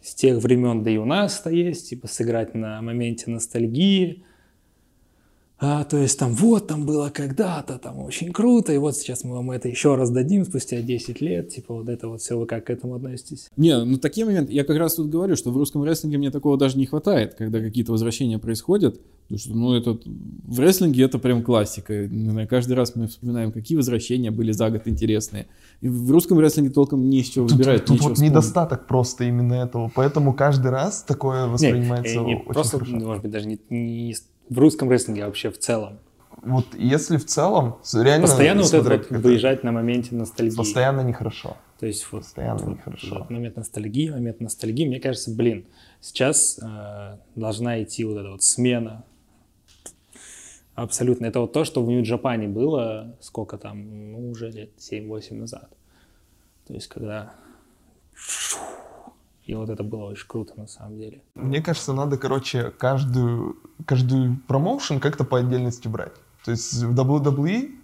с 0.00 0.14
тех 0.14 0.38
времен, 0.38 0.84
да 0.84 0.90
и 0.90 0.96
у 0.96 1.04
нас 1.04 1.40
это 1.40 1.50
есть, 1.50 1.88
типа 1.88 2.06
сыграть 2.06 2.54
на 2.54 2.80
моменте 2.82 3.32
ностальгии. 3.32 4.22
А, 5.64 5.84
то 5.84 5.96
есть 5.96 6.18
там 6.18 6.34
вот 6.34 6.66
там 6.66 6.84
было 6.86 7.08
когда-то, 7.10 7.78
там 7.78 8.00
очень 8.00 8.32
круто, 8.32 8.72
и 8.72 8.78
вот 8.78 8.96
сейчас 8.96 9.22
мы 9.22 9.36
вам 9.36 9.52
это 9.52 9.68
еще 9.68 9.94
раз 9.94 10.10
дадим 10.10 10.44
спустя 10.44 10.82
10 10.82 11.20
лет, 11.20 11.50
типа 11.50 11.72
вот 11.74 11.88
это 11.88 12.08
вот 12.08 12.20
все, 12.20 12.36
вы 12.36 12.46
как 12.46 12.64
к 12.64 12.70
этому 12.70 12.96
относитесь? 12.96 13.48
Не, 13.56 13.84
ну 13.84 13.96
такие 13.98 14.26
моменты, 14.26 14.52
я 14.52 14.64
как 14.64 14.76
раз 14.76 14.96
тут 14.96 15.08
говорю, 15.08 15.36
что 15.36 15.52
в 15.52 15.56
русском 15.56 15.84
рестлинге 15.84 16.18
мне 16.18 16.32
такого 16.32 16.58
даже 16.58 16.76
не 16.76 16.86
хватает, 16.86 17.34
когда 17.34 17.60
какие-то 17.60 17.92
возвращения 17.92 18.40
происходят, 18.40 19.00
потому 19.28 19.38
что, 19.38 19.54
ну, 19.54 19.74
это, 19.74 19.98
в 20.48 20.58
рестлинге 20.58 21.04
это 21.04 21.20
прям 21.20 21.44
классика, 21.44 22.08
не 22.08 22.30
знаю, 22.30 22.48
каждый 22.48 22.72
раз 22.72 22.96
мы 22.96 23.06
вспоминаем, 23.06 23.52
какие 23.52 23.76
возвращения 23.76 24.32
были 24.32 24.50
за 24.50 24.68
год 24.68 24.88
интересные, 24.88 25.46
и 25.80 25.88
в 25.88 26.10
русском 26.10 26.40
рестлинге 26.40 26.70
толком 26.70 27.08
не 27.08 27.20
из 27.20 27.28
чего 27.28 27.46
Тут, 27.46 27.58
выбирать, 27.58 27.84
тут 27.84 27.90
нечего 27.90 28.08
вот 28.08 28.14
вспомнить. 28.14 28.32
недостаток 28.32 28.88
просто 28.88 29.24
именно 29.24 29.54
этого, 29.54 29.92
поэтому 29.94 30.34
каждый 30.34 30.72
раз 30.72 31.04
такое 31.04 31.46
Не, 31.46 31.52
воспринимается 31.52 32.18
э, 32.18 32.24
не 32.24 32.34
очень 32.34 32.44
просто, 32.46 32.78
хорошо. 32.80 32.96
может 32.96 33.22
быть, 33.22 33.30
даже 33.30 33.46
не, 33.46 33.60
не 33.70 34.14
в 34.48 34.58
русском 34.58 34.90
рестлинге, 34.90 35.26
вообще 35.26 35.50
в 35.50 35.58
целом. 35.58 35.98
Вот 36.42 36.66
если 36.74 37.18
в 37.18 37.24
целом, 37.24 37.76
реально... 37.94 38.26
Постоянно 38.26 38.62
вот 38.62 38.74
это 38.74 38.90
вот 38.90 39.10
выезжать 39.10 39.62
на 39.62 39.72
моменте 39.72 40.14
ностальгии. 40.14 40.56
Постоянно 40.56 41.02
нехорошо. 41.02 41.56
То 41.78 41.86
есть 41.86 42.06
вот, 42.10 42.22
Постоянно 42.22 42.64
вот- 42.64 42.76
нехорошо. 42.78 43.18
вот 43.20 43.30
момент 43.30 43.56
ностальгии, 43.56 44.10
момент 44.10 44.40
ностальгии. 44.40 44.86
Мне 44.86 45.00
кажется, 45.00 45.30
блин, 45.30 45.66
сейчас 46.00 46.58
э, 46.60 47.18
должна 47.36 47.82
идти 47.82 48.04
вот 48.04 48.18
эта 48.18 48.30
вот 48.30 48.42
смена. 48.42 49.04
Абсолютно. 50.74 51.26
Это 51.26 51.40
вот 51.40 51.52
то, 51.52 51.64
что 51.64 51.82
в 51.84 51.88
Нью-Джапане 51.88 52.48
было, 52.48 53.16
сколько 53.20 53.58
там, 53.58 54.12
ну, 54.12 54.30
уже 54.30 54.50
лет 54.50 54.70
7-8 54.78 55.34
назад. 55.34 55.68
То 56.66 56.74
есть, 56.74 56.88
когда... 56.88 57.34
И 59.44 59.54
вот 59.54 59.68
это 59.70 59.82
было 59.82 60.04
очень 60.04 60.26
круто, 60.28 60.52
на 60.56 60.66
самом 60.68 60.98
деле. 60.98 61.20
Мне 61.34 61.60
кажется, 61.60 61.92
надо, 61.92 62.16
короче, 62.16 62.70
каждую, 62.70 63.56
каждую 63.86 64.38
промоушен 64.46 65.00
как-то 65.00 65.24
по 65.24 65.38
отдельности 65.38 65.88
брать. 65.88 66.12
То 66.44 66.52
есть 66.52 66.74
в 66.82 66.94
WWE, 66.98 67.74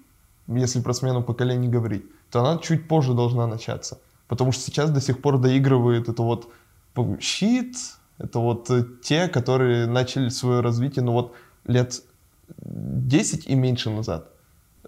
если 0.49 0.81
про 0.81 0.93
смену 0.95 1.23
поколений 1.23 1.69
говорить, 1.69 2.05
то 2.31 2.41
она 2.41 2.59
чуть 2.59 2.87
позже 2.89 3.15
должна 3.15 3.47
начаться. 3.47 3.99
Потому 4.29 4.53
что 4.53 4.63
сейчас 4.63 4.91
до 4.91 5.01
сих 5.01 5.21
пор 5.21 5.39
доигрывает 5.39 6.09
это 6.09 6.23
вот 6.23 6.49
щит, 7.21 7.77
это 8.19 8.41
вот 8.41 8.71
э, 8.71 8.85
те, 9.03 9.29
которые 9.29 9.87
начали 9.87 10.29
свое 10.29 10.61
развитие, 10.61 11.05
ну 11.05 11.13
вот 11.13 11.33
лет 11.67 12.03
10 12.59 13.47
и 13.47 13.55
меньше 13.55 13.91
назад. 13.91 14.29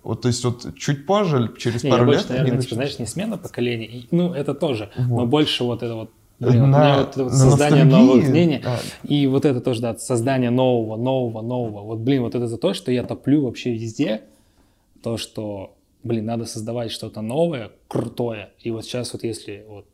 Вот, 0.03 0.23
то 0.23 0.29
есть 0.29 0.45
вот 0.45 0.75
чуть 0.77 1.07
позже, 1.07 1.53
через 1.59 1.83
Не, 1.85 1.91
я 1.91 1.97
пару 1.97 2.07
больше, 2.07 2.21
лет... 2.23 2.31
наверное, 2.31 2.51
типа, 2.51 2.57
начнут. 2.57 2.75
знаешь, 2.75 2.99
не 2.99 3.07
смена 3.07 3.39
поколений, 3.39 4.09
ну, 4.11 4.33
это 4.33 4.55
тоже, 4.55 4.91
но 4.97 5.17
Вот. 5.17 5.29
больше 5.29 5.63
вот 5.65 5.83
это 5.83 5.95
вот, 5.95 6.11
блин, 6.41 6.61
вот 6.63 6.69
На- 6.69 6.99
вот 6.99 7.09
это 7.11 7.25
вот 7.25 7.33
на 7.33 7.39
создание 7.39 7.85
ностальгии, 7.85 8.07
новых 8.07 8.29
мнений, 8.29 8.61
да. 8.63 8.79
и 9.05 9.27
вот 9.27 9.45
это 9.45 9.61
тоже, 9.61 9.81
да, 9.81 9.97
создание 9.97 10.51
нового, 10.51 10.97
нового, 10.97 11.43
нового. 11.43 11.83
Вот, 11.83 11.99
блин, 12.01 12.23
вот 12.23 12.35
это 12.35 12.47
за 12.47 12.59
то, 12.59 12.75
что 12.75 12.91
я 12.91 13.05
топлю 13.05 13.45
вообще 13.45 13.73
везде, 13.73 14.23
то, 15.03 15.17
что, 15.17 15.77
блин, 16.03 16.25
надо 16.27 16.47
создавать 16.47 16.91
что-то 16.91 17.21
новое, 17.21 17.71
крутое. 17.89 18.51
И 18.61 18.71
вот 18.71 18.85
сейчас 18.85 19.13
вот 19.13 19.23
если 19.23 19.65
вот 19.69 19.87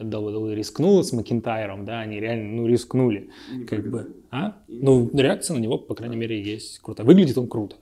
WWE 0.00 0.54
рискнула 0.54 1.02
с 1.02 1.12
Макинтайром, 1.12 1.84
да, 1.84 2.00
они 2.00 2.20
реально, 2.20 2.62
ну, 2.62 2.66
рискнули, 2.66 3.30
как 3.68 3.88
бы, 3.90 4.14
а? 4.30 4.56
Ну, 4.68 5.08
реакция 5.12 5.56
на 5.56 5.60
него, 5.60 5.78
по 5.78 5.94
крайней 5.94 6.16
мере, 6.16 6.40
есть 6.42 6.78
круто. 6.80 7.04
Выглядит 7.04 7.38
он 7.38 7.48
круто. 7.48 7.76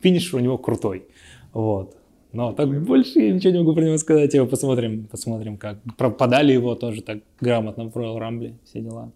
Финиш 0.00 0.32
у 0.32 0.38
него 0.38 0.56
крутой, 0.58 1.06
вот. 1.52 1.96
Но 2.32 2.52
так 2.52 2.68
больше 2.84 3.18
я 3.20 3.32
ничего 3.32 3.52
не 3.52 3.58
могу 3.60 3.74
про 3.74 3.84
него 3.84 3.98
сказать. 3.98 4.32
Его 4.34 4.46
посмотрим, 4.46 5.04
посмотрим, 5.10 5.56
как. 5.56 5.78
Про- 5.96 6.10
Подали 6.10 6.52
его 6.52 6.74
тоже 6.74 7.02
так 7.02 7.18
грамотно 7.40 7.84
в 7.90 7.96
Royal 7.96 8.18
Rumble, 8.18 8.54
все 8.64 8.80
дела. 8.80 9.12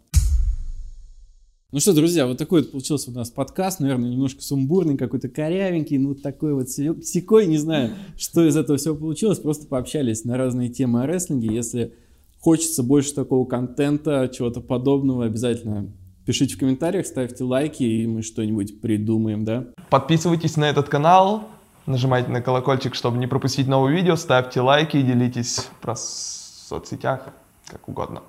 Ну 1.73 1.81
что, 1.81 1.93
друзья, 1.93 2.27
вот 2.29 2.39
такой 2.39 2.63
вот 2.63 2.71
получился 2.71 3.11
у 3.11 3.15
нас 3.15 3.31
подкаст, 3.31 3.81
наверное, 3.81 4.09
немножко 4.11 4.41
сумбурный, 4.43 4.97
какой-то 4.97 5.29
корявенький, 5.29 5.99
ну 5.99 6.11
вот 6.11 6.23
такой 6.23 6.55
вот 6.55 6.69
се- 6.71 7.01
секой, 7.03 7.47
не 7.47 7.57
знаю, 7.59 7.91
что 8.17 8.47
из 8.47 8.57
этого 8.57 8.79
всего 8.79 8.95
получилось, 8.95 9.41
просто 9.41 9.67
пообщались 9.67 10.25
на 10.25 10.37
разные 10.37 10.69
темы 10.69 11.03
о 11.03 11.07
рестлинге. 11.07 11.53
Если 11.53 11.93
хочется 12.39 12.85
больше 12.85 13.13
такого 13.15 13.45
контента, 13.45 14.31
чего-то 14.33 14.61
подобного, 14.61 15.25
обязательно 15.25 15.91
пишите 16.27 16.55
в 16.55 16.59
комментариях, 16.59 17.07
ставьте 17.07 17.43
лайки, 17.43 17.83
и 17.83 18.07
мы 18.07 18.23
что-нибудь 18.23 18.81
придумаем, 18.81 19.45
да? 19.45 19.67
Подписывайтесь 19.91 20.57
на 20.57 20.71
этот 20.71 20.89
канал, 20.89 21.49
нажимайте 21.87 22.31
на 22.31 22.41
колокольчик, 22.41 22.95
чтобы 22.95 23.19
не 23.19 23.27
пропустить 23.27 23.69
новые 23.69 23.97
видео, 23.97 24.17
ставьте 24.17 24.61
лайки, 24.61 25.01
делитесь 25.01 25.69
про 25.81 25.95
соцсетях, 25.97 27.29
как 27.67 27.89
угодно. 27.89 28.23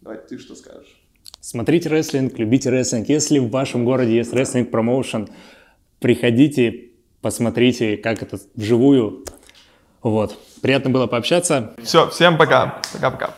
Давай, 0.00 0.18
ты 0.18 0.38
что 0.38 0.54
скажешь? 0.54 1.00
Смотрите 1.40 1.88
рестлинг, 1.88 2.38
любите 2.38 2.70
рестлинг. 2.70 3.08
Если 3.08 3.38
в 3.38 3.50
вашем 3.50 3.84
городе 3.84 4.16
есть 4.16 4.32
рестлинг 4.32 4.70
промоушен, 4.70 5.28
приходите, 6.00 6.90
посмотрите, 7.20 7.96
как 7.96 8.22
это 8.22 8.38
вживую. 8.54 9.24
Вот. 10.02 10.38
Приятно 10.60 10.90
было 10.90 11.06
пообщаться. 11.06 11.74
Все, 11.82 12.08
всем 12.10 12.38
пока. 12.38 12.80
Пока-пока. 12.92 13.34